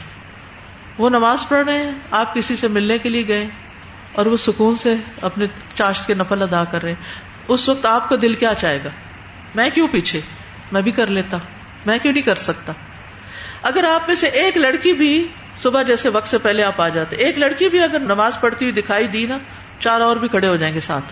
وہ 0.98 1.10
نماز 1.10 1.48
پڑھ 1.48 1.64
رہے 1.64 1.82
ہیں، 1.82 1.90
آپ 2.10 2.34
کسی 2.34 2.56
سے 2.56 2.68
ملنے 2.68 2.98
کے 2.98 3.08
لیے 3.08 3.28
گئے 3.28 3.46
اور 4.12 4.26
وہ 4.26 4.36
سکون 4.36 4.76
سے 4.76 4.94
اپنے 5.22 5.46
چاشت 5.74 6.06
کے 6.06 6.14
نفل 6.14 6.42
ادا 6.42 6.64
کر 6.64 6.82
رہے 6.82 6.92
ہیں۔ 6.92 7.04
اس 7.48 7.68
وقت 7.68 7.86
آپ 7.86 8.08
کا 8.08 8.16
دل 8.22 8.34
کیا 8.34 8.54
چاہے 8.54 8.78
گا؟ 8.84 8.88
میں 9.54 9.70
کیوں 9.74 9.88
پیچھے؟ 9.88 10.20
میں 10.72 10.82
بھی 10.82 10.92
کر 10.92 11.06
لیتا، 11.06 11.36
میں 11.86 11.98
کیوں 11.98 12.12
نہیں 12.12 12.22
کر 12.22 12.34
سکتا؟ 12.34 12.72
اگر 13.62 13.84
آپ 13.84 14.00
میں 14.06 14.16
سے 14.16 14.26
ایک 14.26 14.56
لڑکی 14.56 14.92
بھی 14.92 15.28
صبح 15.58 15.82
جیسے 15.82 16.08
وقت 16.08 16.28
سے 16.28 16.38
پہلے 16.38 16.62
آپ 16.62 16.80
آ 16.80 16.88
جاتے۔ 16.88 17.16
ایک 17.16 17.38
لڑکی 17.38 17.68
بھی 17.68 17.82
اگر 17.82 17.98
نماز 17.98 18.40
پڑھتی 18.40 18.64
ہوئی 18.64 18.82
دکھائی 18.82 19.06
دی 19.06 19.26
نا، 19.26 19.38
چار 19.78 20.00
اور 20.00 20.16
بھی 20.16 20.28
کھڑے 20.28 20.48
ہو 20.48 20.56
جائیں 20.56 20.74
گے 20.74 20.80
ساتھ۔ 20.80 21.04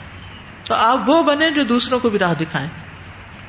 تو 0.66 0.74
آپ 0.74 0.98
وہ 1.06 1.22
بنے 1.22 1.50
جو 1.50 1.62
دوسروں 1.64 2.00
کو 2.00 2.10
بھی 2.10 2.18
راہ 2.18 2.34
دکھائیں۔ 2.34 2.68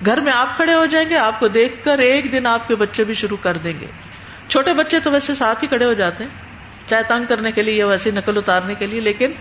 گھر 0.06 0.22
میں 0.22 0.34
آپ 0.34 0.58
کھڑے 0.58 0.74
ہو 0.74 0.86
جائیں 0.86 1.10
گے، 1.10 1.18
آپ 1.18 1.40
کو 1.40 1.48
دیکھ 1.48 1.84
کر 1.84 2.00
ایک 2.00 2.32
دن 2.32 2.46
آپ 2.46 2.68
کے 2.68 2.76
بچے 2.76 3.04
بھی 3.04 3.14
شروع 3.14 3.38
کر 3.38 3.58
دیں 3.58 3.74
گے۔ 3.80 3.88
چھوٹے 4.48 4.74
بچے 4.74 5.00
تو 5.00 5.12
ویسے 5.12 5.36
ساتھ 5.36 5.64
ہی 5.64 5.68
کھڑے 5.68 5.86
ہو 5.86 5.94
جاتے 5.94 6.24
ہیں۔ 6.24 6.32
چاہے 6.88 7.04
تنگ 7.04 7.26
کرنے 7.26 7.52
کے 7.52 7.62
لیے 7.62 7.74
یا 7.74 7.88
ویسے 7.88 8.12
نقل 8.12 8.38
اتارنے 8.38 8.76
کے 8.76 8.88
لیے، 8.88 9.00
لیکن 9.00 9.32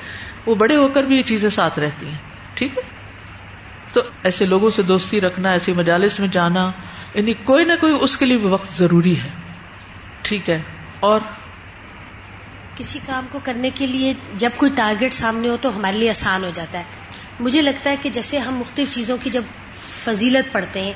وہ 0.47 0.55
بڑے 0.55 0.77
ہو 0.77 0.89
کر 0.89 1.05
بھی 1.05 1.17
یہ 1.17 1.23
چیزیں 1.23 1.51
ساتھ 1.51 1.79
رہتی 1.79 2.09
ہیں۔ 2.09 2.19
ٹھیک 2.55 2.79
ہے؟ 2.79 2.83
تو 3.93 4.01
ایسے 4.23 4.47
لوگوں 4.47 4.71
سے 4.71 4.83
دوستی 4.83 5.21
رکھنا 5.21 5.51
ایسے 5.51 5.73
مجالس 5.73 6.21
میں 6.21 6.29
جانا 6.29 6.71
یعنی 7.15 7.35
کوئی 7.35 7.65
نہ 7.65 7.73
کوئی 7.81 7.99
اس 8.01 8.17
کے 8.17 8.27
لیے 8.27 8.37
بھی 8.37 8.49
وقت 8.49 8.73
ضروری 8.73 9.21
ہے۔ 9.21 9.31
ٹھیک 10.23 10.51
ہے؟ 10.51 10.63
اور 11.01 11.21
کسی 12.77 12.99
کام 13.07 13.27
کو 13.33 13.39
کرنے 13.45 13.71
کے 13.71 13.87
لیے 13.87 14.13
جب 14.35 14.51
کوئی 14.57 14.73
ٹارگیٹ 14.77 15.15
سامنے 15.15 15.49
ہو 15.49 15.57
تو 15.61 15.77
ہمارے 15.77 15.97
لیے 15.97 16.11
آسان 16.11 16.45
ہو 16.45 16.51
جاتا 16.55 16.79
ہے۔ 16.79 16.85
مجھے 17.41 17.63
لگتا 17.63 17.91
ہے 17.91 17.97
کہ 18.03 18.11
جیسے 18.11 18.39
ہم 18.39 18.57
مختلف 18.57 18.91
چیزوں 18.91 19.17
کی 19.21 19.31
جب 19.31 19.43
فضیلت 20.05 20.53
پڑھتے 20.53 20.81
ہیں 20.81 20.93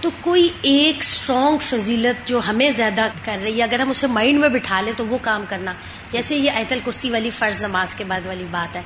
تو 0.00 0.10
کوئی 0.20 0.48
ایک 0.62 0.96
اسٹرانگ 0.98 1.58
فضیلت 1.58 2.28
جو 2.28 2.40
ہمیں 2.48 2.70
زیادہ 2.70 3.08
کر 3.24 3.38
رہی 3.42 3.58
ہے 3.58 3.62
اگر 3.62 3.80
ہم 3.80 3.90
اسے 3.90 4.06
مائنڈ 4.06 4.40
میں 4.40 4.48
بٹھا 4.48 4.80
لیں 4.80 4.92
تو 4.96 5.06
وہ 5.06 5.18
کام 5.22 5.44
کرنا۔ 5.48 5.74
جیسے 6.10 6.36
یہ 6.36 6.50
ایت 6.50 6.72
الکرسی 6.72 7.10
والی 7.10 7.30
فرض 7.30 7.64
نماز 7.64 7.94
کے 7.94 8.04
بعد 8.04 8.26
والی 8.26 8.44
بات 8.50 8.76
ہے۔ 8.76 8.82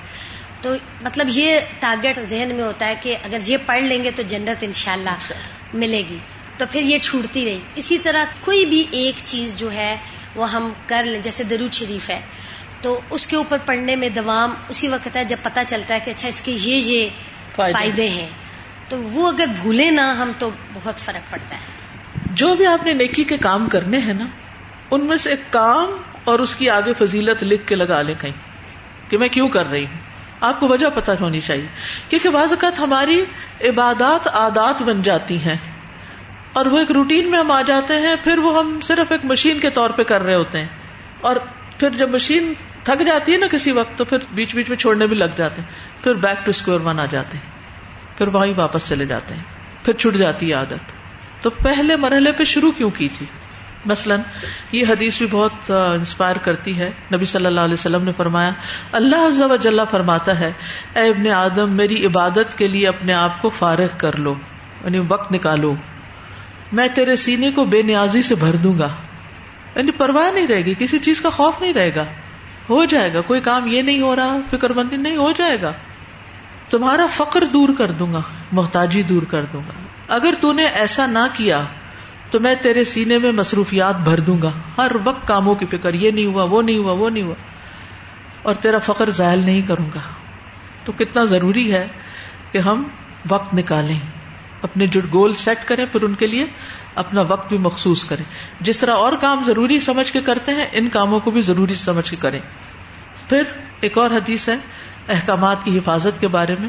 تو 0.60 0.74
مطلب 1.00 1.26
یہ 1.30 1.60
ٹارگیٹ 1.80 2.18
ذہن 2.18 2.54
میں 2.54 2.64
ہوتا 2.64 2.86
ہے 2.86 2.94
کہ 3.02 3.16
اگر 3.24 3.38
یہ 3.46 3.56
پڑھ 3.66 3.82
لیں 3.82 4.04
گے 4.04 4.10
تو 4.10 4.22
جنت 4.22 4.62
انشاءاللہ۔ 4.62 5.32
ملے 5.74 6.02
گی۔ 6.10 6.18
تو 6.56 6.64
پھر 6.72 6.82
یہ 6.82 6.98
چھوٹتی 6.98 7.44
رہی۔ 7.44 7.58
اسی 7.74 7.98
طرح 7.98 8.24
کوئی 8.40 8.66
بھی 8.66 8.84
ایک 8.90 9.14
چیز 9.24 9.56
جو 9.56 9.72
ہے 9.72 9.96
وہ 10.34 10.52
ہم 10.52 10.72
کر 10.86 11.02
لیں 11.04 11.22
جیسے 11.22 11.44
درود 11.44 11.72
شریف 11.72 12.10
ہے۔ 12.10 12.20
تو 12.80 13.00
اس 13.10 13.26
کے 13.26 13.36
اوپر 13.36 13.56
پڑھنے 13.66 13.96
میں 13.96 14.08
دوام 14.08 14.54
اسی 14.68 14.88
وقت 14.88 15.16
ہے 15.16 15.24
جب 15.24 15.36
پتہ 15.42 15.60
چلتا 15.66 15.94
ہے 15.94 16.00
کہ 16.00 16.10
اچھا 16.10 16.28
اس 16.28 16.40
کے 16.40 16.52
یہ 16.52 16.76
یہ 16.76 17.08
فائدے 17.72 18.08
ہیں۔ 18.08 18.28
تو 18.88 19.02
وہ 19.02 19.28
اگر 19.28 19.44
بھولے 19.62 19.90
نا 19.90 20.18
ہم 20.18 20.32
تو 20.38 20.50
بہت 20.74 20.98
فرق 20.98 21.32
پڑتا 21.32 21.56
ہے۔ 21.56 21.64
جو 22.30 22.54
بھی 22.54 22.66
آپ 22.66 22.84
نے 22.84 22.94
نیکی 22.94 23.24
کے 23.24 23.36
کام 23.36 23.66
کرنے 23.68 23.98
ہیں 23.98 24.14
نا 24.14 24.26
ان 24.90 25.04
میں 25.04 25.16
سے 25.16 25.30
ایک 25.30 25.40
کام 25.50 25.90
اور 26.24 26.38
اس 26.38 26.56
کی 26.56 26.70
آگے 26.70 26.92
فضیلت 26.98 27.44
لکھ 27.44 27.66
کے 27.66 27.74
لگا 27.74 28.02
لے 28.02 28.14
کہیں 28.20 28.32
کہ 29.10 29.18
میں 29.18 29.28
کیوں 29.28 29.48
کر 29.48 29.66
رہی 29.66 29.86
ہوں۔ 29.86 29.98
آپ 30.40 30.60
کو 30.60 30.68
وجہ 30.68 30.86
پتہ 30.94 31.12
ہونی 31.20 31.40
چاہیے۔ 31.40 31.66
کیونکہ 32.08 32.28
بعض 32.28 32.52
اوقات 32.52 32.80
ہماری 32.80 33.24
عبادات 33.60 34.28
عادات 34.28 34.82
بن 34.82 35.02
جاتی 35.02 35.36
ہیں۔ 35.36 35.71
اور 36.52 36.66
وہ 36.66 36.78
ایک 36.78 36.90
روٹین 36.90 37.30
میں 37.30 37.38
ہم 37.38 37.50
آ 37.50 37.62
جاتے 37.62 37.94
ہیں، 37.94 38.16
پھر 38.24 38.38
وہ 38.38 38.58
ہم 38.58 38.80
صرف 38.80 39.12
ایک 39.12 39.24
مشین 39.24 39.60
کے 39.60 39.70
طور 39.70 39.90
پہ 39.90 40.02
کر 40.02 40.22
رہے 40.22 40.34
ہوتے 40.34 40.58
ہیں۔ 40.58 40.68
اور 41.20 41.36
پھر 41.78 41.90
جب 41.90 42.10
مشین 42.10 42.52
تھک 42.82 43.06
جاتی 43.06 43.32
ہے 43.32 43.38
نا 43.38 43.46
کسی 43.46 43.72
وقت، 43.72 43.98
تو 43.98 44.04
پھر 44.04 44.18
بیچ 44.30 44.54
بیچ 44.54 44.68
میں 44.68 44.76
چھوڑنے 44.76 45.06
بھی 45.06 45.16
لگ 45.16 45.24
جاتے 45.36 45.62
ہیں۔ 45.62 45.68
پھر 46.04 46.14
بیک 46.14 46.44
ٹو 46.44 46.50
اسکوئر 46.50 46.80
ون 46.80 47.00
آ 47.00 47.06
جاتے 47.06 47.38
ہیں۔ 47.38 47.50
پھر 48.18 48.28
وہیں 48.28 48.54
واپس 48.56 48.88
چلے 48.88 49.04
جاتے 49.04 49.34
ہیں۔ 49.34 49.42
پھر 49.84 49.92
چھٹ 49.92 50.14
جاتی 50.14 50.48
ہے 50.48 50.54
عادت۔ 50.54 50.92
تو 51.42 51.50
پہلے 51.50 51.96
مرحلے 51.96 52.32
پہ 52.32 52.44
شروع 52.44 52.72
کیوں 52.72 52.90
کی 52.90 53.08
تھی؟ 53.08 53.26
مثلاً 53.84 54.20
یہ 54.72 54.84
حدیث 54.88 55.18
بھی 55.18 55.26
بہت 55.30 55.70
انسپائر 55.70 56.36
کرتی 56.36 56.78
ہے۔ 56.78 56.90
نبی 57.14 57.24
صلی 57.24 57.46
اللہ 57.46 57.60
علیہ 57.60 57.74
وسلم 57.74 58.04
نے 58.04 58.12
فرمایا، 58.16 58.50
اللہ 58.92 59.16
عز 59.16 59.42
و 59.42 59.56
جل 59.56 59.80
فرماتا 59.90 60.40
ہے، 60.40 60.52
اے 60.94 61.08
ابن 61.08 61.28
آدم، 61.28 61.70
میری 61.70 62.06
عبادت 62.06 62.58
کے 62.58 62.68
لیے 62.68 62.88
اپنے 62.88 63.12
آپ 63.12 63.42
کو 63.42 63.50
فارغ 63.50 63.88
کر 63.98 64.16
لو 64.16 64.34
یعنی 64.84 65.00
وقت 65.08 65.32
نکالو۔ 65.32 65.74
میں 66.72 66.88
تیرے 66.88 67.16
سینے 67.16 67.50
کو 67.50 67.64
بے 67.64 67.82
نیازی 67.82 68.22
سے 68.22 68.34
بھر 68.34 68.56
دوں 68.56 68.78
گا۔ 68.78 68.88
یعنی 69.76 69.90
پرواہ 69.90 70.32
نہیں 70.32 70.46
رہے 70.46 70.64
گی، 70.64 70.74
کسی 70.78 70.98
چیز 70.98 71.20
کا 71.20 71.30
خوف 71.30 71.60
نہیں 71.60 71.72
رہے 71.72 71.94
گا۔ 71.94 72.04
ہو 72.70 72.84
جائے 72.84 73.14
گا، 73.14 73.20
کوئی 73.20 73.40
کام 73.40 73.66
یہ 73.66 73.82
نہیں 73.82 74.00
ہو 74.00 74.16
رہا 74.16 74.36
فکر 74.50 74.70
مندی 74.70 74.96
نہیں، 74.96 75.16
ہو 75.16 75.32
جائے 75.32 75.56
گا۔ 75.62 75.72
تمہارا 76.70 77.06
فقر 77.10 77.44
دور 77.44 77.68
کر 77.78 77.90
دوں 77.90 78.12
گا، 78.12 78.20
محتاجی 78.52 79.02
دور 79.02 79.22
کر 79.22 79.44
دوں 79.44 79.62
گا۔ 79.68 79.72
اگر 80.14 80.34
تو 80.40 80.52
نے 80.52 80.66
ایسا 80.66 81.06
نہ 81.06 81.26
کیا، 81.32 81.64
تو 82.30 82.40
میں 82.40 82.54
تیرے 82.54 82.84
سینے 82.84 83.18
میں 83.18 83.32
مصروفیات 83.32 83.96
بھر 83.96 84.20
دوں 84.20 84.42
گا۔ 84.42 84.50
ہر 84.78 84.92
وقت 85.04 85.28
کاموں 85.28 85.54
کی 85.54 85.66
فکر، 85.66 85.94
یہ 85.94 86.10
نہیں 86.10 86.26
ہوا، 86.26 86.42
وہ 86.42 86.62
نہیں 86.62 86.78
ہوا، 86.78 86.92
وہ 86.92 87.10
نہیں 87.10 87.22
ہوا۔ 87.22 87.34
اور 88.42 88.54
تیرا 88.54 88.78
فخر 88.78 89.10
ظاہر 89.10 89.36
نہیں 89.36 89.62
کروں 89.62 89.86
گا۔ 89.94 90.00
تو 90.84 90.92
کتنا 90.92 91.24
ضروری 91.24 91.72
ہے 91.72 91.86
کہ 92.52 92.58
ہم 92.58 92.84
وقت 93.28 93.54
نکالیں۔ 93.54 94.21
اپنے 94.62 94.86
جو 94.86 95.00
گول 95.12 95.32
سیٹ 95.32 95.68
کریں، 95.68 95.86
پھر 95.86 96.02
ان 96.02 96.14
کے 96.14 96.26
لیے 96.26 96.46
اپنا 96.94 97.20
وقت 97.20 97.48
بھی 97.48 97.58
مخصوص 97.58 98.04
کریں۔ 98.04 98.24
جس 98.60 98.78
طرح 98.78 98.94
اور 98.94 99.12
کام 99.12 99.44
ضروری 99.44 99.80
سمجھ 99.80 100.12
کے 100.12 100.20
کرتے 100.20 100.52
ہیں، 100.52 100.66
ان 100.72 100.88
کاموں 100.88 101.20
کو 101.20 101.30
بھی 101.30 101.40
ضروری 101.40 101.74
سمجھ 101.74 102.10
کے 102.10 102.16
کریں۔ 102.16 102.38
پھر 103.28 103.42
ایک 103.80 103.98
اور 103.98 104.10
حدیث 104.10 104.48
ہے، 104.48 104.56
احکامات 105.08 105.64
کی 105.64 105.78
حفاظت 105.78 106.20
کے 106.20 106.28
بارے 106.28 106.56
میں۔ 106.60 106.68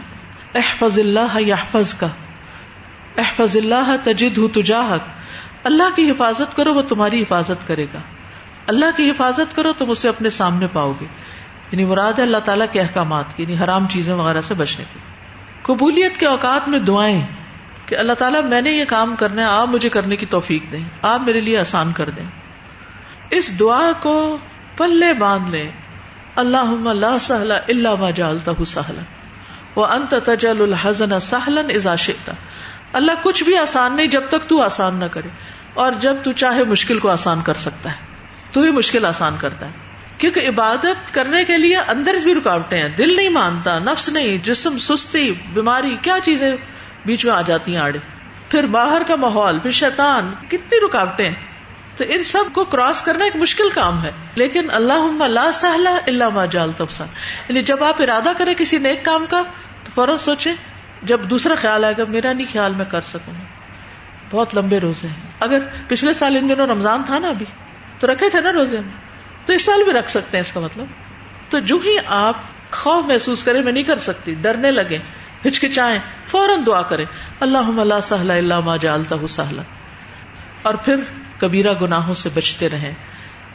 احفظ 0.55 0.99
اللہ 0.99 1.39
یحفظ 1.39 1.93
کا 1.93 2.07
احفظ 3.17 3.57
اللہ 3.57 3.95
تجد 4.03 4.39
تجاہک۔ 4.53 5.01
اللہ 5.63 5.95
کی 5.95 6.11
حفاظت 6.11 6.55
کرو، 6.55 6.73
وہ 6.73 6.81
تمہاری 6.81 7.21
حفاظت 7.21 7.67
کرے 7.67 7.85
گا۔ 7.93 7.99
اللہ 8.67 8.85
کی 8.97 9.09
حفاظت 9.09 9.55
کرو، 9.55 9.73
تم 9.73 9.89
اسے 9.89 10.09
اپنے 10.09 10.29
سامنے 10.29 10.67
پاؤ 10.73 10.93
گے۔ 11.01 11.05
یعنی 11.71 11.85
مراد 11.85 12.13
ہے 12.13 12.23
اللہ 12.23 12.37
تعالیٰ 12.37 12.65
کے 12.71 12.81
احکامات 12.81 13.37
کی 13.37 13.43
یعنی 13.43 13.63
حرام 13.63 13.87
چیزیں 13.87 14.15
وغیرہ 14.15 14.41
سے 14.41 14.53
بچنے 14.53 14.85
کی 14.93 14.99
قبولیت 15.61 16.17
کے 16.17 16.25
اوقات 16.25 16.69
میں 16.69 16.79
دعائیں۔ 16.79 17.27
کہ 17.85 17.95
اللہ 17.95 18.13
تعالیٰ، 18.13 18.43
میں 18.43 18.61
نے 18.61 18.71
یہ 18.71 18.85
کام 18.85 19.15
کرنا 19.15 19.41
ہے، 19.41 19.47
آپ 19.47 19.67
مجھے 19.67 19.89
کرنے 19.89 20.15
کی 20.15 20.25
توفیق 20.25 20.71
دیں، 20.71 20.83
آپ 21.01 21.21
میرے 21.21 21.39
لیے 21.39 21.57
آسان 21.57 21.91
کر 21.91 22.09
دیں۔ 22.09 22.25
اس 23.29 23.59
دعا 23.59 23.91
کو 24.01 24.37
پلے 24.77 25.13
باندھ 25.13 25.51
لیں۔ 25.51 25.71
اللہ 26.35 26.87
اللہ 26.87 27.17
سہلا 27.19 27.55
اللہ 27.55 28.11
جالتا 28.15 28.63
سہلا۔ 28.65 29.01
وہ 29.75 29.85
انت 29.85 30.15
تجل 30.25 30.61
الحزن 30.61 31.19
سہلن 31.19 31.75
ازاشتا 31.75 32.33
اللہ، 32.93 33.11
کچھ 33.23 33.43
بھی 33.43 33.57
آسان 33.57 33.95
نہیں 33.95 34.07
جب 34.07 34.21
تک 34.27 34.49
تو 34.49 34.61
آسان 34.61 34.95
نہ 34.95 35.05
کرے۔ 35.05 35.27
اور 35.73 35.91
جب 35.91 36.15
تو 36.23 36.31
چاہے 36.31 36.63
مشکل 36.63 36.99
کو 36.99 37.09
آسان 37.09 37.41
کر 37.41 37.53
سکتا 37.53 37.91
ہے۔ 37.91 37.95
تو 38.51 38.61
ہی 38.61 38.71
مشکل 38.71 39.05
آسان 39.05 39.37
کرتا 39.37 39.65
ہے۔ 39.65 39.71
کیونکہ 40.17 40.39
عبادت 40.47 41.13
کرنے 41.13 41.43
کے 41.43 41.57
لیے 41.57 41.77
اندر 41.77 42.15
بھی 42.23 42.35
رکاوٹیں 42.35 42.79
ہیں۔ 42.79 42.89
دل 42.89 43.15
نہیں 43.15 43.29
مانتا، 43.29 43.79
نفس 43.79 44.09
نہیں، 44.09 44.37
جسم 44.37 44.77
سستی، 44.77 45.31
بیماری، 45.31 45.97
کیا 46.01 46.17
چیزیں 46.23 46.55
بیچ 47.05 47.25
میں 47.25 47.33
آ 47.33 47.41
جاتی 47.41 47.75
ہیں 47.75 47.81
آڑے۔ 47.81 47.99
پھر 48.49 48.67
باہر 48.67 49.01
کا 49.07 49.15
ماحول، 49.15 49.59
پھر 49.59 49.71
شیطان، 49.71 50.33
کتنی 50.47 50.85
رکاوٹیں۔ 50.85 51.31
تو 51.97 52.03
ان 52.09 52.23
سب 52.23 52.53
کو 52.53 52.65
کراس 52.65 53.01
کرنا 53.01 53.23
ایک 53.23 53.35
مشکل 53.35 53.69
کام 53.69 54.03
ہے۔ 54.03 54.11
لیکن 54.35 54.71
اللہ 54.71 55.23
لا 55.27 55.51
سہلا 55.51 55.97
اللہ 56.07 56.29
ما 56.29 56.45
جال 56.45 56.71
تفسا 56.71 57.05
یعنی 57.49 57.61
جب 57.61 57.83
آپ 57.83 58.01
ارادہ 58.01 58.31
کریں 58.37 58.53
کسی 58.53 58.77
نیک 58.77 59.05
کام 59.05 59.25
کا، 59.29 59.43
تو 59.83 59.91
فوراً 59.95 60.17
سوچیں، 60.17 60.53
جب 61.03 61.21
دوسرا 61.21 61.55
خیال 61.55 61.85
آئے 61.85 61.93
گا، 61.97 62.03
میرا 62.07 62.33
نہیں 62.33 62.47
خیال، 62.51 62.75
میں 62.75 62.85
کر 62.85 63.01
سکوں۔ 63.01 63.33
بہت 64.31 64.57
لمبے 64.57 64.79
روزے 64.79 65.07
ہیں۔ 65.07 65.31
اگر 65.39 65.59
پچھلے 65.87 66.13
سال 66.13 66.35
ان 66.35 66.49
دنوں 66.49 66.67
رمضان 66.67 67.03
تھا 67.05 67.19
نا 67.19 67.27
ابھی، 67.27 67.45
تو 67.99 68.07
رکھے 68.07 68.29
تھے 68.29 68.41
نا 68.41 68.51
روزے۔ 68.51 68.79
میں 68.79 68.91
تو 69.45 69.53
اس 69.53 69.65
سال 69.65 69.83
بھی 69.83 69.93
رکھ 69.93 70.09
سکتے 70.09 70.37
ہیں 70.37 70.45
اس 70.45 70.51
کا 70.51 70.59
مطلب۔ 70.59 70.85
تو 71.49 71.59
جو 71.59 71.77
ہی 71.85 71.97
آپ 72.05 72.35
خوف 72.71 73.05
محسوس 73.05 73.43
کریں، 73.43 73.61
میں 73.61 73.71
نہیں 73.71 73.83
کر 73.83 73.97
سکتی، 73.97 74.33
ڈرنے 74.33 74.71
لگے 74.71 74.99
ہچکچائیں، 75.47 75.99
فوراً 76.27 76.59
دعا 76.65 76.81
کریں 76.81 77.05
اللہ 77.39 77.99
سہلا 78.03 78.33
اللہ 78.33 78.59
ما 78.59 78.77
جالتا 78.77 79.27
سہلا۔ 79.27 79.61
اور 80.61 80.73
پھر 80.73 80.95
کبیرہ 81.37 81.73
گناہوں 81.81 82.13
سے 82.13 82.29
بچتے 82.33 82.69
رہیں، 82.69 82.93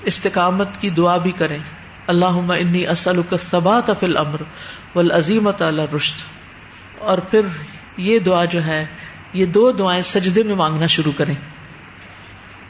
استقامت 0.03 0.81
کی 0.81 0.91
دعا 0.91 1.17
بھی 1.17 1.31
کریں۔ 1.31 1.59
اللہ 2.07 2.53
انی 2.59 2.87
اصل 2.87 3.21
ثبات 3.51 3.91
فل 4.01 4.17
امر 4.17 4.43
و 4.95 5.03
رشت 5.97 6.27
اور 6.99 7.19
پھر 7.19 7.41
یہ 7.97 8.19
دعا 8.19 8.45
جو 8.45 8.65
ہے، 8.65 8.87
یہ 9.33 9.47
دو 9.47 9.73
دعائیں 9.73 10.03
سجدے 10.03 10.43
میں 10.43 10.55
مانگنا 10.55 10.87
شروع 10.87 11.13
کریں۔ 11.13 11.35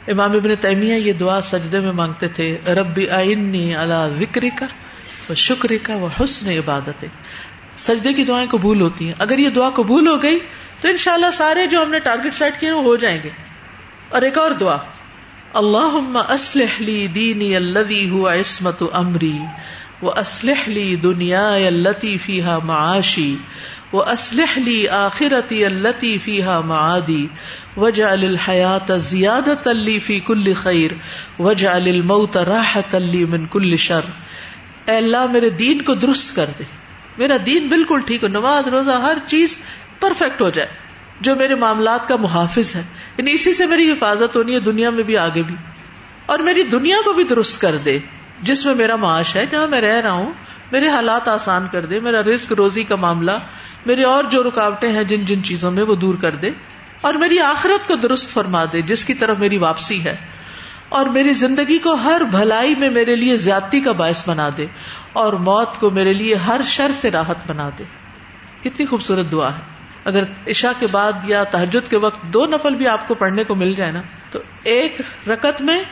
امام 0.07 0.31
ابن 0.31 0.55
تیمیہ 0.55 0.93
یہ 0.93 1.13
دعا 1.13 1.41
سجدے 1.41 1.79
میں 1.79 1.91
مانگتے 1.91 2.27
تھے، 2.27 2.57
ربی 2.67 3.09
آئنی 3.09 3.75
اللہ 3.75 4.07
وکری 4.21 4.49
کا 4.49 4.65
وہ 5.29 5.33
شکر 5.33 5.69
کا 5.83 5.95
وہ 5.95 6.07
حسن 6.23 6.49
عبادت 6.49 7.05
سجدے 7.79 8.13
کی 8.13 8.23
دعائیں 8.23 8.47
قبول 8.49 8.81
ہوتی 8.81 9.07
ہیں۔ 9.07 9.13
اگر 9.19 9.39
یہ 9.39 9.49
دعا 9.49 9.69
قبول 9.69 10.07
ہو 10.07 10.23
گئی 10.23 10.39
تو 10.81 10.87
انشاءاللہ 10.87 11.31
سارے 11.33 11.67
جو 11.67 11.81
ہم 11.81 11.91
نے 11.91 11.99
ٹارگیٹ 11.99 12.33
سیٹ 12.33 12.59
کیے 12.59 12.71
وہ 12.71 12.83
ہو 12.83 12.95
جائیں 12.95 13.19
گے۔ 13.23 13.29
اور 14.09 14.21
ایک 14.21 14.37
اور 14.37 14.51
دعا۔ 14.51 14.77
اللہ 15.53 16.17
اسلح 16.29 16.75
لی 16.79 17.07
دینی 17.07 17.55
الذي 17.55 18.09
هو 18.09 18.29
عصمت 18.29 18.83
امری 18.93 19.37
وہ 20.01 20.11
اسلح 20.17 20.69
لی 20.69 20.95
دنیا 20.95 21.53
التي 21.53 22.17
فيها 22.17 22.59
معاشی 22.63 23.35
وہ 23.91 24.03
اسلح 24.03 24.59
لی 24.59 24.87
آخرتی 24.87 25.65
التي 25.65 26.17
فيها 26.17 26.61
معادی 26.65 27.27
وجعل 27.77 28.23
الحیات 28.23 28.91
زیادت 29.01 29.67
لی 29.67 29.99
فی 29.99 30.19
کل 30.19 30.53
خیر 30.53 30.91
وجعل 31.39 31.87
الموت 31.87 32.37
راحت 32.37 32.95
لی 32.95 33.25
من 33.25 33.45
کل 33.45 33.75
شر۔ 33.75 34.01
اے 34.85 34.95
اللہ، 34.95 35.25
میرے 35.25 35.49
دین 35.49 35.81
کو 35.81 35.93
درست 35.93 36.35
کر 36.35 36.45
دے۔ 36.59 36.63
میرا 37.17 37.37
دین 37.45 37.67
بالکل 37.67 37.99
ٹھیک 38.05 38.23
ہو، 38.23 38.27
نماز، 38.27 38.67
روزہ، 38.67 38.91
ہر 38.91 39.17
چیز 39.27 39.59
پرفیکٹ 39.99 40.41
ہو 40.41 40.49
جائے، 40.49 40.69
جو 41.19 41.35
میرے 41.35 41.55
معاملات 41.55 42.07
کا 42.07 42.15
محافظ 42.15 42.75
ہے۔ 42.75 42.83
یعنی 43.17 43.31
اسی 43.31 43.53
سے 43.53 43.65
میری 43.65 43.91
حفاظت 43.91 44.35
ہونی 44.35 44.53
ہے، 44.53 44.59
دنیا 44.59 44.89
میں 44.89 45.03
بھی 45.03 45.17
آگے 45.17 45.43
بھی۔ 45.43 45.55
اور 46.25 46.39
میری 46.39 46.63
دنیا 46.63 46.97
کو 47.05 47.13
بھی 47.13 47.23
درست 47.23 47.61
کر 47.61 47.77
دے، 47.77 47.99
جس 48.41 48.65
میں 48.65 48.75
میرا 48.75 48.95
معاش 48.95 49.35
ہے، 49.35 49.45
جہاں 49.45 49.67
میں 49.67 49.81
رہ 49.81 50.01
رہا 50.01 50.11
ہوں، 50.11 50.33
میرے 50.71 50.87
حالات 50.87 51.27
آسان 51.27 51.67
کر 51.71 51.85
دے، 51.85 51.99
میرا 51.99 52.21
رسک 52.21 52.53
روزی 52.53 52.83
کا 52.83 52.95
معاملہ، 52.95 53.31
میرے 53.85 54.03
اور 54.03 54.23
جو 54.23 54.43
رکاوٹیں 54.43 54.91
ہیں، 54.91 55.03
جن 55.03 55.25
جن 55.25 55.43
چیزوں 55.43 55.71
میں 55.71 55.83
وہ 55.83 55.95
دور 55.95 56.15
کر 56.15 56.35
دے۔ 56.35 56.49
اور 57.01 57.13
میری 57.13 57.39
آخرت 57.39 57.87
کو 57.87 57.95
درست 57.95 58.29
فرما 58.29 58.65
دے، 58.73 58.81
جس 58.81 59.05
کی 59.05 59.13
طرف 59.13 59.37
میری 59.37 59.57
واپسی 59.57 60.03
ہے۔ 60.03 60.38
اور 60.89 61.05
میری 61.05 61.33
زندگی 61.33 61.77
کو 61.77 61.93
ہر 61.93 62.21
بھلائی 62.31 62.75
میں 62.75 62.89
میرے 62.89 63.15
لیے 63.15 63.35
زیادتی 63.35 63.81
کا 63.81 63.91
باعث 63.91 64.29
بنا 64.29 64.49
دے 64.57 64.65
اور 65.13 65.33
موت 65.33 65.77
کو 65.79 65.89
میرے 65.89 66.13
لیے 66.13 66.35
ہر 66.35 66.61
شر 66.65 66.91
سے 66.91 67.11
راحت 67.11 67.37
بنا 67.47 67.69
دے۔ 67.79 67.83
کتنی 68.63 68.85
خوبصورت 68.85 69.31
دعا 69.31 69.53
ہے۔ 69.53 69.79
اگر 70.05 70.23
عشاء 70.47 70.71
کے 70.79 70.87
بعد 70.87 71.11
یا 71.23 71.43
تحجد 71.43 71.89
کے 71.89 71.97
وقت 71.97 72.23
دو 72.23 72.45
نفل 72.45 72.75
بھی 72.75 72.87
آپ 72.87 73.07
کو 73.07 73.13
پڑھنے 73.13 73.43
کو 73.43 73.55
مل 73.55 73.73
جائے 73.73 73.91
نا، 73.91 74.01
تو 74.31 74.39
ایک 74.63 75.01
رکت 75.27 75.61
میں 75.61 75.83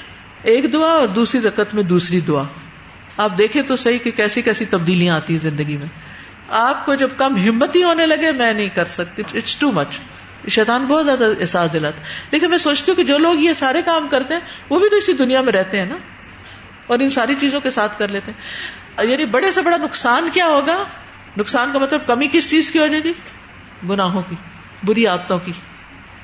ایک 0.43 0.73
دعا 0.73 0.89
اور 0.89 1.07
دوسری 1.07 1.41
رکت 1.41 1.75
میں 1.75 1.83
دوسری 1.83 2.19
دعا۔ 2.19 2.43
آپ 3.17 3.37
دیکھیں 3.37 3.61
تو 3.61 3.75
صحیح 3.75 3.97
کہ 3.97 4.11
کیسی 4.11 4.41
کیسی 4.41 4.65
تبدیلیاں 4.65 5.15
آتی 5.15 5.33
ہیں 5.33 5.41
زندگی 5.41 5.77
میں۔ 5.77 5.87
آپ 6.49 6.85
کو 6.85 6.95
جب 6.95 7.09
کم 7.17 7.35
ہمتی 7.35 7.83
ہونے 7.83 8.05
لگے، 8.05 8.31
میں 8.31 8.53
نہیں 8.53 8.69
کر 8.69 8.85
سکتی 8.85 9.23
اٹس 9.33 9.55
ٹو 9.55 9.71
مچ 9.71 9.99
شیطان 10.49 10.85
بہت 10.85 11.05
زیادہ 11.05 11.23
احساس 11.41 11.73
دلاتا 11.73 12.01
لیکن 12.31 12.49
میں 12.49 12.57
سوچتی 12.57 12.91
ہوں 12.91 12.95
کہ 12.95 13.03
جو 13.03 13.17
لوگ 13.17 13.35
یہ 13.35 13.53
سارے 13.53 13.81
کام 13.81 14.07
کرتے 14.07 14.33
ہیں، 14.33 14.41
وہ 14.69 14.79
بھی 14.79 14.89
تو 14.89 14.95
اسی 14.95 15.13
دنیا 15.13 15.41
میں 15.41 15.53
رہتے 15.53 15.77
ہیں 15.77 15.85
نا۔ 15.85 15.97
اور 16.87 16.99
ان 16.99 17.09
ساری 17.09 17.35
چیزوں 17.35 17.61
کے 17.61 17.69
ساتھ 17.69 17.99
کر 17.99 18.07
لیتے 18.07 18.31
ہیں۔ 18.31 19.05
یعنی 19.05 19.25
بڑے 19.25 19.51
سے 19.51 19.61
بڑا 19.61 19.77
نقصان 19.77 20.29
کیا 20.33 20.45
ہوگا؟ 20.45 20.83
نقصان 21.37 21.69
کا 21.73 21.79
مطلب 21.79 22.07
کمی 22.07 22.27
کس 22.31 22.49
چیز 22.49 22.71
کی 22.71 22.79
ہو 22.79 22.87
جائے 22.87 23.03
گی؟ 23.03 23.13
گناہوں 23.89 24.21
کی، 24.29 24.35
بری 24.83 25.07
عادتوں 25.07 25.39
کی 25.39 25.51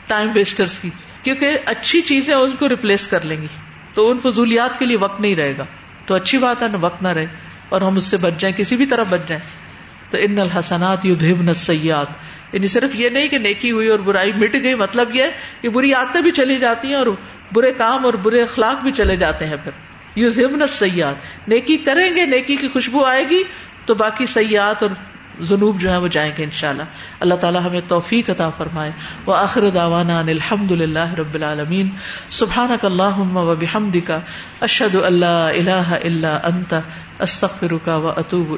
ٹائم 0.08 0.32
ویسٹرس 0.36 0.80
کی۔ 0.80 0.90
کیونکہ 1.24 1.58
اچھی 1.66 2.02
چیزیں 2.02 2.36
ان 2.36 2.52
کو 2.52 2.70
ریپلیس 2.70 3.08
کر 3.08 3.22
لیں 3.22 3.42
گی۔ 3.42 3.48
تو 3.94 4.12
ان 4.12 4.20
فضولیات 4.20 4.80
کے 4.80 4.86
لیے 4.86 4.98
وقت 4.98 5.22
نہیں 5.22 5.36
رہے 5.36 5.58
گا۔ 5.58 5.66
تو 6.06 6.16
اچھی 6.16 6.38
بات 6.38 6.62
ہے 6.62 6.68
نا، 6.68 6.78
وقت 6.82 7.02
نہ 7.02 7.08
رہے۔ 7.08 7.26
اور 7.70 7.82
ہم 7.82 7.98
اس 7.98 8.04
سے 8.04 8.18
بچ 8.18 8.34
جائیں، 8.38 8.58
کسی 8.58 8.76
بھی 8.76 8.86
طرح 8.86 9.04
بچ 9.04 9.20
جائیں۔ 9.28 9.64
تو 10.12 10.18
ان 10.22 10.40
الحسنات 10.40 11.06
یو 11.06 11.16
دھب 11.16 11.42
نسیات 11.42 12.08
یعنی 12.54 12.68
صرف 12.68 12.96
یہ 12.96 13.10
نہیں 13.10 13.28
کہ 13.28 13.38
نیکی 13.38 13.72
ہوئی 13.72 13.88
اور 13.88 14.00
برائی 14.00 14.32
مٹ 14.34 14.54
گئی 14.64 14.76
مطلب 14.76 15.16
یہ 15.16 15.24
کہ 15.62 15.70
بری 15.70 15.94
عادتیں 15.94 16.22
بھی 16.22 16.32
چلی 16.32 16.58
جاتی 16.58 16.88
ہیں 16.88 16.96
اور 16.96 17.08
برے 17.54 17.72
کام 17.72 18.06
اور 18.06 18.14
برے 18.14 18.44
اخلاق 18.44 18.84
بھی 18.84 18.92
چلے 18.92 19.18
جاتے 19.18 19.46
ہیں 19.46 19.56
پھر۔ 19.64 19.72
یو 20.16 20.30
ذہب 20.30 20.66
سیاحت 20.70 21.48
نیکی 21.48 21.78
کریں 21.78 22.16
گے، 22.16 22.26
نیکی 22.26 22.56
کی 22.56 22.68
خوشبو 22.68 23.06
آئے 23.06 23.24
گی 23.30 23.44
تو 23.86 23.96
باقی 23.96 24.26
سیاحت 24.26 24.84
اور 24.84 24.92
جنوب 25.40 25.80
جو 25.80 25.92
ہے 25.92 25.98
وہ 25.98 26.08
جائیں 26.08 26.32
گے 26.38 26.44
ان 26.44 26.52
شاء 26.52 26.70
اللہ 26.70 26.84
اللہ 27.20 27.34
تعالیٰ 27.34 27.62
ہمیں 27.66 27.82
توفیق 27.88 28.30
عطا 28.30 28.50
فرمائے۔ 28.50 28.92
وہ 29.26 29.36
آخر 29.36 29.70
داوانا 29.70 30.20
الحمد 30.20 30.72
للہ 30.72 31.14
رب 31.14 31.34
العالمین۔ 31.34 31.90
سبحان 32.30 32.76
اللہ 32.82 33.20
و 33.20 33.56
بحمد 33.56 33.98
کا 34.08 34.20
اشد 34.62 34.96
اللہ 34.96 35.26
اللہ 35.26 35.94
اللہ 36.04 36.40
انت۔ 36.44 36.74
استخر 37.20 37.78
کا 37.86 37.96
و 37.96 38.08
اطوب 38.10 38.58